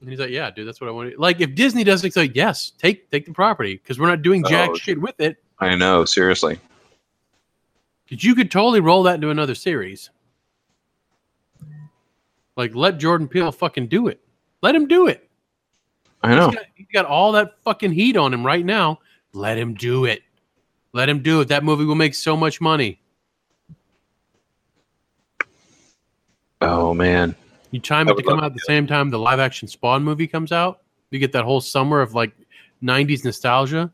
And 0.02 0.10
he's 0.10 0.20
like, 0.20 0.30
"Yeah, 0.30 0.52
dude, 0.52 0.68
that's 0.68 0.80
what 0.80 0.88
I 0.88 0.92
want." 0.92 1.20
Like, 1.20 1.42
if 1.42 1.56
Disney 1.56 1.84
does 1.84 2.04
it, 2.04 2.08
it's 2.08 2.16
like, 2.16 2.36
"Yes, 2.36 2.72
take 2.78 3.10
take 3.10 3.26
the 3.26 3.34
property 3.34 3.76
because 3.76 4.00
we're 4.00 4.08
not 4.08 4.22
doing 4.22 4.44
jack 4.48 4.70
Oh, 4.72 4.76
shit 4.76 5.00
with 5.00 5.20
it." 5.20 5.38
I 5.60 5.76
know, 5.76 6.06
seriously. 6.06 6.60
Because 8.06 8.24
you 8.24 8.36
could 8.36 8.50
totally 8.50 8.80
roll 8.80 9.04
that 9.04 9.16
into 9.16 9.30
another 9.30 9.56
series. 9.56 10.10
Like, 12.56 12.76
let 12.76 12.98
Jordan 12.98 13.28
Peele 13.28 13.52
fucking 13.52 13.88
do 13.88 14.08
it. 14.08 14.20
Let 14.62 14.76
him 14.76 14.88
do 14.88 15.08
it. 15.08 15.30
I 16.22 16.36
know. 16.36 16.48
He's 16.48 16.56
got, 16.56 16.66
he's 16.76 16.88
got 16.94 17.06
all 17.06 17.32
that 17.34 17.62
fucking 17.64 17.92
heat 17.92 18.18
on 18.18 18.34
him 18.34 18.46
right 18.46 18.66
now. 18.66 19.00
Let 19.34 19.58
him 19.58 19.74
do 19.76 20.06
it. 20.06 20.24
Let 20.92 21.08
him 21.08 21.22
do 21.22 21.42
it. 21.42 21.48
That 21.50 21.64
movie 21.64 21.86
will 21.86 21.96
make 21.96 22.16
so 22.16 22.36
much 22.36 22.60
money. 22.60 23.00
Oh 26.62 26.94
man, 26.94 27.36
You 27.72 27.80
time 27.80 28.10
it 28.10 28.18
to 28.18 28.24
come 28.24 28.40
out 28.40 28.46
at 28.46 28.54
the 28.54 28.60
same 28.60 28.86
time 28.88 29.10
the 29.10 29.20
live 29.20 29.40
action 29.40 29.68
Spawn 29.68 30.04
movie 30.04 30.28
comes 30.28 30.52
out. 30.52 30.82
You 31.12 31.20
get 31.20 31.32
that 31.32 31.46
whole 31.46 31.62
summer 31.62 32.02
of 32.02 32.14
like 32.14 32.34
90s 32.84 33.24
nostalgia. 33.24 33.92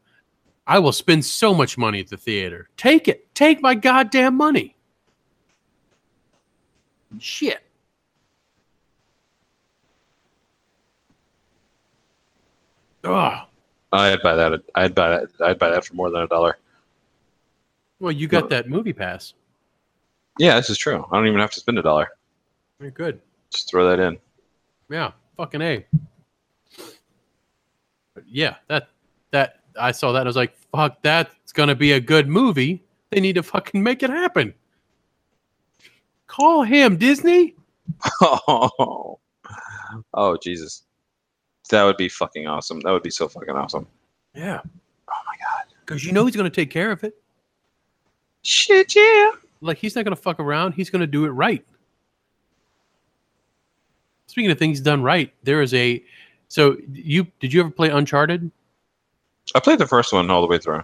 I 0.68 0.80
will 0.80 0.91
spend 0.91 1.24
so 1.24 1.53
much 1.53 1.78
money 1.78 1.99
at 1.99 2.07
the 2.07 2.18
theater. 2.18 2.70
Take 2.76 3.07
it. 3.07 3.34
Take 3.36 3.61
my 3.61 3.76
goddamn 3.76 4.36
money. 4.36 4.76
Shit. 7.20 7.61
Ugh. 13.03 13.47
I'd 13.91 14.22
buy 14.24 14.36
that. 14.36 14.63
I'd 14.74 14.95
buy 14.95 15.09
that. 15.09 15.28
I'd 15.39 15.59
buy 15.59 15.70
that 15.70 15.86
for 15.86 15.93
more 15.93 16.09
than 16.09 16.24
a 16.24 16.28
dollar. 16.28 16.57
Well, 17.99 18.11
you 18.11 18.28
got 18.28 18.49
that 18.49 18.68
movie 18.68 18.91
pass. 18.91 19.34
Yeah, 20.38 20.55
this 20.55 20.70
is 20.70 20.78
true. 20.78 21.05
I 21.11 21.16
don't 21.16 21.28
even 21.28 21.39
have 21.39 21.51
to 21.51 21.59
spend 21.59 21.80
a 21.80 21.82
dollar. 21.82 22.09
Very 22.80 22.91
good. 22.91 23.21
Just 23.51 23.69
throw 23.69 23.89
that 23.89 23.99
in. 23.99 24.17
Yeah, 24.89 25.11
fucking 25.38 25.61
a. 25.61 25.86
But 28.13 28.23
yeah, 28.28 28.55
that 28.67 28.89
that 29.32 29.61
I 29.80 29.91
saw 29.91 30.11
that. 30.11 30.19
And 30.19 30.28
I 30.28 30.30
was 30.30 30.36
like, 30.36 30.55
fuck, 30.73 31.01
that's 31.01 31.51
gonna 31.51 31.76
be 31.76 31.93
a 31.93 31.99
good 31.99 32.28
movie. 32.28 32.84
They 33.11 33.19
need 33.19 33.34
to 33.36 33.43
fucking 33.43 33.82
make 33.82 34.03
it 34.03 34.09
happen. 34.09 34.53
Call 36.28 36.63
him 36.63 36.97
Disney. 36.97 37.55
Oh, 38.21 39.19
oh 40.13 40.38
Jesus, 40.41 40.84
that 41.69 41.84
would 41.84 41.97
be 41.97 42.09
fucking 42.09 42.47
awesome. 42.47 42.80
That 42.82 42.91
would 42.91 43.03
be 43.03 43.11
so 43.11 43.28
fucking 43.28 43.55
awesome. 43.55 43.88
Yeah, 44.34 44.59
Oh 44.63 45.21
my 45.26 45.36
god. 45.38 45.73
because 45.86 46.03
you 46.03 46.11
know 46.11 46.26
he's 46.26 46.36
gonna 46.36 46.49
take 46.49 46.71
care 46.71 46.91
of 46.91 47.03
it. 47.03 47.15
Shit, 48.41 48.95
yeah. 48.95 49.32
Like 49.61 49.78
he's 49.78 49.95
not 49.95 50.03
gonna 50.03 50.15
fuck 50.15 50.39
around. 50.39 50.73
He's 50.73 50.89
gonna 50.89 51.07
do 51.07 51.26
it 51.26 51.30
right. 51.30 51.65
Speaking 54.28 54.51
of 54.51 54.59
things 54.59 54.82
done 54.82 55.03
right, 55.03 55.34
there 55.43 55.61
is 55.61 55.73
a. 55.73 56.03
So 56.47 56.78
you 56.91 57.28
did 57.39 57.53
you 57.53 57.61
ever 57.61 57.69
play 57.69 57.89
Uncharted? 57.89 58.51
I 59.53 59.59
played 59.59 59.80
the 59.80 59.88
first 59.88 60.13
one 60.13 60.30
all 60.30 60.41
the 60.41 60.47
way 60.47 60.57
through. 60.57 60.84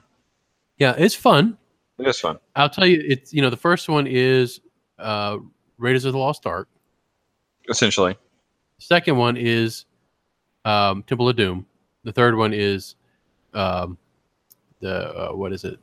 Yeah, 0.78 0.94
it's 0.98 1.16
fun. 1.16 1.58
It 1.98 2.08
is 2.08 2.20
fun. 2.20 2.38
I'll 2.56 2.70
tell 2.70 2.86
you, 2.86 3.04
it's 3.06 3.34
you 3.34 3.42
know 3.42 3.50
the 3.50 3.58
first 3.58 3.90
one 3.90 4.08
is 4.08 4.62
uh, 5.00 5.38
Raiders 5.78 6.06
of 6.06 6.14
the 6.14 6.20
Lost 6.20 6.46
Ark. 6.46 6.68
Essentially, 7.70 8.18
Second 8.80 9.18
one 9.18 9.38
is 9.38 9.86
um, 10.66 11.04
Temple 11.04 11.30
of 11.30 11.36
Doom. 11.36 11.66
The 12.04 12.12
third 12.12 12.36
one 12.36 12.54
is 12.54 12.96
um, 13.54 13.98
the 14.80 15.30
uh, 15.32 15.36
what 15.36 15.54
is 15.54 15.64
it? 15.64 15.80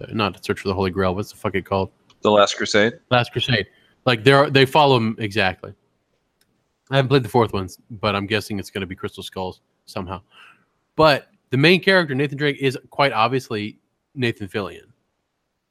Uh, 0.00 0.06
not 0.12 0.44
Search 0.44 0.60
for 0.60 0.68
the 0.68 0.74
Holy 0.74 0.90
Grail. 0.90 1.14
What's 1.14 1.30
the 1.30 1.38
fuck 1.38 1.54
it 1.54 1.64
called? 1.64 1.90
the 2.22 2.30
Last 2.30 2.56
Crusade. 2.56 2.94
Last 3.10 3.32
Crusade. 3.32 3.66
Like 4.06 4.24
they 4.24 4.32
are 4.32 4.50
they 4.50 4.66
follow 4.66 4.94
them 4.94 5.16
exactly. 5.18 5.74
I 6.90 6.96
haven't 6.96 7.08
played 7.08 7.22
the 7.22 7.28
fourth 7.28 7.52
ones, 7.52 7.78
but 7.90 8.14
I'm 8.16 8.26
guessing 8.26 8.58
it's 8.58 8.70
going 8.70 8.80
to 8.82 8.86
be 8.86 8.94
Crystal 8.96 9.22
Skulls 9.22 9.60
somehow. 9.86 10.20
But 10.96 11.28
the 11.50 11.56
main 11.56 11.80
character 11.80 12.14
Nathan 12.14 12.36
Drake 12.38 12.58
is 12.60 12.76
quite 12.90 13.12
obviously 13.12 13.78
Nathan 14.14 14.48
Fillion. 14.48 14.86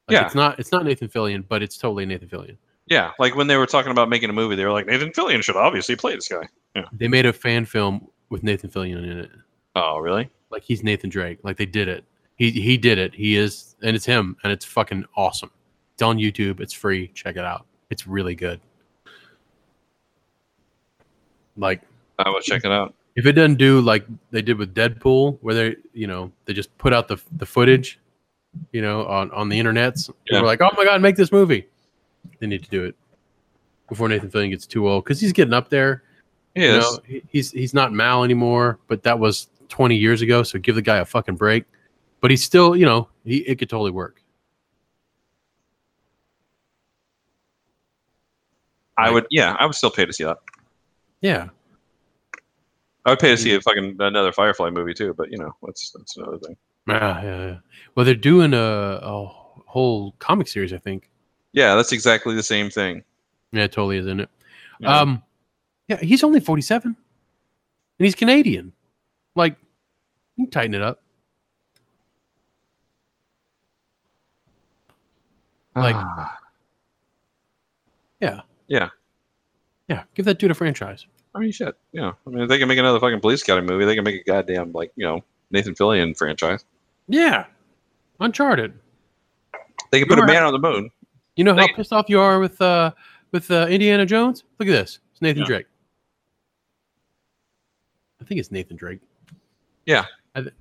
Like, 0.08 0.16
Yeah. 0.16 0.26
it's 0.26 0.34
not 0.34 0.58
it's 0.58 0.72
not 0.72 0.84
Nathan 0.84 1.08
Fillion, 1.08 1.44
but 1.48 1.62
it's 1.62 1.76
totally 1.78 2.06
Nathan 2.06 2.28
Fillion. 2.28 2.56
Yeah, 2.86 3.12
like 3.18 3.36
when 3.36 3.46
they 3.46 3.56
were 3.56 3.66
talking 3.66 3.92
about 3.92 4.08
making 4.08 4.30
a 4.30 4.32
movie, 4.32 4.56
they 4.56 4.64
were 4.64 4.72
like, 4.72 4.86
Nathan 4.86 5.10
Fillion 5.10 5.42
should 5.44 5.54
obviously 5.56 5.94
play 5.94 6.14
this 6.16 6.26
guy. 6.28 6.48
Yeah. 6.74 6.86
They 6.92 7.06
made 7.06 7.26
a 7.26 7.32
fan 7.32 7.64
film 7.64 8.08
with 8.30 8.42
Nathan 8.42 8.68
Fillion 8.70 8.98
in 9.04 9.18
it. 9.20 9.30
Oh, 9.76 9.98
really? 9.98 10.28
Like 10.50 10.64
he's 10.64 10.82
Nathan 10.82 11.10
Drake. 11.10 11.38
Like 11.44 11.56
they 11.56 11.66
did 11.66 11.86
it. 11.86 12.04
He 12.36 12.50
he 12.50 12.76
did 12.78 12.98
it. 12.98 13.14
He 13.14 13.36
is, 13.36 13.76
and 13.82 13.94
it's 13.94 14.06
him, 14.06 14.36
and 14.42 14.52
it's 14.52 14.64
fucking 14.64 15.04
awesome. 15.16 15.50
It's 15.92 16.02
on 16.02 16.16
YouTube. 16.16 16.60
It's 16.60 16.72
free. 16.72 17.08
Check 17.08 17.36
it 17.36 17.44
out. 17.44 17.66
It's 17.90 18.06
really 18.06 18.34
good. 18.34 18.60
Like 21.60 21.82
I 22.18 22.28
will 22.30 22.40
check 22.40 22.64
it 22.64 22.72
out. 22.72 22.94
if 23.16 23.26
it 23.26 23.32
doesn't 23.32 23.56
do 23.56 23.80
like 23.80 24.04
they 24.30 24.42
did 24.42 24.58
with 24.58 24.74
Deadpool, 24.74 25.38
where 25.42 25.54
they 25.54 25.76
you 25.92 26.06
know 26.06 26.32
they 26.46 26.52
just 26.52 26.76
put 26.78 26.92
out 26.92 27.06
the 27.08 27.18
the 27.36 27.46
footage, 27.46 27.98
you 28.72 28.82
know, 28.82 29.06
on 29.06 29.30
on 29.32 29.48
the 29.48 29.58
internets. 29.60 30.08
and 30.08 30.16
Yeah. 30.30 30.40
We're 30.40 30.46
like, 30.46 30.60
oh 30.62 30.70
my 30.76 30.84
god, 30.84 31.00
make 31.02 31.16
this 31.16 31.30
movie. 31.30 31.66
They 32.38 32.46
need 32.46 32.64
to 32.64 32.70
do 32.70 32.84
it 32.84 32.96
before 33.88 34.08
Nathan 34.08 34.30
Fillion 34.30 34.50
gets 34.50 34.66
too 34.66 34.88
old 34.88 35.04
because 35.04 35.20
he's 35.20 35.32
getting 35.32 35.54
up 35.54 35.68
there. 35.70 36.02
You 36.54 36.62
Yes. 36.64 36.82
know, 36.82 36.98
he- 37.06 37.22
he's 37.30 37.50
he's 37.52 37.74
not 37.74 37.92
Mal 37.92 38.24
anymore, 38.24 38.78
but 38.88 39.02
that 39.04 39.18
was 39.18 39.48
20 39.68 39.94
years 39.96 40.20
ago. 40.22 40.42
So 40.42 40.58
give 40.58 40.74
the 40.74 40.82
guy 40.82 40.96
a 40.98 41.04
fucking 41.04 41.36
break. 41.36 41.64
But 42.20 42.30
he's 42.30 42.42
still, 42.44 42.74
you 42.76 42.84
know, 42.86 43.08
he 43.24 43.38
it 43.38 43.58
could 43.58 43.68
totally 43.70 43.90
work. 43.92 44.20
I 48.98 49.10
would. 49.10 49.26
Yeah, 49.30 49.56
I 49.58 49.64
would 49.66 49.74
still 49.74 49.90
pay 49.90 50.04
to 50.04 50.12
see 50.12 50.24
that. 50.24 50.38
Yeah, 51.20 51.48
I 53.04 53.10
would 53.10 53.18
pay 53.18 53.30
to 53.30 53.36
see 53.36 53.54
a 53.54 53.60
fucking 53.60 53.96
another 54.00 54.32
Firefly 54.32 54.70
movie 54.70 54.94
too. 54.94 55.14
But 55.14 55.30
you 55.30 55.38
know, 55.38 55.54
that's 55.62 55.90
that's 55.90 56.16
another 56.16 56.38
thing. 56.38 56.56
yeah, 56.88 57.22
yeah. 57.22 57.46
yeah. 57.46 57.56
Well, 57.94 58.04
they're 58.06 58.14
doing 58.14 58.54
a, 58.54 58.98
a 59.02 59.26
whole 59.66 60.12
comic 60.18 60.48
series, 60.48 60.72
I 60.72 60.78
think. 60.78 61.08
Yeah, 61.52 61.74
that's 61.74 61.92
exactly 61.92 62.34
the 62.34 62.42
same 62.42 62.70
thing. 62.70 63.04
Yeah, 63.52 63.64
it 63.64 63.72
totally 63.72 63.98
is, 63.98 64.06
isn't 64.06 64.20
it? 64.20 64.30
Yeah. 64.78 65.00
Um, 65.00 65.22
yeah, 65.88 65.96
he's 66.00 66.22
only 66.22 66.40
47, 66.40 66.86
and 66.86 66.96
he's 68.04 68.14
Canadian. 68.14 68.72
Like, 69.34 69.56
you 70.36 70.44
can 70.46 70.50
tighten 70.50 70.74
it 70.74 70.82
up. 70.82 71.02
like- 75.74 75.96
yeah, 78.20 78.40
Yeah, 78.68 78.90
give 80.14 80.24
that 80.26 80.38
dude 80.38 80.50
a 80.50 80.54
franchise. 80.54 81.06
I 81.34 81.38
mean, 81.38 81.52
shit. 81.52 81.74
Yeah, 81.92 82.12
I 82.26 82.30
mean, 82.30 82.42
if 82.42 82.48
they 82.48 82.58
can 82.58 82.66
make 82.68 82.78
another 82.78 82.98
fucking 83.00 83.20
Police 83.20 83.42
Academy 83.42 83.66
movie, 83.68 83.84
they 83.84 83.94
can 83.94 84.04
make 84.04 84.20
a 84.20 84.24
goddamn 84.24 84.72
like 84.72 84.92
you 84.96 85.06
know 85.06 85.24
Nathan 85.50 85.74
Fillion 85.74 86.16
franchise. 86.16 86.64
Yeah, 87.08 87.46
Uncharted. 88.20 88.74
They 89.90 89.98
can 90.00 90.08
put 90.08 90.18
a 90.18 90.26
man 90.26 90.42
on 90.44 90.52
the 90.52 90.58
moon. 90.58 90.90
You 91.36 91.44
know 91.44 91.54
how 91.54 91.66
They- 91.66 91.72
pissed 91.72 91.92
off 91.92 92.06
you 92.08 92.20
are 92.20 92.38
with 92.40 92.60
uh 92.60 92.92
with 93.32 93.50
uh, 93.50 93.66
Indiana 93.68 94.04
Jones? 94.06 94.44
Look 94.58 94.68
at 94.68 94.72
this. 94.72 94.98
It's 95.12 95.22
Nathan 95.22 95.42
Yeah. 95.42 95.46
Drake. 95.46 95.66
I 98.20 98.24
think 98.24 98.38
it's 98.40 98.50
Nathan 98.50 98.76
Drake. 98.76 99.00
Yeah. 99.86 100.04
I 100.34 100.42
th- 100.42 100.54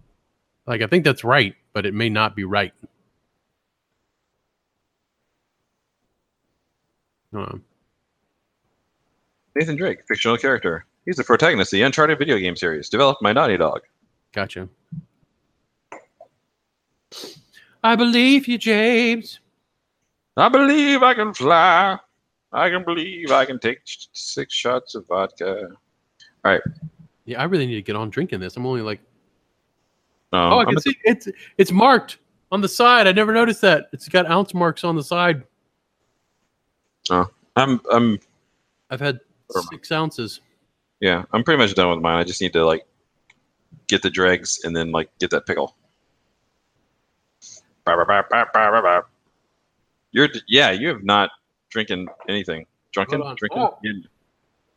like 0.66 0.82
I 0.82 0.88
think 0.88 1.04
that's 1.04 1.24
right, 1.24 1.56
but 1.74 1.86
it 1.86 1.94
may 1.94 2.10
not 2.10 2.36
be 2.36 2.44
right. 2.46 2.74
Um, 7.34 7.64
Nathan 9.56 9.76
Drake, 9.76 10.00
fictional 10.08 10.38
character. 10.38 10.86
He's 11.06 11.16
the 11.18 11.24
protagonist 11.24 11.74
of 11.74 11.78
the 11.78 11.84
Uncharted 11.84 12.18
video 12.20 12.38
game 12.38 12.56
series, 12.56 12.90
developed 12.90 13.22
by 13.22 13.34
Naughty 13.34 13.58
Dog. 13.58 13.82
gotcha. 14.34 14.68
I 17.84 17.96
believe 17.96 18.48
you, 18.48 18.58
James. 18.58 19.40
I 20.38 20.50
believe 20.50 21.02
I 21.02 21.14
can 21.14 21.34
fly. 21.34 21.98
I 22.52 22.70
can 22.70 22.84
believe 22.84 23.32
I 23.32 23.46
can 23.46 23.60
take 23.60 23.80
sh- 23.86 24.08
six 24.14 24.54
shots 24.54 24.96
of 24.96 25.08
vodka. 25.08 25.68
All 26.46 26.52
right. 26.52 26.62
Yeah, 27.26 27.42
I 27.42 27.46
really 27.46 27.66
need 27.68 27.76
to 27.76 27.82
get 27.82 27.96
on 27.96 28.10
drinking 28.10 28.40
this. 28.40 28.56
I'm 28.58 28.66
only 28.66 28.82
like 28.82 29.00
Um, 30.34 30.54
Oh, 30.54 30.58
I 30.58 30.62
I'm 30.62 30.68
can 30.68 30.78
a- 30.78 30.82
see 30.82 30.96
it's 31.06 31.28
it's 31.58 31.72
marked 31.72 32.18
on 32.52 32.62
the 32.62 32.68
side. 32.68 33.08
I 33.08 33.12
never 33.12 33.34
noticed 33.34 33.62
that. 33.62 33.90
It's 33.94 34.08
got 34.10 34.30
ounce 34.30 34.54
marks 34.54 34.84
on 34.84 34.96
the 34.96 35.04
side. 35.04 35.44
Oh, 37.10 37.28
I'm 37.56 37.80
I'm 37.92 38.20
I've 38.90 39.00
had 39.00 39.20
six 39.70 39.92
ounces. 39.92 40.42
yeah, 41.00 41.24
I'm 41.34 41.44
pretty 41.44 41.58
much 41.58 41.74
done 41.76 41.90
with 41.90 42.00
mine. 42.00 42.18
I 42.18 42.24
just 42.24 42.42
need 42.42 42.54
to 42.54 42.66
like 42.66 42.86
get 43.88 44.02
the 44.02 44.10
dregs 44.10 44.62
and 44.64 44.76
then 44.76 44.92
like 44.92 45.10
get 45.20 45.30
that 45.32 45.46
pickle. 45.46 45.76
You're 50.12 50.30
yeah, 50.48 50.72
you 50.72 50.88
have 50.90 51.04
not 51.04 51.32
drinking 51.70 52.08
anything. 52.28 52.66
Drunken? 52.92 53.22
Drinking? 53.36 53.62
Oh. 53.62 53.78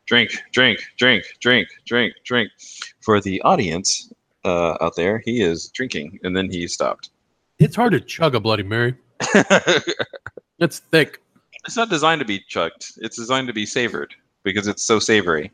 Drink, 0.05 0.31
drink, 0.51 0.79
drink, 0.97 1.23
drink, 1.39 1.67
drink, 1.85 2.13
drink. 2.25 2.51
For 3.01 3.21
the 3.21 3.41
audience 3.43 4.11
uh, 4.43 4.77
out 4.81 4.95
there, 4.95 5.19
he 5.19 5.41
is 5.41 5.69
drinking 5.69 6.19
and 6.23 6.35
then 6.35 6.51
he 6.51 6.67
stopped. 6.67 7.09
It's 7.59 7.75
hard 7.75 7.93
to 7.93 7.99
chug 8.01 8.35
a 8.35 8.39
Bloody 8.39 8.63
Mary. 8.63 8.95
It's 10.59 10.79
thick. 10.79 11.19
it's 11.65 11.75
not 11.75 11.89
designed 11.89 12.19
to 12.19 12.25
be 12.25 12.39
chugged. 12.47 12.93
It's 12.97 13.17
designed 13.17 13.47
to 13.47 13.53
be 13.53 13.65
savored 13.65 14.15
because 14.43 14.67
it's 14.67 14.83
so 14.83 14.99
savory. 14.99 15.51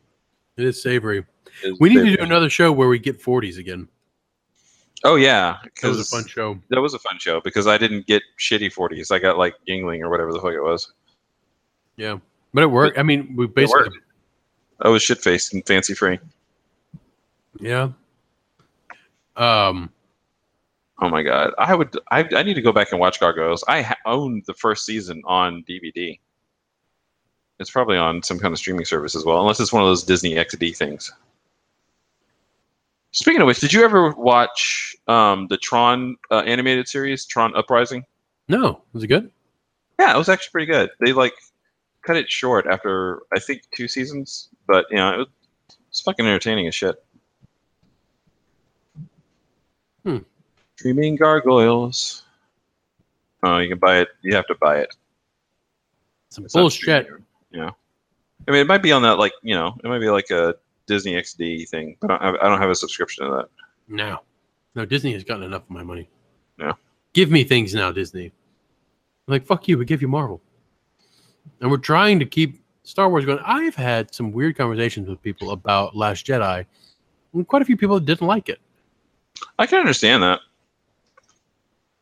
It 0.57 0.65
is 0.65 0.81
savory. 0.81 1.25
It's 1.63 1.79
We 1.79 1.89
need 1.89 2.09
to 2.09 2.17
do 2.17 2.23
another 2.23 2.49
show 2.49 2.71
where 2.71 2.87
we 2.87 2.99
get 2.99 3.21
40s 3.21 3.57
again. 3.57 3.87
Oh 5.05 5.15
yeah, 5.15 5.57
That 5.81 5.87
was 5.87 5.99
a 6.01 6.03
fun 6.03 6.27
show. 6.27 6.59
That 6.69 6.81
was 6.81 6.93
a 6.93 6.99
fun 6.99 7.17
show 7.19 7.39
because 7.39 7.67
I 7.67 7.77
didn't 7.77 8.05
get 8.05 8.21
shitty 8.37 8.73
40s. 8.73 9.11
I 9.11 9.19
got 9.19 9.37
like 9.37 9.55
Yuengling 9.67 10.01
or 10.01 10.09
whatever 10.09 10.33
the 10.33 10.41
fuck 10.41 10.51
it 10.51 10.61
was. 10.61 10.91
Yeah, 11.95 12.19
but 12.53 12.63
it 12.63 12.67
worked. 12.67 12.97
I 12.97 13.03
mean, 13.03 13.33
we 13.37 13.47
basically. 13.47 13.97
I 14.81 14.89
was 14.89 15.01
shit 15.01 15.19
faced 15.19 15.53
and 15.53 15.65
fancy 15.65 15.93
free. 15.93 16.19
yeah. 17.59 17.89
Um, 19.37 19.89
Oh 21.01 21.09
my 21.09 21.23
god, 21.23 21.53
I 21.57 21.75
would. 21.75 21.97
I, 22.11 22.27
I 22.35 22.43
need 22.43 22.55
to 22.55 22.61
go 22.61 22.73
back 22.73 22.91
and 22.91 22.99
watch 22.99 23.21
Gargoyles. 23.21 23.63
I 23.67 23.81
ha- 23.81 23.95
own 24.05 24.41
the 24.45 24.53
first 24.53 24.85
season 24.85 25.21
on 25.25 25.63
DVD. 25.67 26.19
It's 27.59 27.69
probably 27.69 27.97
on 27.97 28.23
some 28.23 28.39
kind 28.39 28.53
of 28.53 28.57
streaming 28.57 28.85
service 28.85 29.15
as 29.15 29.25
well, 29.25 29.41
unless 29.41 29.59
it's 29.59 29.73
one 29.73 29.83
of 29.83 29.89
those 29.89 30.03
Disney 30.03 30.35
XD 30.35 30.77
things. 30.77 31.11
Speaking 33.11 33.41
of 33.41 33.47
which, 33.47 33.59
did 33.59 33.73
you 33.73 33.83
ever 33.83 34.11
watch 34.11 34.95
um, 35.07 35.47
the 35.49 35.57
Tron 35.57 36.15
uh, 36.31 36.39
animated 36.39 36.87
series, 36.87 37.25
Tron 37.25 37.55
Uprising? 37.55 38.05
no, 38.47 38.81
was 38.93 39.03
it 39.03 39.07
good? 39.07 39.29
Yeah, 39.99 40.15
it 40.15 40.17
was 40.17 40.29
actually 40.29 40.51
pretty 40.51 40.71
good. 40.71 40.89
They 40.99 41.11
like 41.11 41.33
cut 42.03 42.15
it 42.15 42.29
short 42.29 42.65
after 42.65 43.21
I 43.33 43.39
think 43.39 43.63
two 43.75 43.87
seasons, 43.87 44.47
but 44.65 44.85
you 44.89 44.97
know 44.97 45.13
it 45.13 45.17
was, 45.17 45.27
it's 45.89 46.01
fucking 46.01 46.25
entertaining 46.25 46.67
as 46.67 46.73
shit. 46.75 47.03
Hmm. 50.05 50.19
Dreaming 50.77 51.17
gargoyles. 51.17 52.23
Oh, 53.43 53.57
you 53.57 53.69
can 53.69 53.79
buy 53.79 53.99
it. 53.99 54.09
You 54.21 54.35
have 54.35 54.47
to 54.47 54.55
buy 54.55 54.79
it. 54.79 54.95
Some 56.29 56.45
It's 56.45 56.53
bullshit. 56.53 57.07
You 57.51 57.61
know, 57.61 57.75
I 58.47 58.51
mean, 58.51 58.61
it 58.61 58.67
might 58.67 58.83
be 58.83 58.91
on 58.91 59.01
that 59.03 59.17
like 59.17 59.33
you 59.41 59.55
know, 59.55 59.77
it 59.83 59.87
might 59.87 59.99
be 59.99 60.09
like 60.09 60.29
a 60.29 60.55
Disney 60.85 61.13
XD 61.13 61.69
thing, 61.69 61.97
but 61.99 62.11
I 62.11 62.17
don't 62.17 62.23
have, 62.23 62.35
I 62.41 62.49
don't 62.49 62.61
have 62.61 62.69
a 62.69 62.75
subscription 62.75 63.25
to 63.25 63.31
that. 63.31 63.49
No, 63.87 64.19
no, 64.75 64.85
Disney 64.85 65.13
has 65.13 65.23
gotten 65.23 65.43
enough 65.43 65.63
of 65.63 65.69
my 65.69 65.83
money. 65.83 66.09
Yeah. 66.59 66.73
give 67.13 67.31
me 67.31 67.43
things 67.43 67.73
now, 67.73 67.91
Disney. 67.91 68.31
Like 69.27 69.45
fuck 69.45 69.67
you, 69.67 69.77
we 69.77 69.85
give 69.85 70.01
you 70.01 70.07
Marvel, 70.07 70.41
and 71.61 71.69
we're 71.69 71.77
trying 71.77 72.19
to 72.19 72.25
keep 72.25 72.61
Star 72.83 73.09
Wars 73.09 73.25
going. 73.25 73.39
I've 73.45 73.75
had 73.75 74.13
some 74.13 74.31
weird 74.31 74.57
conversations 74.57 75.07
with 75.07 75.21
people 75.21 75.51
about 75.51 75.95
Last 75.95 76.25
Jedi, 76.25 76.65
and 77.33 77.47
quite 77.47 77.61
a 77.61 77.65
few 77.65 77.77
people 77.77 77.99
didn't 77.99 78.27
like 78.27 78.49
it. 78.49 78.59
I 79.57 79.65
can 79.65 79.79
understand 79.79 80.23
that. 80.23 80.39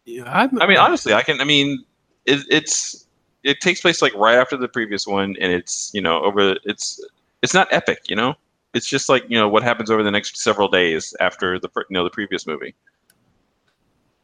Yeah, 0.06 0.24
I'm, 0.26 0.62
I 0.62 0.68
mean, 0.68 0.78
honestly, 0.78 1.14
I 1.14 1.22
can. 1.22 1.42
I 1.42 1.44
mean, 1.44 1.84
it, 2.26 2.46
it's 2.50 3.07
it 3.44 3.62
takes 3.62 3.82
place 3.82 4.02
like 4.02 4.14
right 4.16 4.36
after 4.38 4.58
the 4.58 4.68
previous 4.68 5.06
one, 5.08 5.36
and 5.40 5.52
it's 5.52 5.92
you 5.94 6.02
know 6.02 6.22
over. 6.24 6.56
It's 6.66 7.04
it's 7.42 7.54
not 7.54 7.68
epic, 7.72 8.04
you 8.08 8.16
know. 8.16 8.36
It's 8.74 8.88
just 8.88 9.10
like 9.10 9.24
you 9.30 9.38
know 9.38 9.48
what 9.48 9.64
happens 9.64 9.90
over 9.90 10.04
the 10.04 10.12
next 10.12 10.38
several 10.38 10.68
days 10.68 11.16
after 11.20 11.60
the 11.60 11.70
you 11.76 11.84
know 11.92 12.04
the 12.04 12.10
previous 12.10 12.46
movie. 12.48 12.76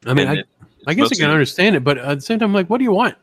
I 0.05 0.13
mean, 0.13 0.27
And 0.27 0.37
I, 0.37 0.41
it- 0.41 0.47
I 0.85 0.93
guess 0.93 1.11
I 1.13 1.15
can 1.15 1.29
understand 1.29 1.77
it, 1.77 1.83
but 1.83 1.97
at 1.97 2.15
the 2.15 2.21
same 2.21 2.39
time, 2.39 2.53
like, 2.53 2.69
what 2.69 2.77
do 2.79 2.83
you 2.83 2.91
want? 2.91 3.15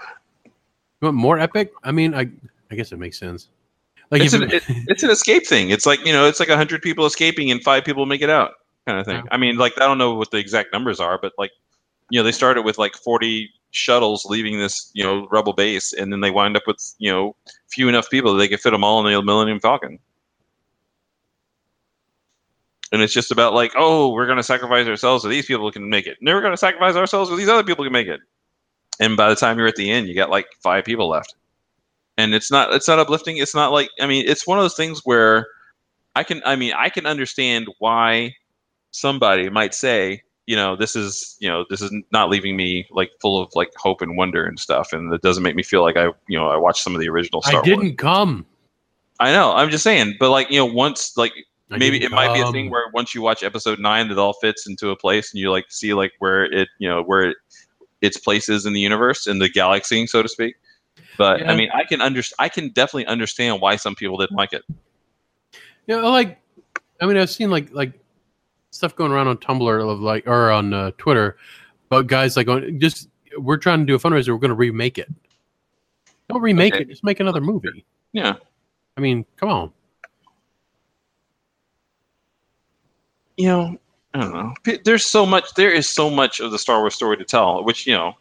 You 0.00 1.06
want 1.06 1.16
more 1.16 1.38
epic? 1.38 1.72
I 1.82 1.92
mean, 1.92 2.14
I 2.14 2.30
I 2.70 2.74
guess 2.74 2.92
it 2.92 2.98
makes 2.98 3.18
sense. 3.18 3.48
Like, 4.10 4.22
It's 4.22 4.34
an, 4.34 4.44
it, 4.50 4.62
it's 4.88 5.02
an 5.02 5.10
escape 5.10 5.46
thing. 5.46 5.70
It's 5.70 5.84
like 5.86 6.04
you 6.06 6.12
know, 6.12 6.26
it's 6.26 6.40
like 6.40 6.48
hundred 6.48 6.80
people 6.82 7.04
escaping 7.06 7.50
and 7.50 7.62
five 7.62 7.84
people 7.84 8.06
make 8.06 8.22
it 8.22 8.30
out, 8.30 8.52
kind 8.86 8.98
of 8.98 9.06
thing. 9.06 9.16
Yeah. 9.16 9.22
I 9.30 9.36
mean, 9.36 9.56
like 9.56 9.74
I 9.78 9.86
don't 9.86 9.98
know 9.98 10.14
what 10.14 10.30
the 10.30 10.38
exact 10.38 10.72
numbers 10.72 11.00
are, 11.00 11.18
but 11.20 11.32
like 11.38 11.50
you 12.12 12.20
know, 12.20 12.24
they 12.24 12.32
started 12.32 12.62
with 12.62 12.78
like 12.78 12.94
forty 12.94 13.50
shuttles 13.70 14.26
leaving 14.26 14.58
this 14.58 14.90
you 14.94 15.02
know 15.02 15.26
rebel 15.30 15.54
base, 15.54 15.92
and 15.92 16.12
then 16.12 16.20
they 16.20 16.30
wind 16.30 16.56
up 16.56 16.64
with 16.66 16.94
you 16.98 17.10
know 17.10 17.34
few 17.70 17.88
enough 17.88 18.10
people 18.10 18.32
that 18.32 18.38
they 18.38 18.48
could 18.48 18.60
fit 18.60 18.70
them 18.70 18.84
all 18.84 19.04
in 19.04 19.12
the 19.12 19.22
Millennium 19.22 19.60
Falcon. 19.60 19.98
And 22.92 23.00
it's 23.00 23.14
just 23.14 23.32
about 23.32 23.54
like, 23.54 23.72
oh, 23.74 24.12
we're 24.12 24.26
going 24.26 24.36
to 24.36 24.42
sacrifice 24.42 24.86
ourselves 24.86 25.22
so 25.22 25.28
these 25.30 25.46
people 25.46 25.72
can 25.72 25.88
make 25.88 26.06
it. 26.06 26.18
And 26.20 26.28
we're 26.28 26.42
going 26.42 26.52
to 26.52 26.58
sacrifice 26.58 26.94
ourselves 26.94 27.30
so 27.30 27.36
these 27.36 27.48
other 27.48 27.64
people 27.64 27.84
can 27.84 27.92
make 27.92 28.06
it. 28.06 28.20
And 29.00 29.16
by 29.16 29.30
the 29.30 29.34
time 29.34 29.56
you're 29.56 29.66
at 29.66 29.76
the 29.76 29.90
end, 29.90 30.08
you 30.08 30.14
got 30.14 30.28
like 30.28 30.46
five 30.62 30.84
people 30.84 31.08
left 31.08 31.34
and 32.18 32.34
it's 32.34 32.50
not 32.50 32.72
it's 32.72 32.88
not 32.88 32.98
uplifting 32.98 33.36
it's 33.38 33.54
not 33.54 33.72
like 33.72 33.90
i 34.00 34.06
mean 34.06 34.24
it's 34.26 34.46
one 34.46 34.58
of 34.58 34.64
those 34.64 34.76
things 34.76 35.00
where 35.04 35.46
i 36.14 36.22
can 36.22 36.42
i 36.44 36.56
mean 36.56 36.72
i 36.76 36.88
can 36.88 37.06
understand 37.06 37.66
why 37.78 38.34
somebody 38.90 39.48
might 39.48 39.74
say 39.74 40.22
you 40.46 40.56
know 40.56 40.74
this 40.76 40.96
is 40.96 41.36
you 41.40 41.48
know 41.48 41.64
this 41.70 41.80
is 41.80 41.92
not 42.12 42.28
leaving 42.28 42.56
me 42.56 42.86
like 42.90 43.10
full 43.20 43.40
of 43.40 43.48
like 43.54 43.70
hope 43.76 44.02
and 44.02 44.16
wonder 44.16 44.44
and 44.44 44.58
stuff 44.58 44.92
and 44.92 45.12
it 45.14 45.22
doesn't 45.22 45.42
make 45.42 45.54
me 45.54 45.62
feel 45.62 45.82
like 45.82 45.96
i 45.96 46.06
you 46.28 46.36
know 46.38 46.48
i 46.48 46.56
watched 46.56 46.82
some 46.82 46.94
of 46.94 47.00
the 47.00 47.08
original 47.08 47.40
Star 47.42 47.60
I 47.60 47.64
didn't 47.64 47.80
wars 47.82 47.94
come. 47.96 48.46
i 49.20 49.30
know 49.32 49.52
i'm 49.52 49.70
just 49.70 49.84
saying 49.84 50.16
but 50.18 50.30
like 50.30 50.50
you 50.50 50.58
know 50.58 50.66
once 50.66 51.16
like 51.16 51.32
I 51.70 51.78
maybe 51.78 52.02
it 52.02 52.10
might 52.10 52.34
be 52.34 52.40
a 52.40 52.50
thing 52.52 52.70
where 52.70 52.84
once 52.92 53.14
you 53.14 53.22
watch 53.22 53.42
episode 53.42 53.78
nine 53.78 54.10
it 54.10 54.18
all 54.18 54.32
fits 54.34 54.66
into 54.66 54.90
a 54.90 54.96
place 54.96 55.32
and 55.32 55.40
you 55.40 55.50
like 55.50 55.66
see 55.70 55.94
like 55.94 56.12
where 56.18 56.44
it 56.44 56.68
you 56.78 56.88
know 56.88 57.02
where 57.02 57.30
it, 57.30 57.36
its 58.00 58.16
place 58.18 58.48
is 58.48 58.66
in 58.66 58.72
the 58.72 58.80
universe 58.80 59.26
in 59.28 59.38
the 59.38 59.48
galaxy 59.48 60.06
so 60.06 60.22
to 60.22 60.28
speak 60.28 60.56
but 61.16 61.40
Yeah. 61.40 61.52
i 61.52 61.56
mean 61.56 61.70
i 61.72 61.84
can 61.84 62.02
understand 62.02 62.36
i 62.40 62.48
can 62.48 62.68
definitely 62.70 63.06
understand 63.06 63.60
why 63.60 63.76
some 63.76 63.94
people 63.94 64.18
didn't 64.18 64.36
like 64.36 64.52
it 64.52 64.64
Yeah, 65.86 65.96
like 66.02 66.38
I 67.00 67.06
mean, 67.06 67.16
I've 67.16 67.30
seen 67.30 67.50
like 67.50 67.72
like 67.72 67.98
stuff 68.72 68.96
going 68.96 69.12
around 69.12 69.28
on 69.28 69.36
Tumblr 69.36 69.90
of 69.92 70.00
like 70.00 70.26
or 70.26 70.50
on 70.50 70.74
uh, 70.74 70.90
Twitter 70.98 71.36
about 71.90 72.08
guys 72.08 72.36
like 72.36 72.48
just 72.78 73.08
we're 73.38 73.56
trying 73.56 73.78
to 73.80 73.84
do 73.86 73.94
a 73.94 73.98
fundraiser. 73.98 74.28
We're 74.28 74.38
going 74.38 74.48
to 74.50 74.54
remake 74.54 74.98
it. 74.98 75.08
Don't 76.28 76.42
remake 76.42 76.74
Okay. 76.74 76.82
it. 76.82 76.88
Just 76.88 77.04
make 77.04 77.20
another 77.20 77.40
movie. 77.40 77.84
yeah 78.12 78.34
I 78.96 79.00
mean, 79.00 79.24
come 79.36 79.48
on. 79.48 79.72
you 83.38 83.46
know 83.46 83.76
i 84.12 84.20
don't 84.20 84.32
know 84.34 84.52
there's 84.84 85.06
so 85.06 85.24
much 85.24 85.54
there 85.54 85.70
is 85.72 85.88
so 85.88 86.10
much 86.10 86.38
of 86.38 86.50
the 86.52 86.58
star 86.58 86.80
wars 86.80 86.94
story 86.94 87.16
to 87.16 87.24
tell 87.24 87.64
which 87.64 87.86
you 87.86 87.94
know 87.94 88.12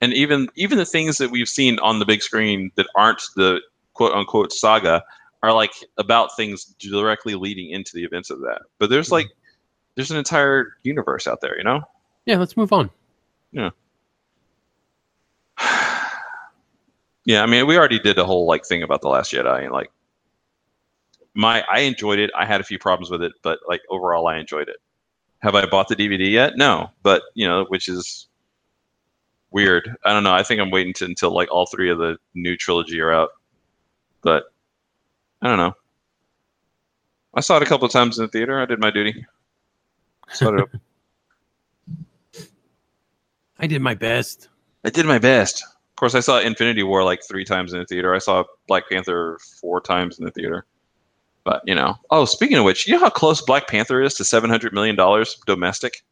and 0.00 0.12
even 0.14 0.48
even 0.54 0.78
the 0.78 0.84
things 0.86 1.18
that 1.18 1.28
we've 1.28 1.48
seen 1.48 1.76
on 1.80 1.98
the 1.98 2.04
big 2.04 2.22
screen 2.22 2.70
that 2.76 2.86
aren't 2.94 3.20
the 3.34 3.60
quote 3.94 4.12
unquote 4.12 4.52
saga 4.52 5.02
are 5.42 5.52
like 5.52 5.72
about 5.98 6.34
things 6.36 6.66
directly 6.78 7.34
leading 7.34 7.70
into 7.70 7.90
the 7.94 8.04
events 8.04 8.30
of 8.30 8.38
that 8.38 8.62
but 8.78 8.88
there's 8.90 9.10
like 9.10 9.26
there's 9.94 10.10
an 10.10 10.16
entire 10.16 10.76
universe 10.82 11.26
out 11.26 11.40
there 11.40 11.56
you 11.58 11.64
know? 11.64 11.82
Yeah, 12.26 12.36
let's 12.38 12.56
move 12.56 12.72
on. 12.72 12.90
yeah. 13.52 13.70
Yeah, 17.24 17.42
i 17.44 17.46
mean 17.46 17.66
we 17.68 17.78
already 17.78 18.00
did 18.00 18.18
a 18.18 18.24
whole 18.24 18.46
like 18.46 18.66
thing 18.66 18.82
about 18.82 19.00
the 19.00 19.08
last 19.08 19.32
jedi 19.32 19.62
and 19.62 19.72
like 19.72 19.92
my 21.34 21.62
i 21.72 21.80
enjoyed 21.80 22.18
it. 22.18 22.30
I 22.36 22.44
had 22.44 22.60
a 22.60 22.64
few 22.64 22.78
problems 22.80 23.10
with 23.10 23.22
it 23.22 23.32
but 23.42 23.60
like 23.68 23.80
overall 23.88 24.26
i 24.26 24.38
enjoyed 24.38 24.68
it. 24.68 24.78
Have 25.38 25.54
i 25.54 25.64
bought 25.66 25.86
the 25.88 25.94
dvd 25.94 26.30
yet? 26.32 26.56
No 26.56 26.90
but 27.04 27.22
you 27.34 27.46
know 27.46 27.64
which 27.68 27.88
is 27.88 28.26
weird. 29.52 29.94
I 30.04 30.12
don't 30.12 30.24
know. 30.24 30.32
I 30.32 30.42
think 30.42 30.60
i'm 30.60 30.70
waiting 30.72 30.94
to, 30.94 31.04
until 31.04 31.30
like 31.32 31.48
all 31.52 31.66
three 31.66 31.90
of 31.90 31.98
the 31.98 32.16
new 32.34 32.56
trilogy 32.56 33.00
are 33.00 33.12
out 33.12 33.30
but 34.22 34.44
i 35.42 35.48
don't 35.48 35.58
know. 35.58 35.74
I 37.34 37.40
saw 37.40 37.56
it 37.56 37.62
a 37.62 37.66
couple 37.66 37.86
of 37.86 37.92
times 37.92 38.18
in 38.18 38.24
the 38.24 38.28
theater. 38.32 38.60
I 38.60 38.66
did 38.66 38.80
my 38.80 38.90
duty 38.90 39.24
saw 40.32 40.54
it 40.54 40.68
I 43.58 43.66
did 43.66 43.80
my 43.80 43.94
best. 43.94 44.48
I 44.84 44.90
did 44.90 45.06
my 45.06 45.18
best. 45.18 45.62
Of 45.62 45.96
course, 45.96 46.14
I 46.14 46.20
saw 46.20 46.40
Infinity 46.40 46.82
War 46.82 47.04
like 47.04 47.20
three 47.26 47.44
times 47.44 47.72
in 47.72 47.78
the 47.78 47.86
theater. 47.86 48.14
I 48.14 48.18
saw 48.18 48.42
Black 48.66 48.88
Panther 48.90 49.38
four 49.60 49.80
times 49.80 50.18
in 50.18 50.24
the 50.24 50.32
theater. 50.32 50.66
But 51.44 51.62
you 51.64 51.74
know, 51.74 51.96
oh, 52.10 52.24
speaking 52.24 52.56
of 52.56 52.64
which, 52.64 52.86
you 52.86 52.94
know 52.94 53.00
how 53.00 53.10
close 53.10 53.40
Black 53.40 53.68
Panther 53.68 54.00
is 54.00 54.14
to 54.14 54.24
seven 54.24 54.50
hundred 54.50 54.72
million 54.72 54.96
dollars 54.96 55.40
domestic? 55.46 56.02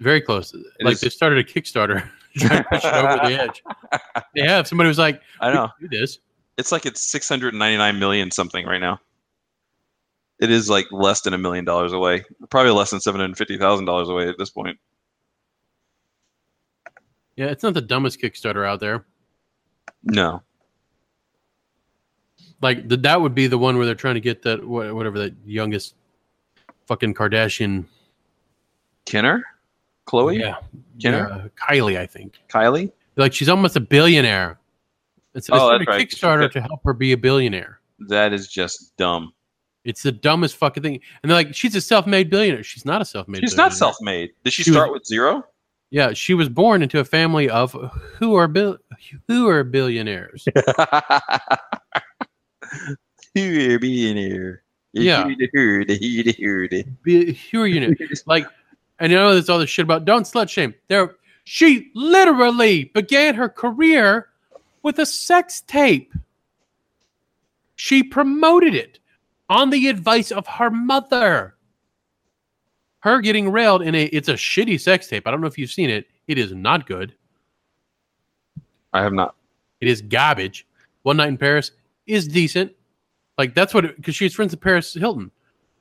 Very 0.00 0.20
close. 0.20 0.54
like 0.80 0.94
is- 0.94 1.00
they 1.00 1.08
started 1.08 1.38
a 1.38 1.44
Kickstarter 1.44 2.08
trying 2.36 2.62
to 2.62 2.68
push 2.68 2.84
it 2.84 2.94
over 2.94 3.28
the 3.28 3.40
edge. 3.42 3.62
They 4.34 4.42
have 4.42 4.66
somebody 4.68 4.88
was 4.88 4.98
like, 4.98 5.22
I 5.40 5.52
know 5.52 5.70
"We 5.80 5.88
can 5.88 5.90
do 5.90 6.00
this." 6.00 6.18
it's 6.58 6.72
like 6.72 6.84
it's 6.86 7.02
six 7.02 7.28
hundred 7.28 7.54
ninety 7.54 7.78
nine 7.78 7.98
million 7.98 8.30
something 8.30 8.66
right 8.66 8.80
now. 8.80 9.00
It 10.38 10.50
is 10.50 10.68
like 10.68 10.86
less 10.90 11.22
than 11.22 11.32
a 11.32 11.38
million 11.38 11.64
dollars 11.64 11.92
away. 11.92 12.24
Probably 12.50 12.72
less 12.72 12.90
than 12.90 13.00
seven 13.00 13.20
hundred 13.20 13.38
fifty 13.38 13.56
thousand 13.56 13.86
dollars 13.86 14.08
away 14.08 14.28
at 14.28 14.36
this 14.38 14.50
point. 14.50 14.78
Yeah, 17.36 17.46
it's 17.46 17.62
not 17.62 17.74
the 17.74 17.82
dumbest 17.82 18.20
Kickstarter 18.20 18.66
out 18.66 18.80
there. 18.80 19.04
No. 20.02 20.42
Like 22.62 22.88
the, 22.88 22.96
that 22.98 23.20
would 23.20 23.34
be 23.34 23.46
the 23.46 23.58
one 23.58 23.76
where 23.76 23.84
they're 23.84 23.94
trying 23.94 24.14
to 24.14 24.20
get 24.20 24.42
that 24.42 24.66
whatever 24.66 25.18
that 25.18 25.34
youngest 25.44 25.94
fucking 26.86 27.14
Kardashian. 27.14 27.84
Kenner? 29.04 29.44
Khloé? 30.06 30.38
Yeah, 30.38 30.56
Jenner? 30.96 31.28
yeah, 31.28 31.48
Kylie, 31.68 31.98
I 31.98 32.06
think. 32.06 32.38
Kylie? 32.48 32.92
Like 33.16 33.32
she's 33.32 33.48
almost 33.48 33.76
a 33.76 33.80
billionaire. 33.80 34.58
It's, 35.34 35.50
Oh, 35.52 35.70
that's 35.70 35.86
a 35.86 35.90
right. 35.90 36.08
Kickstarter 36.08 36.50
to 36.52 36.60
help 36.62 36.80
her 36.84 36.94
be 36.94 37.12
a 37.12 37.16
billionaire. 37.16 37.80
That 38.08 38.32
is 38.32 38.48
just 38.48 38.96
dumb. 38.96 39.32
It's 39.86 40.02
the 40.02 40.12
dumbest 40.12 40.56
fucking 40.56 40.82
thing. 40.82 41.00
And 41.22 41.30
they're 41.30 41.36
like, 41.36 41.54
she's 41.54 41.74
a 41.76 41.80
self-made 41.80 42.28
billionaire. 42.28 42.62
She's 42.64 42.84
not 42.84 43.00
a 43.00 43.04
self-made. 43.04 43.40
She's 43.40 43.56
not 43.56 43.72
self-made. 43.72 44.32
Did 44.44 44.52
she, 44.52 44.64
She 44.64 44.70
was- 44.70 44.76
start 44.76 44.92
with 44.92 45.06
zero? 45.06 45.44
Yeah, 45.90 46.12
she 46.14 46.34
was 46.34 46.48
born 46.48 46.82
into 46.82 46.98
a 46.98 47.04
family 47.04 47.48
of 47.48 47.70
who 48.18 48.34
are 48.34 48.48
bill 48.48 48.76
who 49.28 49.48
are 49.48 49.62
billionaires. 49.62 50.44
You're 53.34 53.78
being 53.78 54.16
here. 54.16 54.64
Yeah. 54.92 55.24
Bi- 55.24 55.36
who 57.52 57.62
are 57.62 57.66
you? 57.66 57.96
Like, 58.26 58.46
and 58.98 59.12
you 59.12 59.18
know, 59.18 59.32
there's 59.32 59.48
all 59.48 59.58
this 59.60 59.70
shit 59.70 59.84
about 59.84 60.04
don't 60.04 60.24
slut 60.24 60.48
shame. 60.48 60.74
There, 60.88 61.14
she 61.44 61.90
literally 61.94 62.84
began 62.84 63.36
her 63.36 63.48
career 63.48 64.28
with 64.82 64.98
a 64.98 65.06
sex 65.06 65.60
tape. 65.66 66.12
She 67.76 68.02
promoted 68.02 68.74
it 68.74 68.98
on 69.48 69.70
the 69.70 69.88
advice 69.88 70.32
of 70.32 70.46
her 70.46 70.70
mother. 70.70 71.54
Her 73.00 73.20
getting 73.20 73.50
railed 73.50 73.82
in 73.82 73.94
a 73.94 74.04
it's 74.06 74.28
a 74.28 74.34
shitty 74.34 74.80
sex 74.80 75.06
tape. 75.06 75.26
I 75.26 75.30
don't 75.30 75.40
know 75.40 75.46
if 75.46 75.58
you've 75.58 75.70
seen 75.70 75.90
it. 75.90 76.06
It 76.26 76.38
is 76.38 76.52
not 76.52 76.86
good. 76.86 77.14
I 78.92 79.02
have 79.02 79.12
not. 79.12 79.36
It 79.80 79.88
is 79.88 80.02
garbage. 80.02 80.66
One 81.02 81.18
Night 81.18 81.28
in 81.28 81.38
Paris 81.38 81.70
is 82.06 82.26
decent. 82.26 82.72
Like 83.38 83.54
that's 83.54 83.74
what 83.74 83.94
because 83.96 84.16
she's 84.16 84.34
friends 84.34 84.52
with 84.52 84.60
Paris 84.60 84.94
Hilton. 84.94 85.30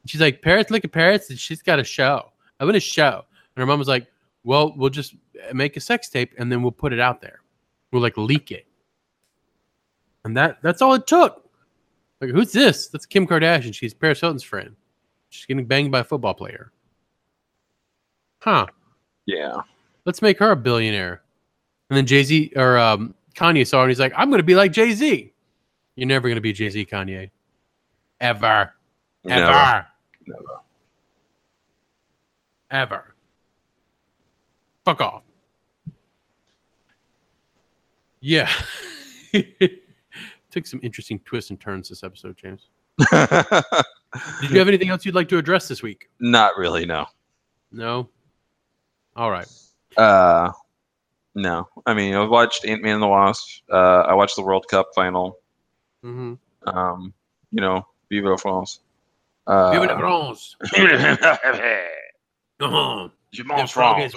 She's 0.05 0.22
like 0.22 0.41
Paris, 0.41 0.70
look 0.70 0.86
at 0.86 0.91
Paris, 0.91 1.30
and 1.30 1.39
she's 1.39 1.61
got 1.61 1.80
a 1.80 1.84
show. 1.84 2.32
I 2.59 2.66
want 2.66 2.78
a 2.78 2.80
show, 2.80 3.26
and 3.55 3.61
her 3.61 3.66
mom 3.66 3.80
was 3.80 3.88
like, 3.88 4.07
"Well, 4.43 4.74
we'll 4.78 4.89
just 4.89 5.16
make 5.53 5.78
a 5.78 5.80
sex 5.80 6.09
tape 6.09 6.34
and 6.38 6.51
then 6.51 6.61
we'll 6.61 6.72
put 6.72 6.93
it 6.93 6.99
out 6.99 7.22
there. 7.22 7.41
We'll 7.91 8.01
like 8.01 8.18
leak 8.18 8.51
it." 8.51 8.68
And 10.26 10.36
that 10.38 10.61
that's 10.61 10.82
all 10.82 10.93
it 10.93 11.07
took. 11.07 11.45
Like, 12.22 12.30
who's 12.32 12.51
this? 12.51 12.88
That's 12.88 13.05
Kim 13.05 13.28
Kardashian. 13.28 13.74
She's 13.74 13.93
Paris 13.93 14.22
Hilton's 14.22 14.43
friend. 14.43 14.76
She's 15.30 15.45
getting 15.45 15.66
banged 15.66 15.91
by 15.91 15.99
a 15.99 16.03
football 16.03 16.34
player. 16.34 16.72
Huh 18.39 18.68
Yeah. 19.26 19.57
let's 20.05 20.22
make 20.22 20.38
her 20.39 20.51
a 20.51 20.55
billionaire. 20.55 21.22
And 21.89 21.97
then 21.97 22.05
Jay 22.05 22.24
Z 22.24 22.53
or 22.55 22.78
um, 22.78 23.13
Kanye 23.36 23.68
saw 23.68 23.78
her 23.80 23.84
and 23.84 23.91
he's 23.91 23.99
like, 23.99 24.13
I'm 24.16 24.30
going 24.30 24.39
to 24.39 24.43
be 24.43 24.55
like 24.55 24.72
Jay 24.72 24.91
Z. 24.93 25.32
You're 25.95 26.07
never 26.07 26.28
going 26.28 26.36
to 26.36 26.41
be 26.41 26.53
Jay 26.53 26.70
Z, 26.70 26.86
Kanye. 26.86 27.30
Ever. 28.22 28.74
Ever. 29.28 29.45
Never. 29.45 29.86
Never. 30.28 30.61
Ever. 32.72 33.16
Fuck 34.84 35.01
off. 35.01 35.24
Yeah. 38.22 38.49
Took 40.56 40.66
some 40.66 40.80
interesting 40.84 41.20
twists 41.26 41.49
and 41.49 41.60
turns 41.60 41.89
this 41.89 42.01
episode, 42.01 42.38
James. 42.38 42.70
Did 43.12 44.49
you 44.49 44.60
have 44.60 44.70
anything 44.70 44.88
else 44.88 45.06
you'd 45.06 45.14
like 45.14 45.28
to 45.28 45.38
address 45.38 45.68
this 45.68 45.84
week? 45.84 46.10
not 46.22 46.53
really. 46.58 46.86
No. 46.86 47.08
No? 47.74 48.08
All 49.18 49.30
right. 49.30 49.47
Uh, 49.97 50.53
no. 51.36 51.68
I 51.86 51.93
mean, 51.93 52.16
I've 52.16 52.30
watched 52.30 52.64
Ant 52.64 52.82
Man 52.82 52.93
and 52.93 53.03
the 53.03 53.08
Wasp. 53.08 53.64
Uh, 53.70 54.03
I 54.08 54.14
watched 54.14 54.38
the 54.38 54.43
World 54.43 54.66
Cup 54.70 54.91
final. 54.95 55.39
Mm-hmm. 56.06 56.36
Um, 56.70 57.14
you 57.51 57.60
know, 57.60 57.86
Vive 58.10 58.24
la 58.24 58.38
France. 58.38 58.80
Uh, 59.47 59.72
Vive 59.72 59.89
la 59.89 59.97
France. 59.97 60.56
Uh-huh. 62.62 63.10
Je 63.34 63.43
The 63.43 63.47
m'en 63.49 63.68
France. 63.68 64.16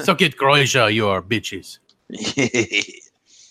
Suck 0.00 0.20
it, 0.20 0.36
Croatia, 0.36 0.90
you 0.90 1.08
are 1.08 1.22
bitches. 1.22 1.78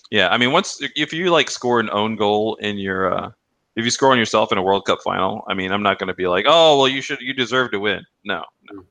yeah, 0.10 0.30
I 0.30 0.38
mean, 0.38 0.52
once 0.52 0.80
if 0.96 1.14
you 1.14 1.30
like 1.30 1.50
score 1.50 1.80
an 1.80 1.90
own 1.92 2.16
goal 2.16 2.56
in 2.56 2.78
your, 2.78 3.14
uh, 3.14 3.32
if 3.76 3.86
you 3.86 3.92
score 3.92 4.12
on 4.12 4.18
yourself 4.18 4.52
in 4.52 4.58
a 4.58 4.62
World 4.64 4.86
Cup 4.86 5.00
final, 5.04 5.44
I 5.48 5.54
mean, 5.54 5.72
I'm 5.72 5.84
not 5.84 6.00
going 6.00 6.08
to 6.08 6.14
be 6.14 6.28
like, 6.28 6.46
oh, 6.48 6.78
well, 6.78 6.88
you 6.88 7.02
should, 7.02 7.22
you 7.22 7.34
deserve 7.34 7.72
to 7.72 7.80
win. 7.80 8.06
No, 8.26 8.44
no. 8.72 8.84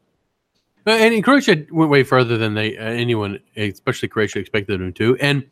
But- 0.85 1.01
And 1.01 1.23
Croatia 1.23 1.65
went 1.71 1.91
way 1.91 2.03
further 2.03 2.39
than 2.39 2.55
they 2.55 2.77
uh, 2.79 2.83
anyone, 2.85 3.41
especially 3.57 4.09
Croatia, 4.09 4.39
expected 4.39 4.81
them 4.81 4.93
to. 4.95 5.17
And 5.17 5.45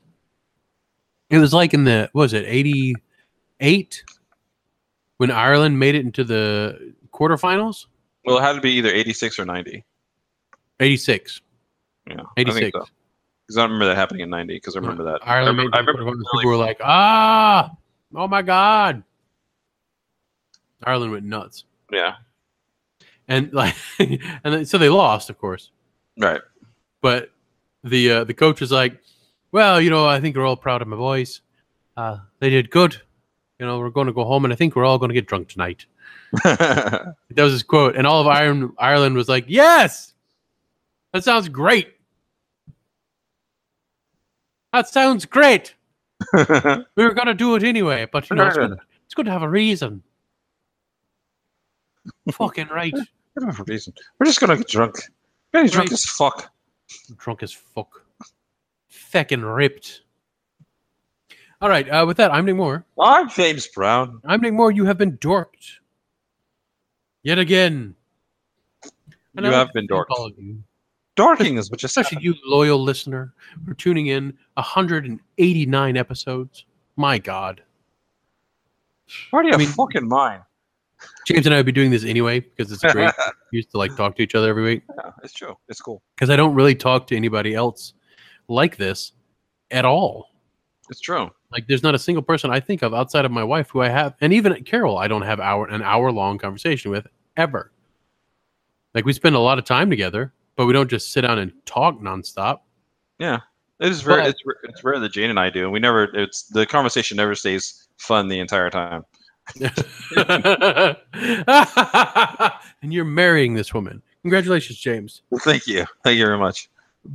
it 1.28 1.38
was 1.38 1.52
like 1.52 1.74
in 1.74 1.84
the 1.84 2.08
what 2.12 2.22
was 2.22 2.32
it 2.32 2.44
eighty 2.46 2.94
eight 3.60 4.04
when 5.18 5.30
Ireland 5.30 5.78
made 5.78 5.94
it 5.96 6.04
into 6.06 6.24
the 6.24 6.94
quarterfinals. 7.12 7.86
Well, 8.24 8.38
it 8.38 8.42
had 8.42 8.52
to 8.54 8.60
be 8.60 8.72
either 8.72 8.90
86 8.90 9.38
or 9.38 9.44
90. 9.44 9.84
Eighty 10.80 10.96
six. 10.96 11.40
Yeah, 12.08 12.20
'86. 12.36 12.56
I 12.56 12.60
think 12.60 12.74
so. 12.74 12.84
Because 13.46 13.58
I 13.58 13.62
remember 13.62 13.86
that 13.86 13.96
happening 13.96 14.22
in 14.22 14.30
90. 14.30 14.54
Because 14.54 14.76
I 14.76 14.80
remember 14.80 15.04
that. 15.04 15.20
I 15.22 15.36
Ireland 15.36 15.58
remember, 15.58 15.76
I 15.76 15.82
made 15.82 15.88
it 15.88 15.92
to 15.92 15.98
remember. 15.98 16.24
People 16.32 16.50
were 16.50 16.56
like, 16.56 16.80
ah, 16.82 17.70
oh 18.14 18.28
my 18.28 18.42
god. 18.42 19.02
Ireland 20.84 21.12
went 21.12 21.24
nuts, 21.24 21.64
yeah, 21.90 22.16
and 23.28 23.52
like, 23.54 23.74
and 23.98 24.20
then, 24.44 24.66
so 24.66 24.78
they 24.78 24.88
lost, 24.88 25.30
of 25.30 25.38
course. 25.38 25.70
right. 26.18 26.40
but 27.00 27.30
the 27.82 28.10
uh, 28.10 28.24
the 28.24 28.34
coach 28.34 28.60
was 28.60 28.70
like, 28.72 29.00
"Well, 29.52 29.80
you 29.80 29.90
know, 29.90 30.06
I 30.06 30.20
think 30.20 30.36
we're 30.36 30.46
all 30.46 30.56
proud 30.56 30.82
of 30.82 30.88
my 30.88 30.96
boys. 30.96 31.40
Uh, 31.96 32.18
they 32.40 32.50
did 32.50 32.70
good. 32.70 33.00
You 33.58 33.66
know, 33.66 33.78
we're 33.78 33.90
going 33.90 34.06
to 34.06 34.12
go 34.12 34.24
home, 34.24 34.44
and 34.44 34.52
I 34.52 34.56
think 34.56 34.76
we're 34.76 34.84
all 34.84 34.98
going 34.98 35.08
to 35.08 35.14
get 35.14 35.26
drunk 35.26 35.48
tonight." 35.48 35.86
That 36.42 37.42
was 37.42 37.52
his 37.52 37.62
quote, 37.62 37.96
and 37.96 38.06
all 38.06 38.20
of 38.20 38.26
Ireland, 38.26 38.72
Ireland 38.78 39.16
was 39.16 39.28
like, 39.28 39.44
"Yes, 39.48 40.14
that 41.12 41.24
sounds 41.24 41.48
great. 41.48 41.94
That 44.76 44.88
sounds 44.88 45.24
great. 45.24 45.74
We 46.34 47.04
were 47.04 47.14
going 47.14 47.28
to 47.28 47.34
do 47.34 47.54
it 47.54 47.62
anyway, 47.62 48.06
but 48.12 48.28
you 48.28 48.36
know, 48.36 48.46
it's 48.46 48.56
good, 48.58 48.72
it's 49.06 49.14
good 49.14 49.24
to 49.24 49.32
have 49.32 49.42
a 49.42 49.48
reason." 49.48 50.02
Fucking 52.30 52.68
right, 52.68 52.92
Whatever 53.32 53.64
reason. 53.64 53.94
We're 54.18 54.26
just 54.26 54.38
gonna 54.38 54.58
get 54.58 54.68
drunk. 54.68 54.96
We're 55.54 55.62
getting 55.62 55.72
drunk 55.72 55.88
Right. 55.88 55.92
as 55.94 56.04
fuck. 56.04 56.52
drunk 57.16 57.42
as 57.42 57.52
fuck, 57.52 57.88
feckin' 58.92 59.42
ripped. 59.56 60.02
All 61.62 61.70
right, 61.70 61.88
uh, 61.88 62.04
with 62.06 62.18
that, 62.18 62.30
I'm 62.30 62.44
Knick 62.44 62.56
Moore. 62.56 62.84
I'm 63.00 63.30
James 63.30 63.66
Brown. 63.68 64.20
I'm 64.26 64.42
Knick 64.42 64.52
Moore. 64.52 64.70
You 64.70 64.84
have 64.84 64.98
been 64.98 65.16
dorked. 65.16 65.78
Yet 67.22 67.38
again. 67.38 67.94
And 69.34 69.46
You 69.46 69.52
I'd 69.52 69.54
have 69.54 69.72
been 69.72 69.88
dorked. 69.88 70.10
All 71.18 71.32
of 71.32 71.38
you, 71.38 71.44
Dorking 71.44 71.58
is 71.58 71.70
what 71.70 71.80
just 71.80 71.96
especially 71.96 72.22
you, 72.24 72.34
loyal 72.44 72.82
listener, 72.82 73.32
for 73.64 73.74
tuning 73.74 74.06
in 74.08 74.36
189 74.54 75.96
episodes. 75.96 76.64
My 76.96 77.18
God. 77.18 77.62
Already 79.32 79.52
I 79.52 79.56
mean- 79.56 79.68
fucking 79.68 80.08
mind. 80.08 80.42
James 81.26 81.44
and 81.44 81.54
I 81.54 81.58
would 81.58 81.66
be 81.66 81.72
doing 81.72 81.90
this 81.90 82.04
anyway 82.04 82.40
because 82.40 82.72
it's 82.72 82.80
great. 82.82 83.12
we 83.52 83.56
used 83.58 83.70
to 83.72 83.76
like 83.78 83.94
talk 83.96 84.16
to 84.16 84.22
each 84.22 84.34
other 84.34 84.48
every 84.48 84.62
week 84.62 84.82
Yeah, 84.96 85.10
it's 85.22 85.34
true. 85.34 85.54
It's 85.68 85.80
cool. 85.80 86.02
because 86.14 86.30
I 86.30 86.36
don't 86.36 86.54
really 86.54 86.74
talk 86.74 87.06
to 87.08 87.16
anybody 87.16 87.54
else 87.54 87.92
like 88.48 88.78
this 88.78 89.12
at 89.70 89.84
all. 89.84 90.30
It's 90.88 91.00
true. 91.00 91.30
Like, 91.52 91.66
there's 91.68 91.82
not 91.82 91.94
a 91.94 91.98
single 91.98 92.22
person 92.22 92.50
I 92.50 92.60
think 92.60 92.82
of 92.82 92.94
outside 92.94 93.24
of 93.26 93.30
my 93.30 93.44
wife 93.44 93.68
who 93.70 93.82
I 93.82 93.88
have, 93.88 94.14
and 94.20 94.32
even 94.32 94.64
Carol, 94.64 94.96
I 94.98 95.06
don't 95.06 95.22
have 95.22 95.38
hour 95.38 95.66
an 95.66 95.82
hour 95.82 96.10
long 96.10 96.38
conversation 96.38 96.90
with 96.90 97.06
ever. 97.36 97.72
Like, 98.94 99.04
we 99.04 99.12
spend 99.12 99.34
a 99.36 99.40
lot 99.40 99.58
of 99.58 99.64
time 99.64 99.90
together, 99.90 100.32
but 100.56 100.66
we 100.66 100.72
don't 100.72 100.88
just 100.90 101.12
sit 101.12 101.22
down 101.22 101.38
and 101.38 101.52
talk 101.66 102.00
nonstop. 102.00 102.60
Yeah, 103.18 103.40
it 103.80 103.90
is 103.92 104.04
rare. 104.04 104.18
But- 104.18 104.30
it's 104.30 104.42
it's 104.64 104.84
rare 104.84 104.98
that 104.98 105.12
Jane 105.12 105.30
and 105.30 105.38
I 105.38 105.50
do. 105.50 105.64
and 105.64 105.72
We 105.72 105.78
never. 105.78 106.04
It's 106.14 106.44
the 106.44 106.66
conversation 106.66 107.16
never 107.16 107.34
stays 107.34 107.88
fun 107.98 108.28
the 108.28 108.40
entire 108.40 108.70
time. 108.70 109.04
and 112.82 112.92
you're 112.92 113.04
marrying 113.04 113.54
this 113.54 113.72
woman. 113.72 114.02
Congratulations, 114.22 114.78
James. 114.78 115.22
Thank 115.40 115.66
you. 115.66 115.84
Thank 116.02 116.18
you 116.18 116.26
very 116.26 116.38
much. 116.38 116.68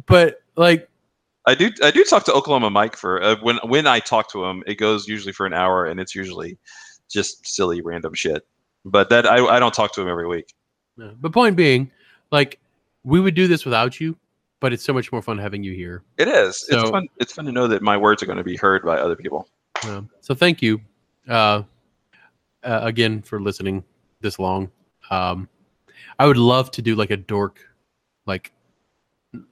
But 0.06 0.42
like, 0.56 0.88
I 1.46 1.56
do. 1.56 1.72
I 1.84 1.92
do 1.92 2.04
talk 2.06 2.24
to 2.26 2.34
Oklahoma 2.34 2.70
Mike 2.70 2.96
for 2.96 3.22
uh, 3.22 3.36
when 3.42 3.58
when 3.66 3.86
I 3.88 4.00
talk 4.00 4.32
to 4.32 4.46
him. 4.46 4.64
It 4.66 4.76
goes 4.76 5.08
usually 5.08 5.34
for 5.34 5.46
an 5.46 5.54
hour, 5.54 5.86
and 5.86 6.00
it's 6.00 6.16
usually 6.16 6.58
just 7.10 7.46
silly 7.46 7.82
random 7.82 8.14
shit. 8.14 8.48
But 8.86 9.10
that 9.10 9.26
I 9.26 9.44
I 9.46 9.60
don't 9.60 9.74
talk 9.74 9.94
to 9.96 10.02
him 10.02 10.08
every 10.08 10.28
week. 10.28 10.54
no. 10.98 11.14
but 11.20 11.34
point 11.34 11.56
being, 11.58 11.92
like, 12.32 12.60
we 13.04 13.20
would 13.20 13.36
do 13.36 13.48
this 13.48 13.66
without 13.66 14.00
you, 14.00 14.18
but 14.60 14.74
it's 14.74 14.84
so 14.84 14.94
much 14.94 15.12
more 15.12 15.22
fun 15.22 15.38
having 15.38 15.64
you 15.64 15.74
here. 15.74 16.04
It 16.18 16.28
is. 16.28 16.66
So- 16.68 16.82
it's 16.82 16.90
fun. 16.90 17.08
It's 17.18 17.34
fun 17.34 17.46
to 17.46 17.52
know 17.52 17.68
that 17.68 17.82
my 17.82 17.98
words 17.98 18.22
are 18.22 18.26
going 18.26 18.38
to 18.38 18.44
be 18.44 18.56
heard 18.56 18.84
by 18.84 18.98
other 18.98 19.16
people. 19.16 19.48
Um, 19.88 20.10
so 20.20 20.36
thank 20.36 20.62
you 20.62 20.80
uh, 21.28 21.64
uh, 22.64 22.80
again 22.84 23.22
for 23.22 23.42
listening 23.42 23.84
this 24.22 24.38
long. 24.38 24.70
Um, 25.10 25.50
I 26.20 26.28
would 26.28 26.38
love 26.38 26.70
to 26.72 26.82
do 26.82 26.96
like 26.96 27.10
a 27.10 27.18
dork, 27.18 27.60
like 28.28 28.52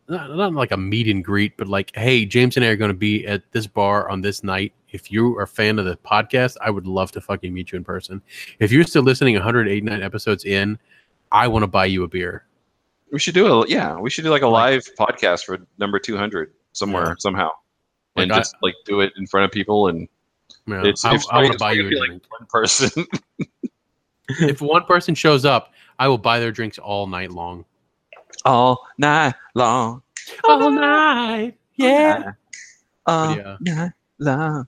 not, 0.07 0.35
not 0.35 0.53
like 0.53 0.71
a 0.71 0.77
meet 0.77 1.07
and 1.07 1.23
greet, 1.23 1.57
but 1.57 1.67
like, 1.67 1.95
hey, 1.95 2.25
James 2.25 2.57
and 2.57 2.65
I 2.65 2.69
are 2.69 2.75
going 2.75 2.91
to 2.91 2.97
be 2.97 3.25
at 3.25 3.43
this 3.51 3.65
bar 3.65 4.09
on 4.09 4.21
this 4.21 4.43
night. 4.43 4.73
If 4.91 5.11
you 5.11 5.37
are 5.37 5.43
a 5.43 5.47
fan 5.47 5.79
of 5.79 5.85
the 5.85 5.97
podcast, 5.97 6.57
I 6.61 6.69
would 6.69 6.85
love 6.85 7.11
to 7.13 7.21
fucking 7.21 7.53
meet 7.53 7.71
you 7.71 7.77
in 7.77 7.83
person. 7.83 8.21
If 8.59 8.71
you're 8.71 8.83
still 8.83 9.03
listening 9.03 9.35
189 9.35 10.01
episodes 10.01 10.45
in, 10.45 10.77
I 11.31 11.47
want 11.47 11.63
to 11.63 11.67
buy 11.67 11.85
you 11.85 12.03
a 12.03 12.07
beer. 12.07 12.45
We 13.11 13.19
should 13.19 13.33
do 13.33 13.47
a 13.47 13.67
yeah. 13.67 13.97
We 13.97 14.09
should 14.09 14.23
do 14.23 14.29
like 14.29 14.41
a 14.43 14.47
live 14.47 14.83
podcast 14.97 15.45
for 15.45 15.57
number 15.77 15.99
two 15.99 16.17
hundred 16.17 16.53
somewhere 16.73 17.07
Yeah. 17.09 17.13
somehow, 17.19 17.49
and 18.15 18.29
Like 18.29 18.35
I- 18.37 18.39
just 18.41 18.55
like 18.61 18.75
do 18.85 19.01
it 19.01 19.13
in 19.17 19.25
front 19.27 19.45
of 19.45 19.51
people. 19.51 19.87
And 19.87 20.07
Yeah, 20.67 20.83
it's, 20.85 21.03
I, 21.05 21.17
I 21.31 21.41
want 21.43 21.53
to 21.53 21.57
buy 21.57 21.71
you 21.73 21.87
a 21.87 21.89
drink. 21.89 22.23
like 22.23 22.31
one 22.39 22.47
person. 22.49 23.05
if 24.29 24.61
one 24.61 24.83
person 24.85 25.15
shows 25.15 25.45
up, 25.45 25.73
I 25.97 26.07
will 26.07 26.17
buy 26.19 26.39
their 26.39 26.51
drinks 26.51 26.77
all 26.77 27.07
night 27.07 27.31
long. 27.31 27.65
all 28.45 28.85
night 28.97 29.33
long. 29.55 30.01
All 30.47 30.69
night, 30.71 31.57
yeah. 31.75 32.31
All 33.07 33.35
Yeah. 33.35 33.57
night 33.61 33.91
long. 34.19 34.67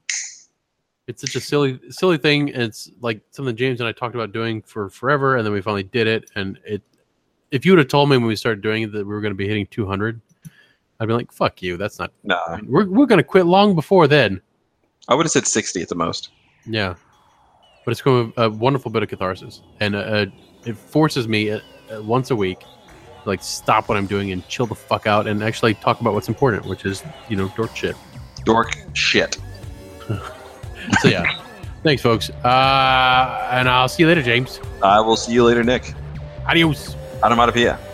It's 1.08 1.22
such 1.22 1.36
a 1.36 1.42
silly, 1.42 1.80
silly 1.90 2.18
thing. 2.18 2.48
It's 2.50 2.90
like 3.02 3.22
something 3.32 3.56
James 3.56 3.80
and 3.82 3.88
I 3.88 3.92
talked 3.92 4.16
about 4.16 4.32
doing 4.32 4.62
for 4.64 4.90
forever, 4.90 5.36
and 5.36 5.46
then 5.46 5.54
we 5.54 5.62
finally 5.62 5.84
did 5.84 6.08
it. 6.08 6.32
And 6.36 6.58
it, 6.66 6.82
if 7.52 7.66
you 7.66 7.74
would 7.74 7.80
have 7.80 7.88
told 7.88 8.10
me 8.10 8.18
when 8.18 8.28
we 8.28 8.36
started 8.36 8.62
doing 8.62 8.84
it 8.84 8.92
that 8.94 9.06
we 9.06 9.14
were 9.14 9.22
going 9.22 9.32
to 9.32 9.38
be 9.38 9.48
hitting 9.48 9.68
200, 9.68 10.20
I'd 11.02 11.08
be 11.08 11.14
like, 11.14 11.32
"Fuck 11.32 11.62
you, 11.64 11.78
that's 11.78 11.98
not." 11.98 12.12
Nah, 12.24 12.60
We're 12.64 12.86
we're 12.86 13.08
going 13.08 13.18
to 13.18 13.24
quit 13.24 13.48
long 13.48 13.74
before 13.74 14.08
then. 14.08 14.40
I 15.08 15.16
would 15.16 15.26
have 15.26 15.32
said 15.32 15.48
sixty 15.48 15.82
at 15.82 15.90
the 15.90 15.96
most. 15.96 16.30
Yeah, 16.68 16.94
but 17.84 17.92
it's 17.92 18.02
going 18.02 18.32
to 18.32 18.44
a 18.44 18.50
wonderful 18.52 18.92
bit 18.92 19.02
of 19.02 19.10
catharsis, 19.10 19.64
and 19.80 19.96
uh, 19.96 20.28
it 20.64 20.78
forces 20.78 21.28
me 21.28 21.50
uh, 21.50 21.60
uh, 21.92 22.04
once 22.04 22.30
a 22.30 22.36
week, 22.36 22.60
to, 22.60 22.68
like 23.26 23.42
stop 23.42 23.90
what 23.90 23.98
I'm 23.98 24.06
doing 24.06 24.32
and 24.32 24.48
chill 24.48 24.68
the 24.68 24.76
fuck 24.76 25.08
out, 25.08 25.26
and 25.26 25.44
actually 25.44 25.74
talk 25.74 26.02
about 26.02 26.14
what's 26.14 26.30
important, 26.30 26.68
which 26.68 26.86
is 26.86 27.04
you 27.30 27.36
know 27.36 27.52
dork 27.58 27.76
shit. 27.76 27.96
Dork 28.46 28.78
shit. 28.94 29.38
So 31.00 31.10
yeah, 31.10 31.40
thanks, 31.84 32.02
folks, 32.02 32.32
uh, 32.32 33.50
and 33.52 33.70
I'll 33.70 33.88
see 33.88 34.02
you 34.02 34.08
later, 34.08 34.24
James. 34.24 34.60
I 34.82 35.00
will 35.00 35.16
see 35.16 35.32
you 35.32 35.44
later, 35.44 35.64
Knick. 35.64 35.94
Adios. 36.48 36.96
Onomatopoeia. 37.22 37.91